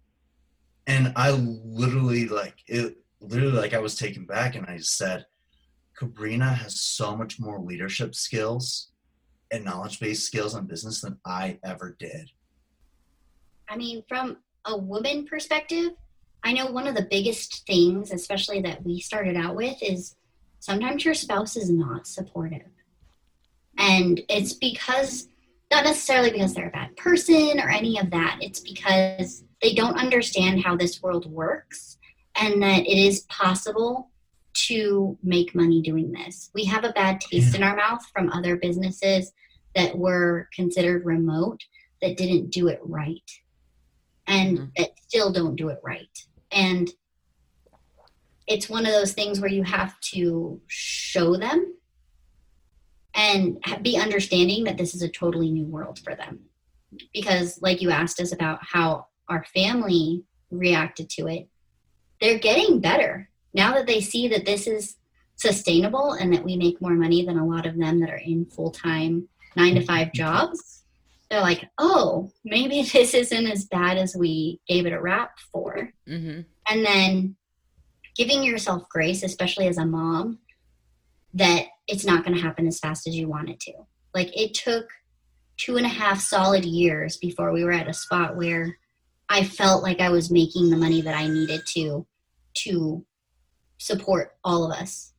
And 0.86 1.12
I 1.16 1.30
literally 1.30 2.28
like 2.28 2.56
it 2.66 2.98
literally 3.20 3.56
like 3.56 3.74
I 3.74 3.78
was 3.78 3.96
taken 3.96 4.24
back 4.24 4.54
and 4.54 4.66
I 4.66 4.78
said, 4.78 5.26
Kabrina 5.98 6.54
has 6.54 6.80
so 6.80 7.16
much 7.16 7.40
more 7.40 7.60
leadership 7.60 8.14
skills 8.14 8.92
and 9.50 9.64
knowledge 9.64 10.00
based 10.00 10.26
skills 10.26 10.54
on 10.54 10.66
business 10.66 11.00
than 11.00 11.18
I 11.24 11.58
ever 11.64 11.96
did. 11.98 12.30
I 13.68 13.76
mean, 13.76 14.02
from 14.08 14.38
a 14.64 14.76
woman 14.76 15.26
perspective, 15.26 15.92
I 16.44 16.52
know 16.52 16.66
one 16.66 16.86
of 16.86 16.94
the 16.94 17.06
biggest 17.10 17.66
things, 17.66 18.12
especially 18.12 18.60
that 18.62 18.84
we 18.84 19.00
started 19.00 19.36
out 19.36 19.56
with, 19.56 19.82
is 19.82 20.16
sometimes 20.60 21.04
your 21.04 21.14
spouse 21.14 21.56
is 21.56 21.70
not 21.70 22.06
supportive. 22.06 22.68
And 23.78 24.20
it's 24.28 24.54
because 24.54 25.28
not 25.70 25.84
necessarily 25.84 26.30
because 26.30 26.54
they're 26.54 26.68
a 26.68 26.72
bad 26.72 26.96
person 26.96 27.58
or 27.60 27.68
any 27.68 27.98
of 27.98 28.10
that. 28.10 28.38
It's 28.40 28.60
because 28.60 29.44
they 29.60 29.74
don't 29.74 29.98
understand 29.98 30.62
how 30.62 30.76
this 30.76 31.02
world 31.02 31.30
works 31.30 31.98
and 32.40 32.62
that 32.62 32.86
it 32.86 32.98
is 32.98 33.20
possible 33.22 34.10
to 34.66 35.18
make 35.22 35.54
money 35.54 35.82
doing 35.82 36.12
this. 36.12 36.50
We 36.54 36.64
have 36.64 36.84
a 36.84 36.92
bad 36.92 37.20
taste 37.20 37.52
yeah. 37.52 37.56
in 37.56 37.62
our 37.62 37.76
mouth 37.76 38.04
from 38.12 38.30
other 38.30 38.56
businesses 38.56 39.32
that 39.74 39.96
were 39.96 40.48
considered 40.54 41.04
remote 41.04 41.60
that 42.00 42.16
didn't 42.16 42.50
do 42.50 42.68
it 42.68 42.80
right 42.82 43.30
and 44.26 44.58
mm-hmm. 44.58 44.66
that 44.76 44.90
still 45.06 45.32
don't 45.32 45.56
do 45.56 45.68
it 45.68 45.78
right. 45.82 46.18
And 46.50 46.90
it's 48.46 48.68
one 48.68 48.86
of 48.86 48.92
those 48.92 49.12
things 49.12 49.40
where 49.40 49.50
you 49.50 49.62
have 49.64 49.98
to 50.12 50.60
show 50.68 51.36
them 51.36 51.74
and 53.14 53.58
be 53.82 53.98
understanding 53.98 54.64
that 54.64 54.76
this 54.76 54.94
is 54.94 55.02
a 55.02 55.08
totally 55.08 55.50
new 55.50 55.64
world 55.64 55.98
for 55.98 56.14
them. 56.14 56.40
Because, 57.12 57.60
like 57.60 57.82
you 57.82 57.90
asked 57.90 58.20
us 58.20 58.32
about 58.32 58.60
how 58.62 59.06
our 59.28 59.44
family 59.52 60.22
reacted 60.50 61.10
to 61.10 61.26
it, 61.26 61.48
they're 62.20 62.38
getting 62.38 62.80
better 62.80 63.28
now 63.56 63.72
that 63.74 63.86
they 63.86 64.00
see 64.00 64.28
that 64.28 64.44
this 64.44 64.66
is 64.68 64.96
sustainable 65.34 66.12
and 66.12 66.32
that 66.32 66.44
we 66.44 66.56
make 66.56 66.80
more 66.80 66.94
money 66.94 67.24
than 67.24 67.38
a 67.38 67.46
lot 67.46 67.66
of 67.66 67.76
them 67.76 67.98
that 68.00 68.10
are 68.10 68.22
in 68.24 68.44
full-time 68.46 69.28
nine 69.56 69.74
to 69.74 69.84
five 69.84 70.12
jobs 70.12 70.84
they're 71.30 71.40
like 71.40 71.64
oh 71.78 72.30
maybe 72.44 72.82
this 72.92 73.14
isn't 73.14 73.46
as 73.46 73.64
bad 73.64 73.98
as 73.98 74.14
we 74.16 74.60
gave 74.68 74.86
it 74.86 74.92
a 74.92 75.00
rap 75.00 75.32
for 75.52 75.90
Mm-hmm. 76.08 76.42
and 76.68 76.86
then 76.86 77.36
giving 78.14 78.42
yourself 78.44 78.88
grace 78.88 79.22
especially 79.22 79.66
as 79.66 79.76
a 79.78 79.84
mom 79.84 80.38
that 81.34 81.64
it's 81.88 82.04
not 82.06 82.24
going 82.24 82.34
to 82.36 82.42
happen 82.42 82.66
as 82.66 82.78
fast 82.78 83.06
as 83.06 83.16
you 83.16 83.28
want 83.28 83.50
it 83.50 83.60
to 83.60 83.72
like 84.14 84.30
it 84.38 84.54
took 84.54 84.86
two 85.58 85.76
and 85.76 85.84
a 85.84 85.90
half 85.90 86.20
solid 86.20 86.64
years 86.64 87.16
before 87.16 87.52
we 87.52 87.64
were 87.64 87.72
at 87.72 87.88
a 87.88 87.92
spot 87.92 88.36
where 88.36 88.78
i 89.28 89.42
felt 89.44 89.82
like 89.82 90.00
i 90.00 90.08
was 90.08 90.30
making 90.30 90.70
the 90.70 90.76
money 90.76 91.02
that 91.02 91.14
i 91.16 91.26
needed 91.26 91.60
to 91.66 92.06
to 92.54 93.04
support 93.78 94.36
all 94.44 94.64
of 94.64 94.72
us. 94.78 95.12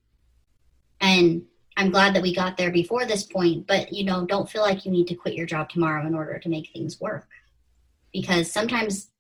And 1.01 1.43
i'm 1.77 1.91
glad 1.91 2.15
that 2.15 2.23
we 2.23 2.33
got 2.33 2.57
there 2.57 2.71
before 2.71 3.05
this 3.05 3.21
point 3.21 3.67
but 3.67 3.93
you 3.93 4.03
know 4.03 4.25
don't 4.25 4.49
feel 4.49 4.63
like 4.63 4.83
you 4.83 4.89
need 4.91 5.07
to 5.07 5.13
quit 5.13 5.35
your 5.35 5.45
job 5.45 5.69
tomorrow 5.69 6.07
in 6.07 6.15
order 6.15 6.39
to 6.39 6.49
make 6.49 6.69
things 6.73 6.99
work. 6.99 7.27
Because 8.11 8.51
sometimes 8.51 9.11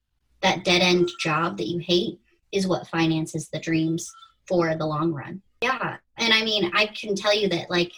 that 0.41 0.63
dead 0.63 0.81
end 0.81 1.09
job 1.19 1.57
that 1.57 1.67
you 1.67 1.77
hate 1.77 2.19
is 2.51 2.67
what 2.67 2.87
finances 2.87 3.49
the 3.49 3.59
dreams 3.59 4.11
for 4.47 4.75
the 4.75 4.85
long 4.85 5.13
run. 5.13 5.41
Yeah 5.61 5.97
and 6.17 6.33
i 6.33 6.43
mean 6.43 6.71
i 6.73 6.85
can 6.87 7.15
tell 7.15 7.35
you 7.35 7.47
that 7.47 7.69
like 7.69 7.91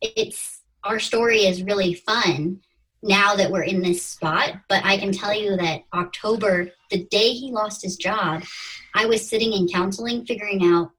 it's 0.00 0.62
our 0.84 0.98
story 0.98 1.40
is 1.40 1.62
really 1.62 1.94
fun 1.94 2.60
now 3.02 3.34
that 3.36 3.50
we're 3.50 3.62
in 3.62 3.80
this 3.80 4.02
spot 4.04 4.54
but 4.68 4.84
i 4.84 4.96
can 4.98 5.12
tell 5.12 5.32
you 5.34 5.56
that 5.56 5.82
october 5.94 6.68
the 6.90 7.04
day 7.06 7.30
he 7.32 7.52
lost 7.52 7.82
his 7.82 7.96
job 7.96 8.42
i 8.94 9.06
was 9.06 9.28
sitting 9.28 9.52
in 9.52 9.68
counseling 9.68 10.24
figuring 10.26 10.64
out 10.64 10.90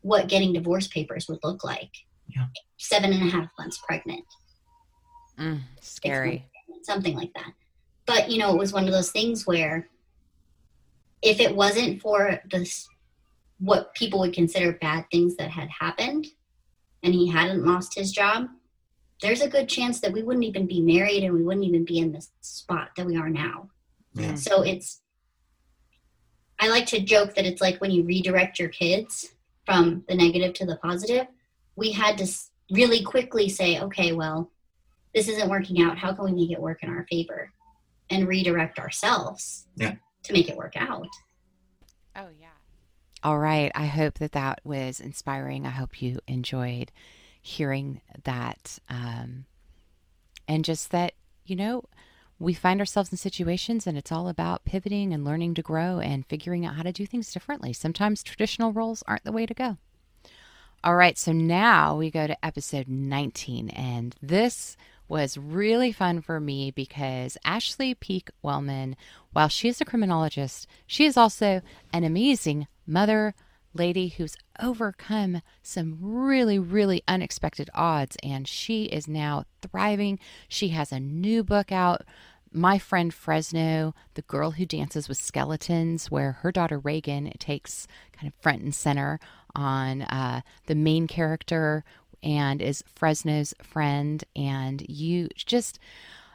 what 0.00 0.28
getting 0.28 0.52
divorce 0.52 0.88
papers 0.88 1.26
would 1.28 1.38
look 1.44 1.62
like 1.64 1.90
Yeah. 2.28 2.46
seven 2.78 3.12
and 3.12 3.28
a 3.28 3.30
half 3.30 3.48
months 3.58 3.78
pregnant 3.86 4.24
Mm, 5.38 5.62
scary. 5.80 6.48
something 6.82 7.16
like 7.16 7.32
that. 7.34 7.52
But 8.06 8.30
you 8.30 8.38
know, 8.38 8.54
it 8.54 8.58
was 8.58 8.72
one 8.72 8.84
of 8.86 8.92
those 8.92 9.10
things 9.10 9.44
where 9.48 9.88
if 11.22 11.40
it 11.40 11.56
wasn't 11.56 12.00
for 12.00 12.38
this 12.52 12.86
what 13.58 13.92
people 13.94 14.20
would 14.20 14.32
consider 14.32 14.74
bad 14.74 15.06
things 15.10 15.34
that 15.36 15.50
had 15.50 15.68
happened 15.80 16.24
and 17.02 17.12
he 17.14 17.28
hadn't 17.28 17.64
lost 17.64 17.96
his 17.96 18.12
job, 18.12 18.46
there's 19.22 19.40
a 19.40 19.48
good 19.48 19.68
chance 19.68 20.00
that 20.00 20.12
we 20.12 20.22
wouldn't 20.22 20.44
even 20.44 20.66
be 20.66 20.80
married 20.80 21.24
and 21.24 21.32
we 21.34 21.42
wouldn't 21.42 21.64
even 21.64 21.84
be 21.84 21.98
in 21.98 22.12
this 22.12 22.30
spot 22.40 22.90
that 22.96 23.06
we 23.06 23.16
are 23.16 23.30
now. 23.30 23.70
Yeah. 24.14 24.34
So 24.34 24.62
it's 24.62 25.00
I 26.58 26.68
like 26.68 26.86
to 26.86 27.00
joke 27.00 27.34
that 27.34 27.46
it's 27.46 27.60
like 27.60 27.80
when 27.80 27.90
you 27.90 28.04
redirect 28.04 28.58
your 28.58 28.68
kids 28.68 29.34
from 29.66 30.04
the 30.08 30.14
negative 30.14 30.54
to 30.54 30.66
the 30.66 30.76
positive. 30.76 31.26
We 31.76 31.90
had 31.90 32.16
to 32.18 32.26
really 32.70 33.02
quickly 33.02 33.48
say, 33.48 33.80
okay, 33.80 34.12
well, 34.12 34.50
this 35.14 35.28
isn't 35.28 35.48
working 35.50 35.82
out. 35.82 35.98
How 35.98 36.12
can 36.12 36.24
we 36.26 36.32
make 36.32 36.50
it 36.52 36.60
work 36.60 36.82
in 36.82 36.88
our 36.90 37.06
favor? 37.10 37.52
And 38.10 38.28
redirect 38.28 38.78
ourselves 38.78 39.66
Yeah. 39.76 39.94
to 40.24 40.32
make 40.32 40.48
it 40.48 40.56
work 40.56 40.74
out. 40.76 41.08
Oh, 42.14 42.28
yeah. 42.38 42.48
All 43.22 43.38
right. 43.38 43.72
I 43.74 43.86
hope 43.86 44.14
that 44.18 44.32
that 44.32 44.60
was 44.64 45.00
inspiring. 45.00 45.66
I 45.66 45.70
hope 45.70 46.00
you 46.02 46.18
enjoyed 46.28 46.92
hearing 47.44 48.00
that. 48.24 48.78
Um, 48.88 49.44
and 50.48 50.64
just 50.64 50.90
that, 50.92 51.12
you 51.44 51.54
know, 51.54 51.84
we 52.38 52.54
find 52.54 52.80
ourselves 52.80 53.12
in 53.12 53.18
situations 53.18 53.86
and 53.86 53.98
it's 53.98 54.10
all 54.10 54.28
about 54.28 54.64
pivoting 54.64 55.12
and 55.12 55.26
learning 55.26 55.52
to 55.54 55.62
grow 55.62 55.98
and 55.98 56.26
figuring 56.26 56.64
out 56.64 56.74
how 56.74 56.82
to 56.82 56.90
do 56.90 57.04
things 57.04 57.32
differently. 57.32 57.74
Sometimes 57.74 58.22
traditional 58.22 58.72
roles 58.72 59.04
aren't 59.06 59.24
the 59.24 59.32
way 59.32 59.44
to 59.44 59.52
go. 59.52 59.76
All 60.82 60.96
right. 60.96 61.18
So 61.18 61.32
now 61.32 61.96
we 61.96 62.10
go 62.10 62.26
to 62.26 62.44
episode 62.44 62.88
19. 62.88 63.68
And 63.68 64.16
this 64.22 64.78
was 65.06 65.36
really 65.36 65.92
fun 65.92 66.22
for 66.22 66.40
me 66.40 66.70
because 66.70 67.36
Ashley 67.44 67.94
Peake 67.94 68.30
Wellman, 68.42 68.96
while 69.34 69.48
she 69.48 69.68
is 69.68 69.82
a 69.82 69.84
criminologist, 69.84 70.66
she 70.86 71.04
is 71.04 71.18
also 71.18 71.60
an 71.92 72.04
amazing 72.04 72.68
mother 72.86 73.34
lady 73.74 74.08
who's 74.08 74.36
overcome 74.60 75.42
some 75.62 75.98
really, 76.00 76.58
really 76.58 77.02
unexpected 77.06 77.68
odds. 77.74 78.16
And 78.22 78.46
she 78.48 78.84
is 78.84 79.08
now 79.08 79.44
thriving. 79.62 80.18
She 80.48 80.68
has 80.68 80.92
a 80.92 81.00
new 81.00 81.42
book 81.44 81.72
out. 81.72 82.02
My 82.52 82.78
friend 82.78 83.12
Fresno, 83.12 83.94
the 84.14 84.22
girl 84.22 84.52
who 84.52 84.64
dances 84.64 85.08
with 85.08 85.18
skeletons, 85.18 86.10
where 86.10 86.32
her 86.32 86.52
daughter 86.52 86.78
Reagan 86.78 87.32
takes 87.38 87.88
kind 88.12 88.28
of 88.32 88.40
front 88.40 88.62
and 88.62 88.74
center 88.74 89.18
on 89.56 90.02
uh, 90.02 90.42
the 90.66 90.76
main 90.76 91.08
character 91.08 91.84
and 92.22 92.62
is 92.62 92.82
Fresno's 92.94 93.54
friend. 93.62 94.24
And 94.34 94.84
you 94.88 95.28
just, 95.36 95.78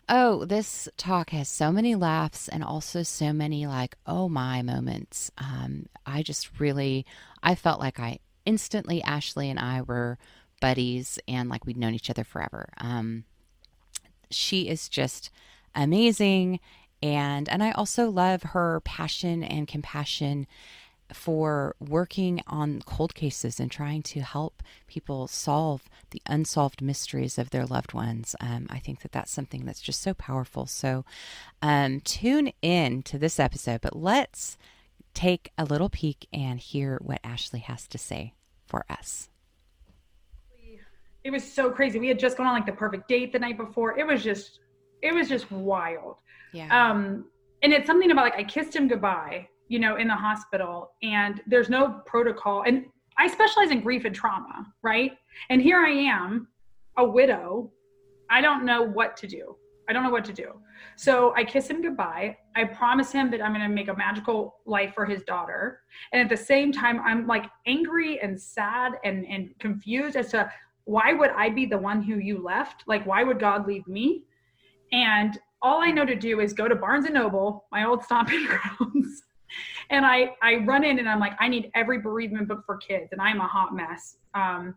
oh, 0.07 0.45
this 0.45 0.87
talk 0.97 1.31
has 1.31 1.49
so 1.49 1.71
many 1.71 1.95
laughs 1.95 2.47
and 2.47 2.63
also 2.63 3.03
so 3.03 3.33
many 3.33 3.65
like, 3.65 3.95
oh 4.05 4.29
my 4.29 4.61
moments. 4.61 5.31
Um, 5.37 5.87
I 6.05 6.21
just 6.21 6.59
really, 6.59 7.05
I 7.41 7.55
felt 7.55 7.79
like 7.79 7.99
I 7.99 8.19
instantly, 8.45 9.01
Ashley 9.03 9.49
and 9.49 9.59
I 9.59 9.81
were 9.81 10.17
buddies 10.61 11.19
and 11.27 11.49
like 11.49 11.65
we'd 11.65 11.77
known 11.77 11.93
each 11.93 12.09
other 12.09 12.23
forever. 12.23 12.69
Um, 12.77 13.23
she 14.29 14.67
is 14.67 14.89
just 14.89 15.29
amazing 15.75 16.59
and 17.01 17.47
and 17.47 17.63
I 17.63 17.71
also 17.71 18.09
love 18.09 18.43
her 18.43 18.81
passion 18.81 19.43
and 19.43 19.67
compassion 19.67 20.47
for 21.13 21.75
working 21.79 22.41
on 22.45 22.81
cold 22.85 23.15
cases 23.15 23.59
and 23.59 23.71
trying 23.71 24.03
to 24.03 24.21
help 24.21 24.61
people 24.87 25.27
solve 25.27 25.89
the 26.11 26.21
unsolved 26.27 26.81
mysteries 26.81 27.39
of 27.39 27.49
their 27.49 27.65
loved 27.65 27.93
ones. 27.93 28.35
Um, 28.39 28.67
I 28.69 28.77
think 28.77 29.01
that 29.01 29.11
that's 29.11 29.31
something 29.31 29.65
that's 29.65 29.81
just 29.81 30.03
so 30.03 30.13
powerful. 30.13 30.67
So 30.67 31.05
um, 31.63 32.01
tune 32.01 32.51
in 32.61 33.01
to 33.03 33.17
this 33.17 33.39
episode, 33.39 33.81
but 33.81 33.95
let's 33.95 34.57
take 35.13 35.51
a 35.57 35.65
little 35.65 35.89
peek 35.89 36.27
and 36.31 36.59
hear 36.59 36.99
what 37.01 37.19
Ashley 37.23 37.59
has 37.59 37.87
to 37.87 37.97
say 37.97 38.33
for 38.65 38.85
us. 38.89 39.29
It 41.23 41.31
was 41.31 41.43
so 41.43 41.69
crazy. 41.69 41.99
We 41.99 42.07
had 42.07 42.19
just 42.19 42.37
gone 42.37 42.47
on 42.47 42.53
like 42.53 42.65
the 42.65 42.71
perfect 42.71 43.07
date 43.07 43.33
the 43.33 43.39
night 43.39 43.57
before. 43.57 43.99
It 43.99 44.07
was 44.07 44.23
just, 44.23 44.59
it 45.01 45.13
was 45.13 45.27
just 45.27 45.51
wild. 45.51 46.17
Yeah. 46.53 46.67
Um, 46.91 47.25
and 47.61 47.73
it's 47.73 47.87
something 47.87 48.11
about 48.11 48.23
like 48.23 48.35
I 48.35 48.43
kissed 48.43 48.75
him 48.75 48.87
goodbye, 48.87 49.47
you 49.67 49.79
know, 49.79 49.97
in 49.97 50.07
the 50.07 50.15
hospital, 50.15 50.91
and 51.03 51.41
there's 51.45 51.69
no 51.69 52.01
protocol. 52.05 52.63
And 52.65 52.85
I 53.17 53.27
specialize 53.27 53.69
in 53.71 53.81
grief 53.81 54.05
and 54.05 54.15
trauma, 54.15 54.65
right? 54.81 55.11
And 55.49 55.61
here 55.61 55.79
I 55.79 55.91
am, 55.91 56.47
a 56.97 57.03
widow. 57.03 57.71
I 58.29 58.41
don't 58.41 58.63
know 58.63 58.81
what 58.81 59.17
to 59.17 59.27
do. 59.27 59.57
I 59.89 59.93
don't 59.93 60.03
know 60.03 60.11
what 60.11 60.23
to 60.25 60.33
do. 60.33 60.53
So 60.95 61.33
I 61.35 61.43
kiss 61.43 61.67
him 61.67 61.81
goodbye. 61.81 62.37
I 62.55 62.65
promise 62.65 63.11
him 63.11 63.31
that 63.31 63.41
I'm 63.41 63.53
going 63.53 63.67
to 63.67 63.73
make 63.73 63.87
a 63.87 63.95
magical 63.95 64.57
life 64.67 64.93
for 64.93 65.05
his 65.05 65.23
daughter. 65.23 65.81
And 66.13 66.21
at 66.21 66.29
the 66.29 66.37
same 66.37 66.71
time, 66.71 67.01
I'm 67.01 67.25
like 67.25 67.45
angry 67.65 68.21
and 68.21 68.39
sad 68.39 68.93
and, 69.03 69.25
and 69.25 69.57
confused 69.59 70.15
as 70.15 70.29
to 70.31 70.51
why 70.85 71.13
would 71.13 71.31
I 71.31 71.49
be 71.49 71.65
the 71.65 71.77
one 71.77 72.03
who 72.03 72.17
you 72.17 72.43
left? 72.43 72.83
Like, 72.87 73.05
why 73.05 73.23
would 73.23 73.39
God 73.39 73.67
leave 73.67 73.87
me? 73.87 74.25
And 74.91 75.37
all 75.61 75.81
I 75.81 75.91
know 75.91 76.05
to 76.05 76.15
do 76.15 76.39
is 76.39 76.53
go 76.53 76.67
to 76.67 76.75
Barnes 76.75 77.05
and 77.05 77.15
Noble, 77.15 77.65
my 77.71 77.85
old 77.85 78.03
stomping 78.03 78.45
grounds, 78.79 79.23
and 79.89 80.05
I 80.05 80.35
I 80.41 80.57
run 80.65 80.83
in 80.83 80.99
and 80.99 81.09
I'm 81.09 81.19
like, 81.19 81.33
I 81.39 81.47
need 81.47 81.69
every 81.75 81.99
bereavement 81.99 82.47
book 82.47 82.63
for 82.65 82.77
kids, 82.77 83.11
and 83.11 83.21
I'm 83.21 83.39
a 83.39 83.47
hot 83.47 83.75
mess. 83.75 84.17
Um, 84.33 84.75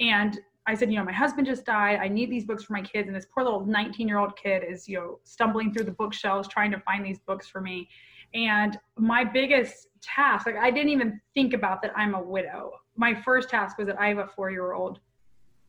and 0.00 0.38
I 0.66 0.74
said, 0.74 0.92
you 0.92 0.98
know, 0.98 1.04
my 1.04 1.12
husband 1.12 1.46
just 1.46 1.64
died. 1.64 1.98
I 2.00 2.08
need 2.08 2.30
these 2.30 2.44
books 2.44 2.64
for 2.64 2.72
my 2.72 2.82
kids, 2.82 3.08
and 3.08 3.16
this 3.16 3.26
poor 3.32 3.42
little 3.42 3.66
19 3.66 4.06
year 4.06 4.18
old 4.18 4.36
kid 4.36 4.62
is 4.68 4.88
you 4.88 4.98
know 4.98 5.18
stumbling 5.24 5.72
through 5.72 5.84
the 5.84 5.92
bookshelves 5.92 6.48
trying 6.48 6.70
to 6.70 6.80
find 6.80 7.04
these 7.04 7.18
books 7.18 7.48
for 7.48 7.60
me. 7.60 7.88
And 8.34 8.78
my 8.96 9.24
biggest 9.24 9.88
task, 10.00 10.46
like 10.46 10.56
I 10.56 10.70
didn't 10.70 10.90
even 10.90 11.20
think 11.34 11.52
about 11.52 11.82
that 11.82 11.92
I'm 11.96 12.14
a 12.14 12.22
widow. 12.22 12.72
My 12.96 13.14
first 13.14 13.50
task 13.50 13.78
was 13.78 13.86
that 13.88 14.00
I 14.00 14.08
have 14.08 14.18
a 14.18 14.28
four 14.28 14.50
year 14.50 14.72
old 14.72 15.00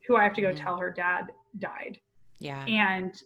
who 0.08 0.16
I 0.16 0.24
have 0.24 0.34
to 0.34 0.42
go 0.42 0.50
mm-hmm. 0.50 0.64
tell 0.64 0.78
her 0.78 0.92
dad 0.92 1.32
died. 1.60 2.00
Yeah. 2.40 2.64
And 2.66 3.22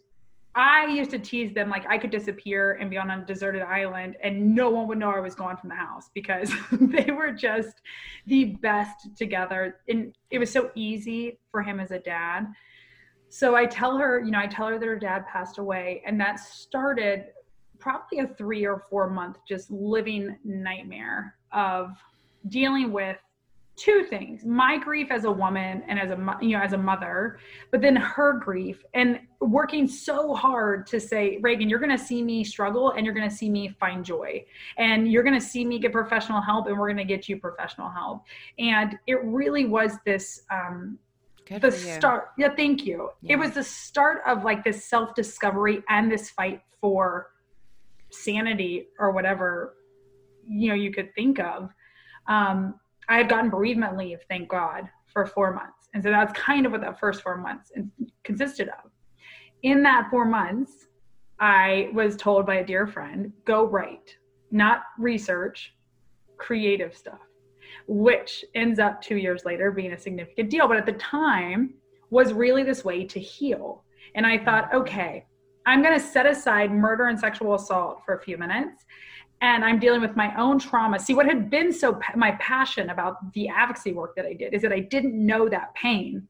I 0.57 0.87
used 0.87 1.11
to 1.11 1.19
tease 1.19 1.53
them 1.53 1.69
like 1.69 1.85
I 1.87 1.99
could 1.99 2.09
disappear 2.09 2.73
and 2.81 2.89
be 2.89 2.97
on 2.97 3.11
a 3.11 3.23
deserted 3.23 3.61
island 3.61 4.17
and 4.23 4.55
no 4.55 4.71
one 4.71 4.87
would 4.87 4.97
know 4.97 5.11
I 5.11 5.19
was 5.19 5.35
gone 5.35 5.55
from 5.55 5.69
the 5.69 5.75
house 5.75 6.09
because 6.15 6.51
they 6.71 7.11
were 7.11 7.31
just 7.31 7.79
the 8.25 8.45
best 8.45 9.15
together. 9.15 9.77
And 9.87 10.17
it 10.31 10.39
was 10.39 10.51
so 10.51 10.71
easy 10.73 11.37
for 11.51 11.61
him 11.61 11.79
as 11.79 11.91
a 11.91 11.99
dad. 11.99 12.47
So 13.29 13.55
I 13.55 13.67
tell 13.67 13.97
her, 13.97 14.19
you 14.19 14.31
know, 14.31 14.39
I 14.39 14.47
tell 14.47 14.65
her 14.67 14.79
that 14.79 14.85
her 14.85 14.97
dad 14.97 15.27
passed 15.27 15.59
away 15.59 16.01
and 16.07 16.19
that 16.19 16.39
started 16.39 17.25
probably 17.77 18.19
a 18.19 18.27
three 18.27 18.65
or 18.65 18.83
four 18.89 19.11
month 19.11 19.37
just 19.47 19.69
living 19.69 20.39
nightmare 20.43 21.35
of 21.51 21.91
dealing 22.49 22.91
with 22.91 23.17
two 23.77 24.03
things 24.09 24.43
my 24.43 24.77
grief 24.77 25.11
as 25.11 25.25
a 25.25 25.31
woman 25.31 25.83
and 25.87 25.99
as 25.99 26.09
a 26.09 26.37
you 26.41 26.57
know 26.57 26.63
as 26.63 26.73
a 26.73 26.77
mother 26.77 27.39
but 27.71 27.81
then 27.81 27.95
her 27.95 28.33
grief 28.33 28.83
and 28.93 29.19
working 29.39 29.87
so 29.87 30.33
hard 30.33 30.87
to 30.87 30.99
say, 30.99 31.37
Reagan, 31.41 31.69
you're 31.69 31.79
going 31.79 31.95
to 31.95 32.03
see 32.03 32.23
me 32.23 32.43
struggle 32.43 32.91
and 32.91 33.05
you're 33.05 33.13
going 33.13 33.29
to 33.29 33.35
see 33.35 33.49
me 33.49 33.69
find 33.79 34.03
joy. 34.03 34.43
And 34.77 35.11
you're 35.11 35.23
going 35.23 35.39
to 35.39 35.45
see 35.45 35.65
me 35.65 35.79
get 35.79 35.91
professional 35.91 36.41
help 36.41 36.67
and 36.67 36.77
we're 36.77 36.87
going 36.87 36.97
to 36.97 37.03
get 37.03 37.29
you 37.29 37.37
professional 37.37 37.89
help. 37.89 38.23
And 38.57 38.97
it 39.07 39.23
really 39.23 39.65
was 39.65 39.93
this, 40.05 40.41
um, 40.51 40.97
Good 41.45 41.61
the 41.61 41.71
start. 41.71 42.31
Yeah, 42.37 42.53
thank 42.55 42.85
you. 42.85 43.11
Yeah. 43.21 43.33
It 43.33 43.39
was 43.39 43.51
the 43.51 43.63
start 43.63 44.21
of 44.27 44.43
like 44.43 44.65
this 44.65 44.83
self 44.83 45.15
discovery 45.15 45.81
and 45.87 46.11
this 46.11 46.29
fight 46.29 46.61
for 46.81 47.31
sanity 48.11 48.87
or 48.99 49.11
whatever, 49.11 49.75
you 50.45 50.69
know, 50.69 50.75
you 50.75 50.91
could 50.91 51.13
think 51.15 51.39
of. 51.39 51.69
Um, 52.27 52.75
I 53.09 53.17
had 53.17 53.29
gotten 53.29 53.49
bereavement 53.49 53.97
leave, 53.97 54.19
thank 54.29 54.49
God, 54.49 54.89
for 55.05 55.25
four 55.25 55.53
months. 55.53 55.89
And 55.93 56.03
so 56.03 56.09
that's 56.09 56.33
kind 56.33 56.65
of 56.65 56.71
what 56.71 56.81
that 56.81 56.99
first 56.99 57.21
four 57.21 57.37
months 57.37 57.71
consisted 58.23 58.69
of 58.69 58.91
in 59.63 59.83
that 59.83 60.09
four 60.09 60.25
months, 60.25 60.87
I 61.39 61.89
was 61.93 62.15
told 62.15 62.45
by 62.45 62.55
a 62.55 62.65
dear 62.65 62.87
friend, 62.87 63.31
go 63.45 63.65
write, 63.65 64.15
not 64.51 64.83
research, 64.97 65.73
creative 66.37 66.95
stuff, 66.95 67.19
which 67.87 68.45
ends 68.55 68.79
up 68.79 69.01
two 69.01 69.17
years 69.17 69.45
later 69.45 69.71
being 69.71 69.93
a 69.93 69.99
significant 69.99 70.49
deal. 70.49 70.67
But 70.67 70.77
at 70.77 70.85
the 70.85 70.93
time, 70.93 71.73
was 72.09 72.31
really 72.33 72.63
this 72.63 72.85
way 72.85 73.05
to 73.05 73.19
heal. 73.19 73.83
And 74.15 74.25
I 74.25 74.37
thought, 74.37 74.73
okay, 74.73 75.25
I'm 75.65 75.81
going 75.81 75.99
to 75.99 76.05
set 76.05 76.25
aside 76.25 76.71
murder 76.71 77.07
and 77.07 77.19
sexual 77.19 77.55
assault 77.55 78.01
for 78.05 78.15
a 78.15 78.21
few 78.21 78.37
minutes. 78.37 78.85
And 79.41 79.63
I'm 79.63 79.79
dealing 79.79 80.01
with 80.01 80.15
my 80.15 80.35
own 80.35 80.57
trauma. 80.57 80.99
See, 80.99 81.13
what 81.13 81.27
had 81.27 81.49
been 81.49 81.71
so 81.71 81.99
my 82.15 82.31
passion 82.39 82.89
about 82.89 83.33
the 83.33 83.47
advocacy 83.49 83.93
work 83.93 84.15
that 84.15 84.25
I 84.25 84.33
did 84.33 84.53
is 84.53 84.61
that 84.63 84.73
I 84.73 84.79
didn't 84.79 85.13
know 85.13 85.47
that 85.49 85.75
pain. 85.75 86.27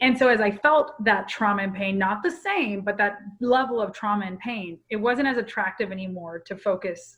And 0.00 0.16
so 0.18 0.28
as 0.28 0.40
i 0.40 0.50
felt 0.50 0.92
that 1.04 1.26
trauma 1.26 1.62
and 1.62 1.74
pain 1.74 1.96
not 1.96 2.22
the 2.22 2.30
same 2.30 2.82
but 2.82 2.98
that 2.98 3.18
level 3.40 3.80
of 3.80 3.92
trauma 3.94 4.26
and 4.26 4.38
pain 4.38 4.78
it 4.90 4.96
wasn't 4.96 5.26
as 5.26 5.38
attractive 5.38 5.90
anymore 5.90 6.38
to 6.40 6.54
focus 6.54 7.16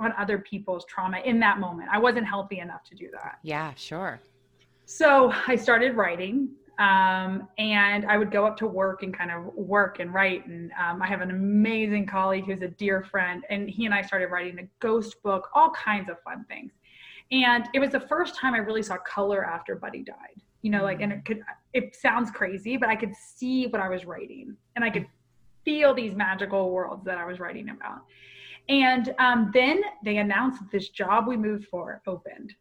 on 0.00 0.12
other 0.18 0.38
people's 0.38 0.84
trauma 0.86 1.20
in 1.24 1.40
that 1.40 1.58
moment. 1.58 1.88
I 1.90 1.98
wasn't 1.98 2.26
healthy 2.26 2.58
enough 2.58 2.84
to 2.84 2.94
do 2.94 3.08
that. 3.12 3.38
Yeah 3.42 3.72
sure. 3.76 4.20
So 4.86 5.32
i 5.46 5.56
started 5.56 5.96
writing 5.96 6.50
um, 6.78 7.48
and 7.58 8.04
i 8.06 8.16
would 8.16 8.30
go 8.30 8.46
up 8.46 8.56
to 8.56 8.66
work 8.66 9.02
and 9.02 9.16
kind 9.16 9.30
of 9.30 9.54
work 9.54 9.98
and 10.00 10.12
write. 10.12 10.46
And 10.46 10.70
um, 10.72 11.02
i 11.02 11.06
have 11.06 11.20
an 11.20 11.30
amazing 11.30 12.06
colleague 12.06 12.44
who's 12.44 12.62
a 12.62 12.68
dear 12.68 13.02
friend 13.02 13.44
and 13.50 13.68
he 13.68 13.84
and 13.84 13.94
i 13.94 14.02
started 14.02 14.30
writing 14.30 14.58
a 14.58 14.68
ghost 14.80 15.22
book 15.22 15.48
all 15.54 15.70
kinds 15.70 16.08
of 16.08 16.20
fun 16.22 16.44
things. 16.48 16.72
And 17.32 17.68
it 17.74 17.80
was 17.80 17.90
the 17.90 18.00
first 18.00 18.36
time 18.36 18.54
i 18.54 18.58
really 18.58 18.82
saw 18.82 18.96
color 18.98 19.44
after 19.44 19.74
buddy 19.74 20.02
died 20.02 20.40
you 20.62 20.70
know 20.70 20.82
like 20.82 21.00
and 21.00 21.12
it 21.12 21.24
could 21.24 21.42
it 21.72 21.94
sounds 21.96 22.30
crazy 22.30 22.76
but 22.76 22.88
i 22.88 22.96
could 22.96 23.14
see 23.14 23.66
what 23.66 23.80
i 23.80 23.88
was 23.88 24.04
writing 24.04 24.56
and 24.74 24.84
i 24.84 24.90
could 24.90 25.06
feel 25.64 25.92
these 25.92 26.14
magical 26.14 26.70
worlds 26.70 27.04
that 27.04 27.18
i 27.18 27.26
was 27.26 27.38
writing 27.40 27.68
about. 27.68 28.02
And 28.68 29.14
um, 29.18 29.50
then 29.54 29.80
they 30.04 30.16
announced 30.16 30.62
this 30.72 30.88
job 30.88 31.26
we 31.28 31.36
moved 31.36 31.66
for 31.66 32.02
opened 32.06 32.54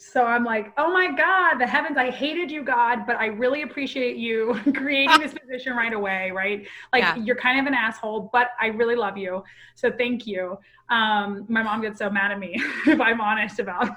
so 0.00 0.24
i'm 0.24 0.44
like 0.44 0.72
oh 0.78 0.92
my 0.92 1.10
god 1.10 1.58
the 1.58 1.66
heavens 1.66 1.96
i 1.96 2.08
hated 2.08 2.50
you 2.50 2.62
god 2.62 3.04
but 3.04 3.16
i 3.16 3.26
really 3.26 3.62
appreciate 3.62 4.16
you 4.16 4.58
creating 4.76 5.18
this 5.18 5.34
position 5.34 5.74
right 5.74 5.92
away 5.92 6.30
right? 6.30 6.66
Like 6.92 7.02
yeah. 7.02 7.16
you're 7.16 7.36
kind 7.36 7.58
of 7.58 7.66
an 7.66 7.74
asshole 7.74 8.30
but 8.32 8.50
i 8.60 8.66
really 8.68 8.94
love 8.94 9.16
you. 9.16 9.42
So 9.74 9.90
thank 9.90 10.26
you. 10.26 10.58
Um, 10.88 11.44
my 11.48 11.62
mom 11.62 11.82
gets 11.82 11.98
so 11.98 12.08
mad 12.08 12.30
at 12.30 12.38
me 12.38 12.54
if 12.86 13.00
i'm 13.00 13.20
honest 13.20 13.58
about 13.58 13.90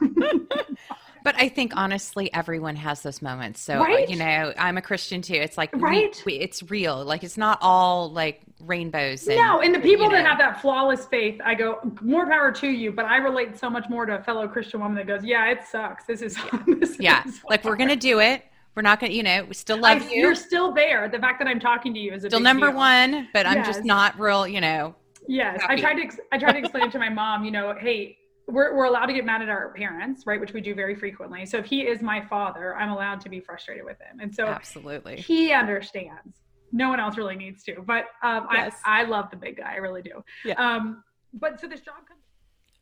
But 1.24 1.36
I 1.36 1.49
think 1.49 1.74
honestly, 1.76 2.34
everyone 2.34 2.76
has 2.76 3.01
those 3.01 3.22
moments. 3.22 3.61
So 3.61 3.76
uh, 3.80 3.84
right? 3.84 4.09
you 4.09 4.15
know, 4.15 4.53
I'm 4.57 4.78
a 4.78 4.82
Christian 4.82 5.22
too. 5.22 5.36
It's 5.36 5.57
like 5.57 5.69
right, 5.76 6.22
we, 6.26 6.34
we, 6.34 6.39
it's 6.39 6.69
real. 6.69 7.03
Like 7.03 7.24
it's 7.24 7.38
not 7.38 7.59
all 7.61 8.11
like 8.11 8.41
rainbows. 8.59 9.28
And, 9.28 9.38
no, 9.38 9.61
and 9.61 9.74
the 9.74 9.80
people 9.80 10.09
that 10.09 10.24
know. 10.24 10.30
have 10.30 10.38
that 10.39 10.61
flawless 10.61 11.05
faith, 11.05 11.39
I 11.43 11.55
go 11.55 11.80
more 12.01 12.28
power 12.28 12.51
to 12.51 12.67
you. 12.67 12.91
But 12.91 13.05
I 13.05 13.17
relate 13.17 13.57
so 13.57 13.69
much 13.69 13.89
more 13.89 14.05
to 14.05 14.15
a 14.19 14.24
fellow 14.24 14.47
Christian 14.47 14.80
woman 14.80 14.97
that 14.97 15.07
goes, 15.07 15.24
"Yeah, 15.24 15.49
it 15.49 15.63
sucks. 15.69 16.05
This 16.05 16.22
is 16.22 16.38
this 16.67 16.99
yeah, 16.99 17.28
is 17.28 17.41
like 17.49 17.63
we're 17.63 17.78
gonna 17.78 17.95
do 17.95 18.19
it." 18.19 18.45
We're 18.74 18.84
not 18.84 19.01
gonna, 19.01 19.11
you 19.11 19.24
know, 19.24 19.43
we 19.43 19.53
still 19.53 19.78
love 19.78 20.01
I, 20.01 20.05
you. 20.05 20.22
You're 20.22 20.36
still 20.36 20.72
there. 20.72 21.09
The 21.09 21.19
fact 21.19 21.39
that 21.39 21.47
I'm 21.47 21.59
talking 21.59 21.93
to 21.93 21.99
you 21.99 22.13
is 22.13 22.24
still 22.24 22.39
number 22.39 22.67
deal. 22.67 22.78
one, 22.78 23.28
but 23.34 23.45
yes. 23.45 23.57
I'm 23.57 23.65
just 23.65 23.84
not 23.84 24.17
real, 24.17 24.47
you 24.47 24.61
know. 24.61 24.95
Yes, 25.28 25.61
happy. 25.61 25.74
I 25.74 25.76
tried 25.82 26.09
to. 26.09 26.17
I 26.32 26.38
tried 26.38 26.53
to 26.53 26.59
explain 26.59 26.89
to 26.91 26.99
my 26.99 27.09
mom, 27.09 27.43
you 27.43 27.51
know, 27.51 27.76
hey, 27.78 28.17
we're, 28.48 28.76
we're 28.76 28.86
allowed 28.86 29.06
to 29.08 29.14
get 29.14 29.26
mad 29.26 29.42
at 29.42 29.50
our 29.50 29.74
parents, 29.74 30.26
right? 30.26 30.39
Which 30.39 30.54
we 30.54 30.62
do 30.62 30.76
very 30.76 30.96
frequently. 30.96 31.46
So 31.46 31.58
if 31.58 31.66
he 31.66 31.82
is 31.82 32.02
my 32.02 32.22
father, 32.26 32.76
I'm 32.76 32.89
allowed 32.89 33.22
to 33.22 33.30
be 33.30 33.39
frustrated 33.39 33.86
with 33.86 34.00
him. 34.00 34.20
And 34.20 34.34
so 34.34 34.46
absolutely 34.48 35.18
he 35.18 35.52
understands. 35.54 36.38
No 36.72 36.89
one 36.89 37.00
else 37.00 37.18
really 37.18 37.36
needs 37.36 37.64
to, 37.64 37.82
but 37.86 38.06
um, 38.24 38.48
yes. 38.54 38.76
I, 38.86 39.02
I 39.02 39.04
love 39.04 39.30
the 39.30 39.36
big 39.36 39.58
guy. 39.58 39.74
I 39.74 39.78
really 39.78 40.02
do. 40.02 40.24
Yeah. 40.46 40.54
Um, 40.54 41.04
but 41.34 41.60
so 41.60 41.68
this 41.68 41.82
job 41.82 41.96
comes. 42.08 42.22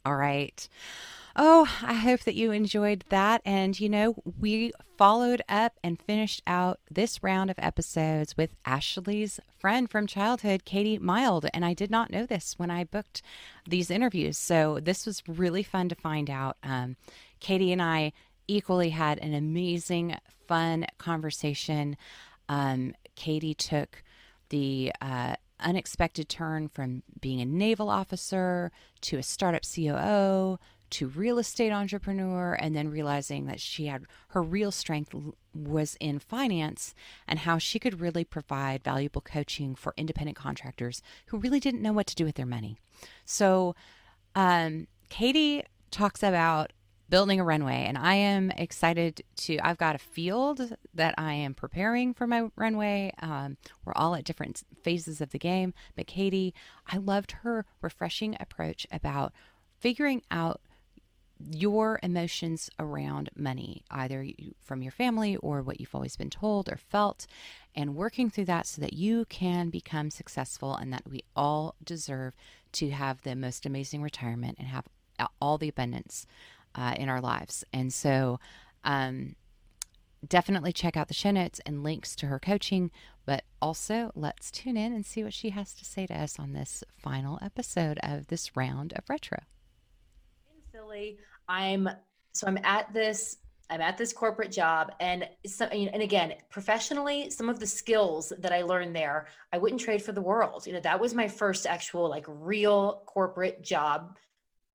All 0.05 0.15
right. 0.15 0.67
Oh, 1.41 1.73
I 1.81 1.93
hope 1.93 2.19
that 2.25 2.35
you 2.35 2.51
enjoyed 2.51 3.05
that. 3.07 3.41
And, 3.45 3.79
you 3.79 3.87
know, 3.87 4.21
we 4.37 4.73
followed 4.97 5.41
up 5.47 5.79
and 5.81 5.97
finished 5.97 6.41
out 6.45 6.81
this 6.91 7.23
round 7.23 7.49
of 7.49 7.55
episodes 7.59 8.35
with 8.35 8.57
Ashley's 8.65 9.39
friend 9.57 9.89
from 9.89 10.05
childhood, 10.05 10.65
Katie 10.65 10.99
Mild. 10.99 11.45
And 11.53 11.63
I 11.63 11.73
did 11.73 11.89
not 11.89 12.11
know 12.11 12.25
this 12.25 12.55
when 12.57 12.69
I 12.69 12.83
booked 12.83 13.21
these 13.65 13.89
interviews. 13.89 14.37
So 14.37 14.81
this 14.81 15.05
was 15.05 15.23
really 15.29 15.63
fun 15.63 15.87
to 15.87 15.95
find 15.95 16.29
out. 16.29 16.57
Um, 16.61 16.97
Katie 17.39 17.71
and 17.71 17.81
I 17.81 18.11
equally 18.49 18.89
had 18.89 19.17
an 19.19 19.33
amazing, 19.33 20.17
fun 20.45 20.87
conversation. 20.97 21.95
Um, 22.49 22.95
Katie 23.15 23.53
took 23.53 24.03
the 24.49 24.91
uh, 24.99 25.35
unexpected 25.61 26.27
turn 26.27 26.67
from 26.67 27.03
being 27.21 27.39
a 27.39 27.45
naval 27.45 27.89
officer 27.89 28.73
to 29.03 29.17
a 29.17 29.23
startup 29.23 29.63
COO 29.63 30.59
to 30.91 31.07
real 31.07 31.37
estate 31.39 31.71
entrepreneur 31.71 32.53
and 32.53 32.75
then 32.75 32.89
realizing 32.89 33.45
that 33.45 33.59
she 33.59 33.87
had 33.87 34.05
her 34.29 34.41
real 34.41 34.71
strength 34.71 35.13
was 35.53 35.97
in 35.99 36.19
finance 36.19 36.93
and 37.27 37.39
how 37.39 37.57
she 37.57 37.79
could 37.79 37.99
really 37.99 38.23
provide 38.23 38.83
valuable 38.83 39.21
coaching 39.21 39.75
for 39.75 39.93
independent 39.97 40.37
contractors 40.37 41.01
who 41.27 41.37
really 41.37 41.59
didn't 41.59 41.81
know 41.81 41.93
what 41.93 42.07
to 42.07 42.15
do 42.15 42.25
with 42.25 42.35
their 42.35 42.45
money. 42.45 42.77
So, 43.25 43.75
um, 44.35 44.87
Katie 45.09 45.63
talks 45.91 46.21
about 46.21 46.71
building 47.09 47.39
a 47.39 47.43
runway 47.43 47.85
and 47.87 47.97
I 47.97 48.13
am 48.15 48.51
excited 48.51 49.23
to 49.35 49.57
I've 49.59 49.77
got 49.77 49.95
a 49.95 49.99
field 49.99 50.75
that 50.93 51.15
I 51.17 51.33
am 51.33 51.55
preparing 51.55 52.13
for 52.13 52.27
my 52.27 52.49
runway. 52.55 53.11
Um, 53.21 53.57
we're 53.83 53.93
all 53.95 54.15
at 54.15 54.23
different 54.23 54.63
phases 54.83 55.19
of 55.19 55.31
the 55.31 55.39
game, 55.39 55.73
but 55.95 56.07
Katie, 56.07 56.53
I 56.87 56.97
loved 56.97 57.31
her 57.43 57.65
refreshing 57.81 58.37
approach 58.39 58.85
about 58.91 59.33
figuring 59.79 60.21
out 60.29 60.61
your 61.51 61.99
emotions 62.03 62.69
around 62.79 63.29
money, 63.35 63.83
either 63.89 64.27
from 64.61 64.81
your 64.81 64.91
family 64.91 65.35
or 65.37 65.61
what 65.61 65.79
you've 65.79 65.95
always 65.95 66.15
been 66.15 66.29
told 66.29 66.69
or 66.69 66.77
felt, 66.77 67.27
and 67.75 67.95
working 67.95 68.29
through 68.29 68.45
that 68.45 68.67
so 68.67 68.81
that 68.81 68.93
you 68.93 69.25
can 69.25 69.69
become 69.69 70.09
successful 70.09 70.75
and 70.75 70.91
that 70.91 71.07
we 71.09 71.23
all 71.35 71.75
deserve 71.83 72.35
to 72.73 72.89
have 72.89 73.21
the 73.21 73.35
most 73.35 73.65
amazing 73.65 74.01
retirement 74.01 74.57
and 74.59 74.67
have 74.67 74.87
all 75.41 75.57
the 75.57 75.69
abundance 75.69 76.25
uh, 76.75 76.93
in 76.97 77.09
our 77.09 77.21
lives. 77.21 77.63
And 77.73 77.93
so, 77.93 78.39
um, 78.83 79.35
definitely 80.27 80.73
check 80.73 80.97
out 80.97 81.07
the 81.07 81.13
show 81.13 81.31
notes 81.31 81.61
and 81.65 81.83
links 81.83 82.15
to 82.17 82.27
her 82.27 82.39
coaching. 82.39 82.91
But 83.25 83.43
also, 83.61 84.11
let's 84.15 84.51
tune 84.51 84.77
in 84.77 84.93
and 84.93 85.05
see 85.05 85.23
what 85.23 85.33
she 85.33 85.51
has 85.51 85.73
to 85.75 85.85
say 85.85 86.07
to 86.07 86.13
us 86.13 86.39
on 86.39 86.53
this 86.53 86.83
final 86.97 87.39
episode 87.41 87.99
of 88.03 88.27
this 88.27 88.55
round 88.55 88.93
of 88.93 89.09
retro. 89.09 89.39
I'm 91.47 91.89
so 92.33 92.47
I'm 92.47 92.59
at 92.63 92.93
this 92.93 93.37
I'm 93.71 93.81
at 93.81 93.97
this 93.97 94.13
corporate 94.13 94.51
job 94.51 94.91
and 94.99 95.27
so, 95.45 95.65
and 95.65 96.01
again 96.01 96.33
professionally 96.49 97.29
some 97.29 97.49
of 97.49 97.59
the 97.59 97.67
skills 97.67 98.33
that 98.39 98.51
I 98.51 98.63
learned 98.63 98.95
there 98.95 99.27
I 99.53 99.57
wouldn't 99.57 99.81
trade 99.81 100.01
for 100.01 100.11
the 100.11 100.21
world. 100.21 100.65
You 100.65 100.73
know 100.73 100.79
that 100.81 100.99
was 100.99 101.13
my 101.13 101.27
first 101.27 101.65
actual 101.65 102.09
like 102.09 102.25
real 102.27 103.03
corporate 103.05 103.63
job 103.63 104.17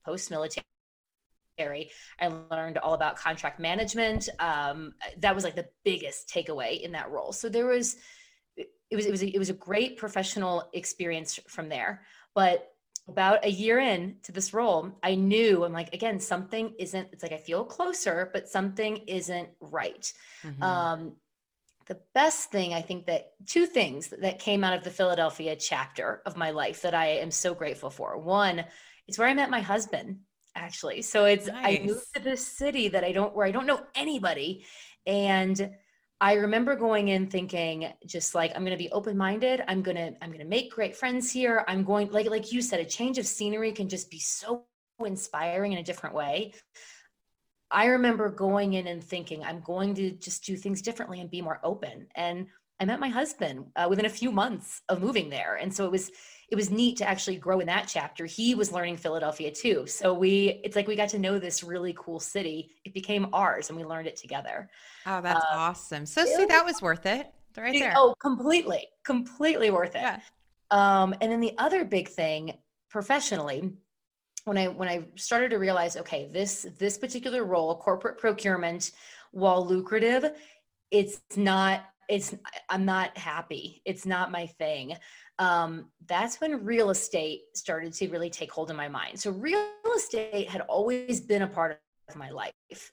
post 0.04 0.30
military 0.30 0.64
I 1.58 2.28
learned 2.50 2.78
all 2.78 2.94
about 2.94 3.16
contract 3.16 3.60
management 3.60 4.28
um, 4.40 4.94
that 5.18 5.34
was 5.34 5.44
like 5.44 5.54
the 5.54 5.68
biggest 5.84 6.28
takeaway 6.28 6.80
in 6.80 6.92
that 6.92 7.10
role. 7.10 7.32
So 7.32 7.48
there 7.48 7.66
was 7.66 7.96
it 8.56 8.96
was 8.96 9.06
it 9.06 9.10
was 9.10 9.22
a, 9.22 9.34
it 9.34 9.38
was 9.38 9.50
a 9.50 9.54
great 9.54 9.96
professional 9.96 10.68
experience 10.72 11.38
from 11.48 11.68
there. 11.68 12.02
But 12.34 12.73
about 13.08 13.44
a 13.44 13.50
year 13.50 13.78
in 13.78 14.16
to 14.22 14.32
this 14.32 14.54
role, 14.54 14.92
I 15.02 15.14
knew 15.14 15.64
I'm 15.64 15.72
like, 15.72 15.94
again, 15.94 16.20
something 16.20 16.74
isn't, 16.78 17.08
it's 17.12 17.22
like 17.22 17.32
I 17.32 17.38
feel 17.38 17.64
closer, 17.64 18.30
but 18.32 18.48
something 18.48 18.96
isn't 19.06 19.48
right. 19.60 20.12
Mm-hmm. 20.42 20.62
Um, 20.62 21.12
the 21.86 21.98
best 22.14 22.50
thing 22.50 22.72
I 22.72 22.80
think 22.80 23.06
that 23.06 23.32
two 23.46 23.66
things 23.66 24.12
that 24.20 24.38
came 24.38 24.64
out 24.64 24.76
of 24.76 24.84
the 24.84 24.90
Philadelphia 24.90 25.54
chapter 25.54 26.22
of 26.24 26.36
my 26.36 26.50
life 26.50 26.80
that 26.82 26.94
I 26.94 27.06
am 27.06 27.30
so 27.30 27.54
grateful 27.54 27.90
for. 27.90 28.16
One, 28.18 28.64
it's 29.06 29.18
where 29.18 29.28
I 29.28 29.34
met 29.34 29.50
my 29.50 29.60
husband 29.60 30.20
actually. 30.54 31.02
So 31.02 31.24
it's 31.24 31.46
nice. 31.46 31.80
I 31.80 31.84
moved 31.84 32.06
to 32.14 32.22
this 32.22 32.46
city 32.46 32.88
that 32.88 33.04
I 33.04 33.12
don't 33.12 33.34
where 33.34 33.46
I 33.46 33.50
don't 33.50 33.66
know 33.66 33.82
anybody 33.94 34.64
and 35.06 35.70
I 36.20 36.34
remember 36.34 36.76
going 36.76 37.08
in 37.08 37.26
thinking 37.26 37.92
just 38.06 38.34
like 38.34 38.52
I'm 38.54 38.64
going 38.64 38.76
to 38.76 38.82
be 38.82 38.90
open-minded. 38.90 39.64
I'm 39.68 39.82
going 39.82 39.96
to 39.96 40.14
I'm 40.22 40.30
going 40.30 40.38
to 40.40 40.46
make 40.46 40.72
great 40.72 40.96
friends 40.96 41.30
here. 41.30 41.64
I'm 41.68 41.84
going 41.84 42.10
like 42.10 42.30
like 42.30 42.52
you 42.52 42.62
said 42.62 42.80
a 42.80 42.84
change 42.84 43.18
of 43.18 43.26
scenery 43.26 43.72
can 43.72 43.88
just 43.88 44.10
be 44.10 44.20
so 44.20 44.64
inspiring 45.04 45.72
in 45.72 45.78
a 45.78 45.82
different 45.82 46.14
way. 46.14 46.52
I 47.70 47.86
remember 47.86 48.30
going 48.30 48.74
in 48.74 48.86
and 48.86 49.02
thinking 49.02 49.42
I'm 49.42 49.60
going 49.60 49.94
to 49.96 50.12
just 50.12 50.44
do 50.44 50.56
things 50.56 50.80
differently 50.80 51.20
and 51.20 51.30
be 51.30 51.42
more 51.42 51.60
open. 51.64 52.06
And 52.14 52.46
I 52.80 52.84
met 52.84 53.00
my 53.00 53.08
husband 53.08 53.66
uh, 53.76 53.86
within 53.88 54.06
a 54.06 54.10
few 54.10 54.32
months 54.32 54.82
of 54.88 55.00
moving 55.00 55.30
there, 55.30 55.56
and 55.56 55.72
so 55.72 55.84
it 55.84 55.90
was 55.90 56.10
it 56.50 56.56
was 56.56 56.70
neat 56.70 56.98
to 56.98 57.08
actually 57.08 57.36
grow 57.36 57.60
in 57.60 57.66
that 57.66 57.86
chapter. 57.88 58.26
He 58.26 58.54
was 58.54 58.72
learning 58.72 58.96
Philadelphia 58.96 59.50
too, 59.50 59.86
so 59.86 60.12
we 60.12 60.60
it's 60.64 60.74
like 60.76 60.88
we 60.88 60.96
got 60.96 61.08
to 61.10 61.18
know 61.18 61.38
this 61.38 61.62
really 61.62 61.94
cool 61.96 62.18
city. 62.18 62.70
It 62.84 62.92
became 62.92 63.28
ours, 63.32 63.68
and 63.68 63.78
we 63.78 63.84
learned 63.84 64.08
it 64.08 64.16
together. 64.16 64.68
Oh, 65.06 65.20
that's 65.20 65.44
um, 65.52 65.58
awesome! 65.58 66.06
So 66.06 66.24
see, 66.24 66.46
that 66.46 66.64
was 66.64 66.82
worth 66.82 67.06
it, 67.06 67.32
right 67.56 67.78
there. 67.78 67.94
Oh, 67.96 68.14
completely, 68.20 68.88
completely 69.04 69.70
worth 69.70 69.94
it. 69.94 70.02
Yeah. 70.02 70.18
Um, 70.70 71.14
and 71.20 71.30
then 71.30 71.40
the 71.40 71.56
other 71.58 71.84
big 71.84 72.08
thing 72.08 72.54
professionally 72.90 73.72
when 74.44 74.58
I 74.58 74.68
when 74.68 74.88
I 74.88 75.06
started 75.16 75.50
to 75.50 75.58
realize, 75.58 75.96
okay, 75.96 76.28
this 76.32 76.66
this 76.78 76.98
particular 76.98 77.44
role, 77.44 77.76
corporate 77.76 78.18
procurement, 78.18 78.92
while 79.32 79.66
lucrative, 79.66 80.32
it's 80.90 81.20
not 81.36 81.84
it's 82.08 82.34
i'm 82.68 82.84
not 82.84 83.16
happy. 83.16 83.82
It's 83.84 84.06
not 84.06 84.30
my 84.30 84.46
thing. 84.46 84.96
Um, 85.38 85.90
that's 86.06 86.40
when 86.40 86.64
real 86.64 86.90
estate 86.90 87.42
started 87.54 87.92
to 87.94 88.08
really 88.08 88.30
take 88.30 88.52
hold 88.52 88.70
in 88.70 88.76
my 88.76 88.88
mind. 88.88 89.18
So 89.18 89.30
real 89.30 89.66
estate 89.96 90.48
had 90.48 90.60
always 90.62 91.20
been 91.20 91.42
a 91.42 91.48
part 91.48 91.80
of 92.08 92.16
my 92.16 92.30
life. 92.30 92.52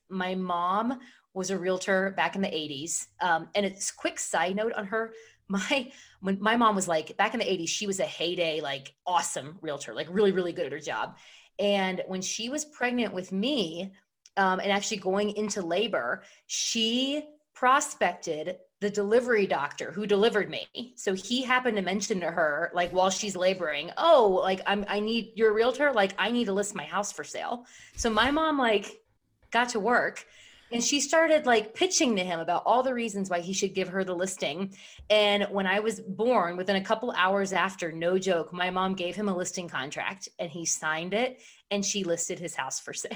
My 0.10 0.36
mom 0.36 1.00
was 1.34 1.50
a 1.50 1.58
realtor 1.58 2.14
back 2.18 2.36
in 2.36 2.42
the 2.42 2.48
80s 2.48 3.08
um, 3.22 3.48
and 3.56 3.66
it's 3.66 3.92
quick 3.92 4.20
side 4.20 4.56
note 4.56 4.74
on 4.74 4.86
her 4.86 5.14
my 5.48 5.92
when 6.22 6.38
my 6.40 6.56
mom 6.56 6.76
was 6.76 6.88
like 6.88 7.18
back 7.18 7.34
in 7.34 7.40
the 7.40 7.46
80s 7.46 7.68
she 7.68 7.86
was 7.86 8.00
a 8.00 8.06
heyday 8.06 8.62
like 8.62 8.94
awesome 9.06 9.58
realtor 9.62 9.94
like 9.94 10.08
really 10.10 10.32
really 10.32 10.54
good 10.54 10.66
at 10.66 10.72
her 10.72 10.80
job. 10.80 11.18
And 11.60 12.02
when 12.08 12.22
she 12.22 12.50
was 12.50 12.66
pregnant 12.66 13.14
with 13.14 13.32
me 13.32 13.92
um, 14.38 14.60
and 14.60 14.72
actually 14.72 14.98
going 14.98 15.36
into 15.36 15.62
labor 15.62 16.24
she 16.48 17.24
prospected 17.54 18.58
the 18.82 18.90
delivery 18.90 19.46
doctor 19.46 19.92
who 19.92 20.08
delivered 20.08 20.50
me. 20.50 20.94
So 20.96 21.14
he 21.14 21.44
happened 21.44 21.78
to 21.78 21.84
mention 21.84 22.20
to 22.22 22.32
her, 22.32 22.72
like 22.74 22.92
while 22.92 23.12
she's 23.12 23.36
laboring, 23.36 23.92
oh, 23.96 24.40
like 24.44 24.60
I'm 24.66 24.84
I 24.90 25.00
need 25.00 25.34
your 25.36 25.54
realtor, 25.54 25.94
like 25.94 26.14
I 26.18 26.32
need 26.32 26.46
to 26.46 26.54
list 26.54 26.76
my 26.76 26.84
house 26.84 27.12
for 27.12 27.24
sale. 27.24 27.66
So 27.96 28.10
my 28.10 28.32
mom 28.32 28.58
like 28.58 29.04
got 29.52 29.70
to 29.70 29.80
work 29.80 30.26
and 30.72 30.84
she 30.84 31.00
started 31.00 31.46
like 31.46 31.76
pitching 31.76 32.16
to 32.16 32.24
him 32.24 32.40
about 32.40 32.64
all 32.66 32.82
the 32.82 32.94
reasons 32.94 33.30
why 33.30 33.42
he 33.42 33.54
should 33.54 33.76
give 33.76 33.90
her 33.90 34.04
the 34.04 34.16
listing. 34.16 34.74
And 35.12 35.44
when 35.52 35.68
I 35.68 35.80
was 35.80 36.00
born, 36.00 36.58
within 36.58 36.78
a 36.78 36.84
couple 36.84 37.12
hours 37.12 37.54
after, 37.54 37.92
no 37.92 38.18
joke, 38.18 38.52
my 38.52 38.72
mom 38.72 38.96
gave 38.96 39.16
him 39.16 39.30
a 39.30 39.36
listing 39.36 39.70
contract 39.70 40.28
and 40.40 40.50
he 40.50 40.66
signed 40.66 41.14
it 41.14 41.40
and 41.70 41.86
she 41.86 42.04
listed 42.04 42.40
his 42.40 42.56
house 42.56 42.80
for 42.80 42.94
sale. 42.94 43.12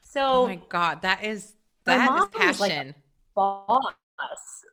So 0.00 0.22
Oh 0.22 0.46
my 0.46 0.60
god, 0.70 1.02
that 1.02 1.22
is 1.22 1.52
that 1.84 2.18
is 2.18 2.26
passion. 2.28 2.86
Like 2.86 2.96
boss 3.34 3.92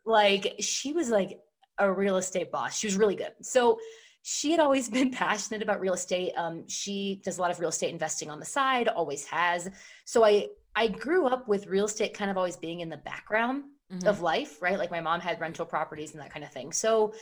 like 0.05 0.55
she 0.59 0.93
was 0.93 1.09
like 1.09 1.39
a 1.77 1.91
real 1.91 2.17
estate 2.17 2.51
boss. 2.51 2.77
She 2.77 2.87
was 2.87 2.95
really 2.95 3.15
good. 3.15 3.33
So 3.41 3.79
she 4.21 4.51
had 4.51 4.59
always 4.59 4.89
been 4.97 5.11
passionate 5.11 5.61
about 5.61 5.79
real 5.79 5.93
estate. 5.93 6.33
Um, 6.35 6.67
she 6.67 7.21
does 7.23 7.37
a 7.37 7.41
lot 7.41 7.51
of 7.51 7.59
real 7.59 7.69
estate 7.69 7.91
investing 7.91 8.29
on 8.29 8.39
the 8.39 8.45
side, 8.45 8.87
always 8.87 9.25
has. 9.25 9.69
So 10.05 10.23
I 10.23 10.47
I 10.75 10.87
grew 10.87 11.27
up 11.27 11.47
with 11.47 11.67
real 11.67 11.85
estate 11.85 12.13
kind 12.13 12.31
of 12.31 12.37
always 12.37 12.57
being 12.57 12.79
in 12.79 12.89
the 12.89 12.97
background 12.97 13.65
mm-hmm. 13.91 14.07
of 14.07 14.21
life, 14.21 14.61
right? 14.61 14.79
Like 14.79 14.89
my 14.91 15.01
mom 15.01 15.19
had 15.19 15.39
rental 15.39 15.65
properties 15.65 16.13
and 16.13 16.21
that 16.21 16.33
kind 16.33 16.43
of 16.43 16.51
thing. 16.51 16.71
So 16.71 17.13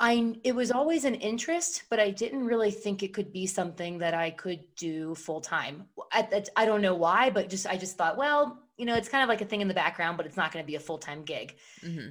I 0.00 0.34
it 0.42 0.54
was 0.54 0.72
always 0.72 1.04
an 1.04 1.14
interest, 1.14 1.84
but 1.88 2.00
I 2.00 2.10
didn't 2.10 2.44
really 2.44 2.72
think 2.72 3.02
it 3.02 3.14
could 3.14 3.32
be 3.32 3.46
something 3.46 3.98
that 3.98 4.14
I 4.14 4.30
could 4.30 4.60
do 4.76 5.14
full 5.14 5.40
time. 5.40 5.84
I, 6.12 6.44
I 6.56 6.64
don't 6.64 6.82
know 6.82 6.96
why, 6.96 7.30
but 7.30 7.48
just 7.48 7.66
I 7.66 7.76
just 7.76 7.96
thought, 7.96 8.16
well, 8.16 8.63
you 8.76 8.86
know, 8.86 8.94
it's 8.94 9.08
kind 9.08 9.22
of 9.22 9.28
like 9.28 9.40
a 9.40 9.44
thing 9.44 9.60
in 9.60 9.68
the 9.68 9.74
background, 9.74 10.16
but 10.16 10.26
it's 10.26 10.36
not 10.36 10.52
going 10.52 10.64
to 10.64 10.66
be 10.66 10.76
a 10.76 10.80
full 10.80 10.98
time 10.98 11.22
gig. 11.22 11.56
Mm-hmm. 11.82 12.10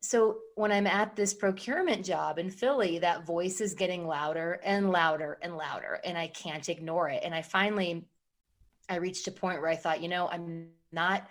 So 0.00 0.38
when 0.56 0.72
I'm 0.72 0.86
at 0.88 1.14
this 1.14 1.32
procurement 1.32 2.04
job 2.04 2.38
in 2.38 2.50
Philly, 2.50 2.98
that 2.98 3.24
voice 3.24 3.60
is 3.60 3.74
getting 3.74 4.06
louder 4.06 4.60
and 4.64 4.90
louder 4.90 5.38
and 5.42 5.56
louder, 5.56 6.00
and 6.04 6.18
I 6.18 6.26
can't 6.26 6.68
ignore 6.68 7.08
it. 7.08 7.22
And 7.24 7.32
I 7.32 7.42
finally, 7.42 8.04
I 8.88 8.96
reached 8.96 9.28
a 9.28 9.32
point 9.32 9.60
where 9.60 9.70
I 9.70 9.76
thought, 9.76 10.02
you 10.02 10.08
know, 10.08 10.28
I'm 10.28 10.68
not. 10.90 11.28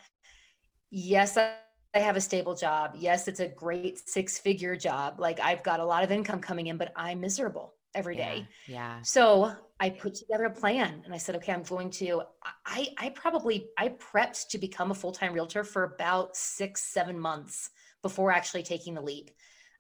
Yes, 0.90 1.38
I 1.38 1.54
I 1.94 2.00
have 2.00 2.16
a 2.16 2.22
stable 2.22 2.56
job. 2.56 2.96
Yes, 2.98 3.28
it's 3.28 3.42
a 3.42 3.48
great 3.48 4.08
six 4.08 4.38
figure 4.38 4.76
job. 4.76 5.20
Like 5.20 5.40
I've 5.40 5.64
got 5.64 5.80
a 5.80 5.86
lot 5.86 6.04
of 6.04 6.12
income 6.12 6.40
coming 6.40 6.68
in, 6.68 6.78
but 6.78 6.94
I'm 6.96 7.20
miserable 7.20 7.74
every 7.94 8.16
day. 8.16 8.48
Yeah. 8.68 8.76
yeah. 8.76 9.02
So 9.02 9.54
I 9.80 9.89
put 9.89 10.16
together 10.16 10.46
a 10.46 10.52
plan 10.52 11.02
and 11.06 11.14
I 11.14 11.18
said, 11.18 11.36
okay, 11.38 11.52
I'm 11.52 11.64
going 11.64 11.89
to, 11.92 12.24
I, 12.66 12.89
I 12.98 13.10
probably, 13.10 13.68
I 13.78 13.89
prepped 13.89 14.50
to 14.50 14.58
become 14.58 14.92
a 14.92 14.94
full-time 14.94 15.34
realtor 15.34 15.64
for 15.64 15.84
about 15.84 16.36
six, 16.36 16.84
seven 16.84 17.20
months 17.20 17.70
before 18.02 18.32
actually 18.32 18.64
taking 18.64 18.94
the 18.94 19.02
leap. 19.02 19.32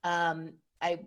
Um, 0.03 0.53
I, 0.81 0.99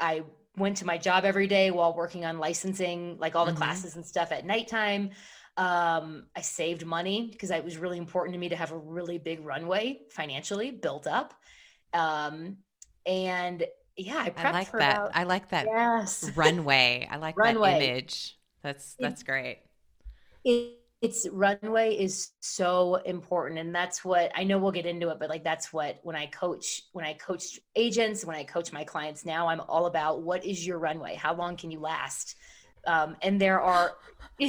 I 0.00 0.22
went 0.56 0.78
to 0.78 0.86
my 0.86 0.98
job 0.98 1.24
every 1.24 1.46
day 1.46 1.70
while 1.70 1.94
working 1.94 2.24
on 2.24 2.38
licensing, 2.38 3.16
like 3.18 3.36
all 3.36 3.44
the 3.44 3.52
mm-hmm. 3.52 3.58
classes 3.58 3.96
and 3.96 4.04
stuff 4.04 4.32
at 4.32 4.44
nighttime. 4.44 5.10
Um, 5.56 6.26
I 6.36 6.40
saved 6.40 6.86
money 6.86 7.28
because 7.30 7.50
it 7.50 7.64
was 7.64 7.76
really 7.76 7.98
important 7.98 8.34
to 8.34 8.38
me 8.38 8.48
to 8.48 8.56
have 8.56 8.72
a 8.72 8.78
really 8.78 9.18
big 9.18 9.44
runway 9.44 10.00
financially 10.10 10.70
built 10.70 11.06
up. 11.06 11.34
Um, 11.92 12.58
and 13.06 13.64
yeah, 13.98 14.16
I, 14.16 14.32
I 14.36 14.52
like 14.52 14.72
that. 14.72 14.96
About, 14.96 15.10
I 15.14 15.24
like 15.24 15.48
that 15.50 15.66
yes. 15.66 16.30
runway. 16.36 17.08
I 17.10 17.16
like 17.16 17.36
runway. 17.36 17.72
that 17.72 17.82
image. 17.82 18.38
That's 18.62 18.96
that's 18.98 19.22
great. 19.22 19.58
It, 20.44 20.78
it's 21.00 21.28
runway 21.30 21.94
is 21.94 22.30
so 22.40 22.96
important 22.96 23.60
and 23.60 23.74
that's 23.74 24.04
what 24.04 24.32
i 24.34 24.42
know 24.42 24.58
we'll 24.58 24.72
get 24.72 24.86
into 24.86 25.10
it 25.10 25.18
but 25.20 25.28
like 25.28 25.44
that's 25.44 25.72
what 25.72 25.98
when 26.02 26.16
i 26.16 26.26
coach 26.26 26.82
when 26.92 27.04
i 27.04 27.12
coach 27.14 27.58
agents 27.76 28.24
when 28.24 28.36
i 28.36 28.42
coach 28.42 28.72
my 28.72 28.82
clients 28.82 29.24
now 29.24 29.46
i'm 29.46 29.60
all 29.68 29.86
about 29.86 30.22
what 30.22 30.44
is 30.44 30.66
your 30.66 30.78
runway 30.78 31.14
how 31.14 31.34
long 31.34 31.56
can 31.56 31.70
you 31.70 31.78
last 31.80 32.36
um, 32.86 33.16
and 33.22 33.40
there 33.40 33.60
are 33.60 33.92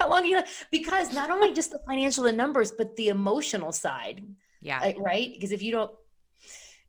how 0.00 0.10
long 0.10 0.24
you 0.26 0.42
because 0.70 1.12
not 1.12 1.30
only 1.30 1.54
just 1.54 1.70
the 1.70 1.78
financial 1.86 2.26
and 2.26 2.36
numbers 2.36 2.72
but 2.72 2.94
the 2.96 3.08
emotional 3.08 3.72
side 3.72 4.22
yeah 4.60 4.92
right 4.98 5.32
because 5.32 5.52
if 5.52 5.62
you 5.62 5.72
don't 5.72 5.90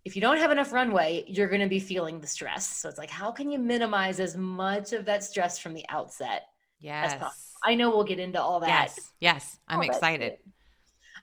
if 0.05 0.15
you 0.15 0.21
don't 0.21 0.37
have 0.37 0.51
enough 0.51 0.71
runway 0.71 1.25
you're 1.27 1.47
going 1.49 1.61
to 1.61 1.67
be 1.67 1.79
feeling 1.79 2.21
the 2.21 2.27
stress. 2.27 2.67
So 2.67 2.87
it's 2.87 2.97
like 2.97 3.09
how 3.09 3.31
can 3.31 3.51
you 3.51 3.59
minimize 3.59 4.19
as 4.19 4.37
much 4.37 4.93
of 4.93 5.05
that 5.05 5.23
stress 5.23 5.59
from 5.59 5.73
the 5.73 5.85
outset 5.89 6.43
yes. 6.79 7.15
i 7.63 7.75
know 7.75 7.89
we'll 7.89 8.03
get 8.03 8.19
into 8.19 8.41
all 8.41 8.59
that. 8.61 8.69
Yes. 8.69 9.11
Yes. 9.19 9.59
I'm 9.67 9.81
excited. 9.81 10.37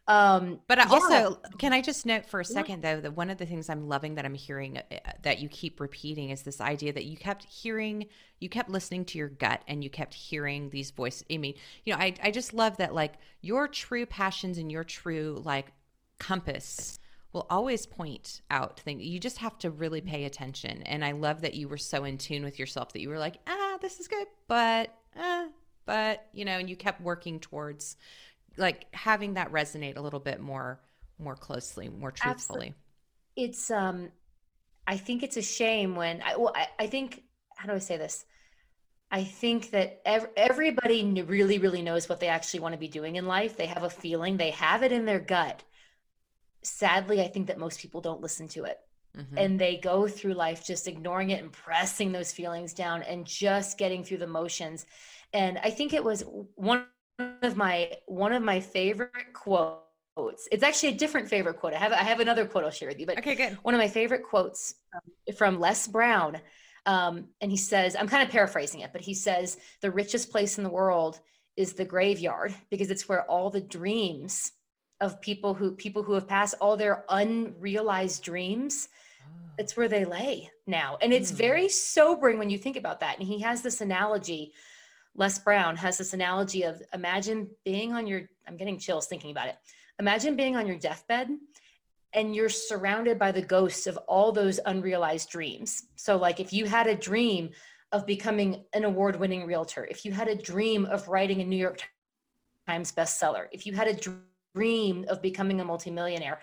um 0.09 0.59
but 0.67 0.81
I 0.81 0.89
also 0.89 1.41
can 1.59 1.73
i 1.73 1.81
just 1.81 2.05
note 2.07 2.27
for 2.27 2.41
a 2.41 2.45
second 2.45 2.83
though 2.83 3.01
that 3.01 3.17
one 3.17 3.31
of 3.31 3.39
the 3.39 3.47
things 3.47 3.71
i'm 3.71 3.87
loving 3.87 4.17
that 4.17 4.25
i'm 4.25 4.35
hearing 4.35 4.79
uh, 4.79 4.83
that 5.23 5.39
you 5.39 5.49
keep 5.49 5.79
repeating 5.79 6.31
is 6.31 6.43
this 6.43 6.61
idea 6.61 6.93
that 6.93 7.05
you 7.05 7.17
kept 7.17 7.45
hearing 7.45 8.07
you 8.41 8.49
kept 8.49 8.69
listening 8.69 9.05
to 9.05 9.19
your 9.19 9.29
gut 9.29 9.63
and 9.69 9.85
you 9.85 9.91
kept 9.91 10.13
hearing 10.13 10.71
these 10.71 10.91
voices 10.91 11.25
i 11.31 11.37
mean 11.37 11.55
you 11.85 11.93
know 11.93 12.01
i, 12.01 12.13
I 12.21 12.33
just 12.33 12.53
love 12.53 12.79
that 12.79 12.93
like 12.95 13.15
your 13.43 13.69
true 13.69 14.05
passions 14.05 14.59
and 14.59 14.73
your 14.73 14.83
true 14.83 15.41
like 15.45 15.73
compass 16.19 16.99
will 17.33 17.47
always 17.49 17.87
point 17.87 18.43
out 18.51 18.79
things 18.81 19.03
you 19.03 19.19
just 19.19 19.39
have 19.39 19.59
to 19.59 19.71
really 19.71 20.01
pay 20.01 20.25
attention. 20.25 20.83
And 20.83 21.05
i 21.05 21.13
love 21.13 21.41
that 21.43 21.55
you 21.55 21.69
were 21.69 21.79
so 21.79 22.05
in 22.05 22.19
tune 22.19 22.45
with 22.45 22.59
yourself 22.59 22.93
that 22.93 23.01
you 23.01 23.09
were 23.09 23.19
like 23.19 23.37
ah 23.47 23.79
this 23.81 24.01
is 24.01 24.09
good 24.09 24.27
but 24.49 24.95
ah 25.17 25.47
but 25.87 26.27
you 26.33 26.45
know 26.45 26.59
and 26.59 26.69
you 26.69 26.77
kept 26.77 27.01
working 27.01 27.41
towards 27.41 27.97
like 28.57 28.87
having 28.95 29.35
that 29.35 29.51
resonate 29.53 29.97
a 29.97 30.01
little 30.01 30.21
bit 30.21 30.41
more 30.41 30.81
more 31.19 31.37
closely 31.37 31.89
more 31.89 32.11
truthfully. 32.11 32.75
Absolutely. 32.75 32.75
it's 33.37 33.71
um 33.71 34.11
i 34.87 34.97
think 34.97 35.23
it's 35.23 35.37
a 35.37 35.43
shame 35.43 35.95
when 35.95 36.23
i 36.23 36.37
well 36.37 36.53
I, 36.55 36.69
I 36.79 36.87
think 36.87 37.23
how 37.57 37.69
do 37.69 37.75
i 37.75 37.79
say 37.79 37.97
this? 37.97 38.25
I 39.11 39.25
think 39.25 39.73
that 39.73 40.01
ev- 40.07 40.31
everybody 40.37 41.05
really 41.23 41.59
really 41.59 41.83
knows 41.83 42.09
what 42.09 42.19
they 42.19 42.29
actually 42.29 42.61
want 42.61 42.73
to 42.73 42.79
be 42.79 42.89
doing 42.89 43.17
in 43.17 43.27
life. 43.27 43.59
They 43.59 43.67
have 43.67 43.83
a 43.83 43.91
feeling. 43.91 44.39
They 44.39 44.51
have 44.53 44.83
it 44.83 44.91
in 44.91 45.05
their 45.05 45.21
gut 45.21 45.63
sadly 46.63 47.21
i 47.21 47.29
think 47.29 47.47
that 47.47 47.59
most 47.59 47.81
people 47.81 48.01
don't 48.01 48.21
listen 48.21 48.49
to 48.49 48.65
it 48.65 48.79
mm-hmm. 49.17 49.39
and 49.39 49.59
they 49.59 49.77
go 49.77 50.07
through 50.07 50.35
life 50.35 50.65
just 50.67 50.89
ignoring 50.89 51.31
it 51.31 51.43
and 51.43 51.53
pressing 51.53 52.13
those 52.13 52.33
feelings 52.33 52.73
down 52.73 53.03
and 53.03 53.27
just 53.27 53.79
getting 53.79 54.05
through 54.05 54.19
the 54.19 54.27
motions 54.27 54.87
and 55.33 55.59
i 55.63 55.71
think 55.71 55.93
it 55.93 56.03
was 56.03 56.25
one 56.55 56.85
of 57.43 57.57
my 57.57 57.93
one 58.07 58.33
of 58.33 58.43
my 58.43 58.61
favorite 58.61 59.33
quotes. 59.33 60.49
It's 60.51 60.63
actually 60.63 60.91
a 60.91 60.95
different 60.95 61.29
favorite 61.29 61.59
quote. 61.59 61.75
I 61.75 61.79
have 61.79 61.93
I 61.93 62.03
have 62.03 62.21
another 62.21 62.47
quote 62.47 62.65
I'll 62.65 62.71
share 62.71 62.89
with 62.89 63.01
you. 63.01 63.07
But 63.07 63.19
okay, 63.19 63.35
good. 63.35 63.59
One 63.63 63.75
of 63.75 63.79
my 63.79 63.89
favorite 63.89 64.25
quotes 64.25 64.75
um, 64.95 65.35
from 65.35 65.61
Les 65.61 65.87
Brown, 65.87 66.39
um, 66.87 67.29
and 67.41 67.51
he 67.51 67.57
says, 67.57 67.97
I'm 67.97 68.09
kind 68.09 68.23
of 68.23 68.31
paraphrasing 68.31 68.81
it, 68.81 68.93
but 68.93 69.03
he 69.03 69.15
says, 69.15 69.57
"The 69.81 69.91
richest 69.91 70.31
place 70.31 70.59
in 70.59 70.65
the 70.65 70.71
world 70.71 71.21
is 71.57 71.75
the 71.75 71.85
graveyard 71.85 72.55
because 72.71 72.91
it's 72.91 73.09
where 73.09 73.25
all 73.31 73.51
the 73.51 73.61
dreams 73.61 74.53
of 75.03 75.21
people 75.21 75.53
who 75.53 75.73
people 75.73 76.03
who 76.03 76.15
have 76.15 76.27
passed 76.27 76.55
all 76.61 76.77
their 76.77 77.05
unrealized 77.11 78.23
dreams 78.23 78.89
ah. 79.21 79.27
it's 79.59 79.77
where 79.77 79.89
they 79.89 80.07
lay 80.07 80.51
now. 80.67 80.97
And 81.03 81.13
it's 81.13 81.31
hmm. 81.31 81.37
very 81.37 81.69
sobering 81.69 82.39
when 82.39 82.49
you 82.49 82.57
think 82.57 82.77
about 82.77 83.01
that. 83.01 83.19
And 83.19 83.27
he 83.27 83.41
has 83.41 83.61
this 83.61 83.83
analogy 83.83 84.55
les 85.15 85.39
brown 85.39 85.77
has 85.77 85.99
this 85.99 86.15
analogy 86.15 86.63
of 86.63 86.83
imagine 86.95 87.47
being 87.67 87.93
on 87.93 88.07
your 88.07 88.23
i'm 88.49 88.57
getting 88.57 88.79
chills 88.79 89.07
thinking 89.07 89.31
about 89.31 89.49
it. 89.49 89.57
Imagine 89.99 90.37
being 90.37 90.57
on 90.57 90.67
your 90.67 90.79
deathbed 90.79 91.29
and 92.15 92.35
you're 92.35 92.49
surrounded 92.49 93.19
by 93.19 93.31
the 93.33 93.43
ghosts 93.43 93.87
of 93.87 93.97
all 94.09 94.33
those 94.33 94.59
unrealized 94.65 95.29
dreams. 95.29 95.85
So 95.97 96.17
like 96.17 96.41
if 96.41 96.53
you 96.53 96.65
had 96.65 96.87
a 96.87 96.95
dream 96.95 97.51
of 97.93 98.07
becoming 98.07 98.65
an 98.73 98.85
award-winning 98.85 99.47
realtor 99.47 99.85
if 99.85 100.05
you 100.05 100.13
had 100.13 100.29
a 100.29 100.35
dream 100.35 100.87
of 100.87 101.09
writing 101.09 101.41
a 101.41 101.45
new 101.45 101.57
york 101.57 101.83
times 102.67 102.91
bestseller 102.93 103.47
if 103.53 103.67
you 103.67 103.75
had 103.75 103.87
a 103.87 103.93
dream 103.93 104.23
of 104.55 105.23
becoming 105.23 105.61
a 105.61 105.65
multimillionaire 105.65 106.41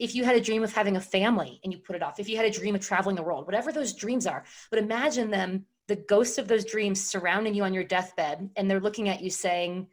if 0.00 0.14
you 0.14 0.24
had 0.24 0.34
a 0.34 0.40
dream 0.40 0.64
of 0.64 0.72
having 0.72 0.96
a 0.96 1.00
family 1.00 1.60
and 1.62 1.72
you 1.72 1.78
put 1.78 1.94
it 1.94 2.02
off, 2.02 2.18
if 2.18 2.28
you 2.28 2.36
had 2.36 2.46
a 2.46 2.50
dream 2.50 2.74
of 2.74 2.80
traveling 2.80 3.14
the 3.14 3.22
world, 3.22 3.44
whatever 3.44 3.70
those 3.70 3.92
dreams 3.92 4.26
are, 4.26 4.44
but 4.70 4.78
imagine 4.78 5.30
them, 5.30 5.66
the 5.88 5.96
ghosts 5.96 6.38
of 6.38 6.48
those 6.48 6.64
dreams 6.64 7.04
surrounding 7.04 7.54
you 7.54 7.64
on 7.64 7.74
your 7.74 7.84
deathbed, 7.84 8.48
and 8.56 8.68
they're 8.68 8.80
looking 8.80 9.10
at 9.10 9.20
you 9.20 9.28
saying, 9.28 9.86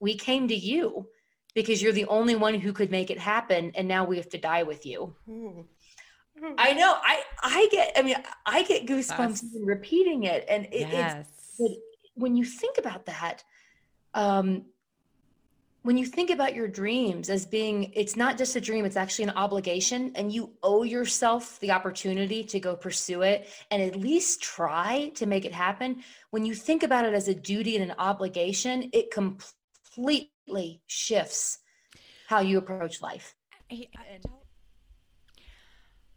We 0.00 0.16
came 0.16 0.48
to 0.48 0.54
you 0.54 1.08
because 1.54 1.82
you're 1.82 1.92
the 1.92 2.06
only 2.06 2.36
one 2.36 2.54
who 2.54 2.72
could 2.72 2.90
make 2.90 3.10
it 3.10 3.18
happen, 3.18 3.72
and 3.74 3.86
now 3.86 4.04
we 4.04 4.16
have 4.16 4.30
to 4.30 4.38
die 4.38 4.62
with 4.62 4.86
you. 4.86 5.14
I 6.56 6.72
know. 6.72 6.96
I 7.02 7.22
I 7.42 7.68
get. 7.70 7.92
I 7.96 8.02
mean, 8.02 8.16
I 8.46 8.62
get 8.62 8.86
goosebumps 8.86 9.42
repeating 9.62 10.24
it, 10.24 10.46
and 10.48 10.66
it, 10.66 10.88
Yes. 10.90 11.26
it's 11.28 11.60
it, 11.60 11.78
when 12.14 12.34
you 12.36 12.44
think 12.44 12.78
about 12.78 13.06
that. 13.06 13.44
Um, 14.14 14.64
when 15.82 15.96
you 15.96 16.04
think 16.04 16.30
about 16.30 16.54
your 16.54 16.68
dreams 16.68 17.30
as 17.30 17.46
being 17.46 17.92
it's 17.94 18.16
not 18.16 18.36
just 18.36 18.56
a 18.56 18.60
dream 18.60 18.84
it's 18.84 18.96
actually 18.96 19.24
an 19.24 19.30
obligation 19.36 20.12
and 20.14 20.32
you 20.32 20.52
owe 20.62 20.82
yourself 20.82 21.58
the 21.60 21.70
opportunity 21.70 22.44
to 22.44 22.60
go 22.60 22.76
pursue 22.76 23.22
it 23.22 23.48
and 23.70 23.82
at 23.82 23.96
least 23.96 24.42
try 24.42 25.10
to 25.14 25.26
make 25.26 25.44
it 25.44 25.52
happen 25.52 26.02
when 26.30 26.44
you 26.44 26.54
think 26.54 26.82
about 26.82 27.04
it 27.04 27.14
as 27.14 27.28
a 27.28 27.34
duty 27.34 27.76
and 27.76 27.90
an 27.90 27.96
obligation 27.98 28.90
it 28.92 29.10
completely 29.10 30.80
shifts 30.86 31.58
how 32.28 32.40
you 32.40 32.58
approach 32.58 33.00
life 33.00 33.34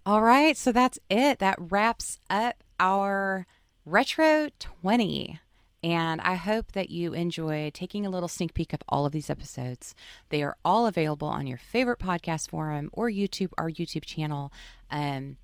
All 0.05 0.21
right, 0.21 0.57
so 0.57 0.71
that's 0.71 0.99
it. 1.09 1.39
That 1.39 1.55
wraps 1.57 2.19
up 2.29 2.63
our 2.77 3.47
Retro 3.85 4.49
20. 4.59 5.39
And 5.83 6.21
I 6.21 6.35
hope 6.35 6.71
that 6.71 6.89
you 6.89 7.13
enjoy 7.13 7.69
taking 7.73 8.05
a 8.05 8.09
little 8.09 8.29
sneak 8.29 8.53
peek 8.53 8.71
of 8.71 8.81
all 8.87 9.05
of 9.05 9.11
these 9.11 9.29
episodes. 9.29 9.93
They 10.29 10.41
are 10.41 10.55
all 10.63 10.87
available 10.87 11.27
on 11.27 11.45
your 11.45 11.57
favorite 11.57 11.99
podcast 11.99 12.49
forum 12.49 12.89
or 12.93 13.09
YouTube, 13.09 13.51
our 13.57 13.69
YouTube 13.69 14.05
channel. 14.05 14.53
Um, 14.89 15.35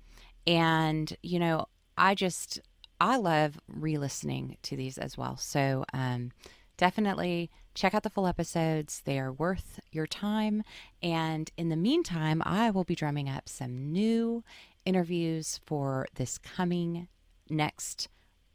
and, 0.46 1.14
you 1.22 1.38
know, 1.38 1.66
I 1.98 2.14
just, 2.14 2.58
I 2.98 3.16
love 3.18 3.60
re 3.68 3.98
listening 3.98 4.56
to 4.62 4.76
these 4.76 4.96
as 4.96 5.18
well. 5.18 5.36
So 5.36 5.84
um, 5.92 6.32
definitely 6.78 7.50
check 7.74 7.94
out 7.94 8.02
the 8.02 8.10
full 8.10 8.26
episodes. 8.26 9.02
They 9.04 9.18
are 9.18 9.32
worth 9.32 9.78
your 9.92 10.06
time. 10.06 10.62
And 11.02 11.50
in 11.58 11.68
the 11.68 11.76
meantime, 11.76 12.42
I 12.46 12.70
will 12.70 12.84
be 12.84 12.94
drumming 12.94 13.28
up 13.28 13.46
some 13.46 13.92
new 13.92 14.42
interviews 14.86 15.60
for 15.66 16.08
this 16.14 16.38
coming 16.38 17.08
next. 17.50 18.08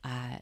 Uh, 0.04 0.38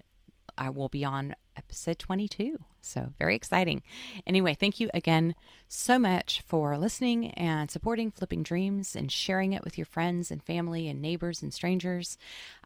I 0.58 0.70
will 0.70 0.90
be 0.90 1.04
on 1.06 1.36
episode 1.58 2.00
22. 2.00 2.60
So, 2.82 3.14
very 3.18 3.36
exciting. 3.36 3.82
Anyway, 4.28 4.54
thank 4.54 4.80
you 4.80 4.90
again 4.94 5.36
so 5.68 5.98
much 5.98 6.44
for 6.46 6.78
listening 6.78 7.32
and 7.32 7.72
supporting 7.72 8.12
Flipping 8.12 8.44
Dreams 8.44 8.96
and 8.96 9.12
sharing 9.12 9.54
it 9.54 9.64
with 9.64 9.78
your 9.78 9.86
friends 9.86 10.32
and 10.32 10.44
family 10.44 10.88
and 10.88 11.02
neighbors 11.02 11.42
and 11.42 11.54
strangers. 11.54 12.18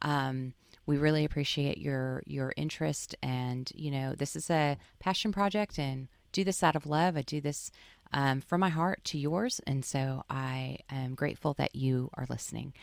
Um, 0.02 0.54
we 0.88 0.98
really 0.98 1.26
appreciate 1.26 1.78
your 1.78 2.24
your 2.26 2.54
interest 2.58 3.14
and 3.22 3.72
you 3.76 3.92
know 3.92 4.16
this 4.16 4.36
is 4.36 4.50
a 4.50 4.78
passion 5.00 5.32
project 5.32 5.78
and 5.78 6.08
do 6.32 6.44
this 6.44 6.64
out 6.64 6.76
of 6.76 6.88
love 6.88 7.16
i 7.16 7.22
do 7.22 7.40
this 7.40 7.72
um, 8.14 8.40
from 8.40 8.62
my 8.62 8.70
heart 8.70 9.04
to 9.04 9.18
yours 9.20 9.62
and 9.68 9.84
so 9.86 10.24
i 10.30 10.78
am 10.90 11.14
grateful 11.14 11.54
that 11.54 11.76
you 11.76 12.10
are 12.16 12.26
listening 12.30 12.74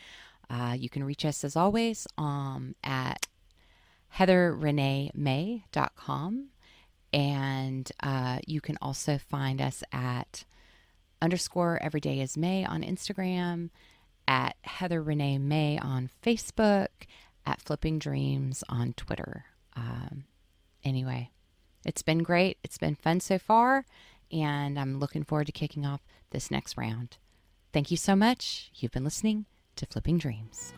uh, 0.51 0.77
you 0.79 0.91
can 0.91 1.03
reach 1.03 1.25
us 1.25 1.43
as 1.43 1.57
always 1.57 2.07
um, 2.19 2.75
at 2.85 3.27
heatherreneemay.com. 4.17 6.49
And 7.12 7.93
uh, 8.03 8.39
you 8.47 8.61
can 8.61 8.77
also 8.83 9.19
find 9.19 9.62
us 9.62 9.85
at 9.93 10.45
underscore 11.23 11.81
everyday 11.83 12.21
is 12.21 12.37
May 12.37 12.65
on 12.65 12.83
Instagram, 12.83 13.71
at 14.27 14.57
Heather 14.62 15.03
Renee 15.03 15.39
May 15.39 15.79
on 15.79 16.11
Facebook, 16.25 16.89
at 17.47 17.62
Flipping 17.62 17.99
Dreams 17.99 18.65
on 18.69 18.95
Twitter. 18.95 19.45
Um, 19.77 20.25
anyway, 20.83 21.31
it's 21.85 22.03
been 22.03 22.23
great. 22.23 22.59
It's 22.65 22.79
been 22.79 22.95
fun 22.95 23.21
so 23.21 23.39
far. 23.39 23.85
And 24.33 24.79
I'm 24.79 24.99
looking 24.99 25.23
forward 25.23 25.47
to 25.47 25.53
kicking 25.53 25.87
off 25.87 26.01
this 26.31 26.51
next 26.51 26.77
round. 26.77 27.19
Thank 27.73 27.91
you 27.91 27.97
so 27.97 28.17
much. 28.17 28.71
You've 28.75 28.93
been 28.93 29.05
listening 29.05 29.47
to 29.77 29.87
Flipping 29.87 30.19
Dreams. 30.19 30.73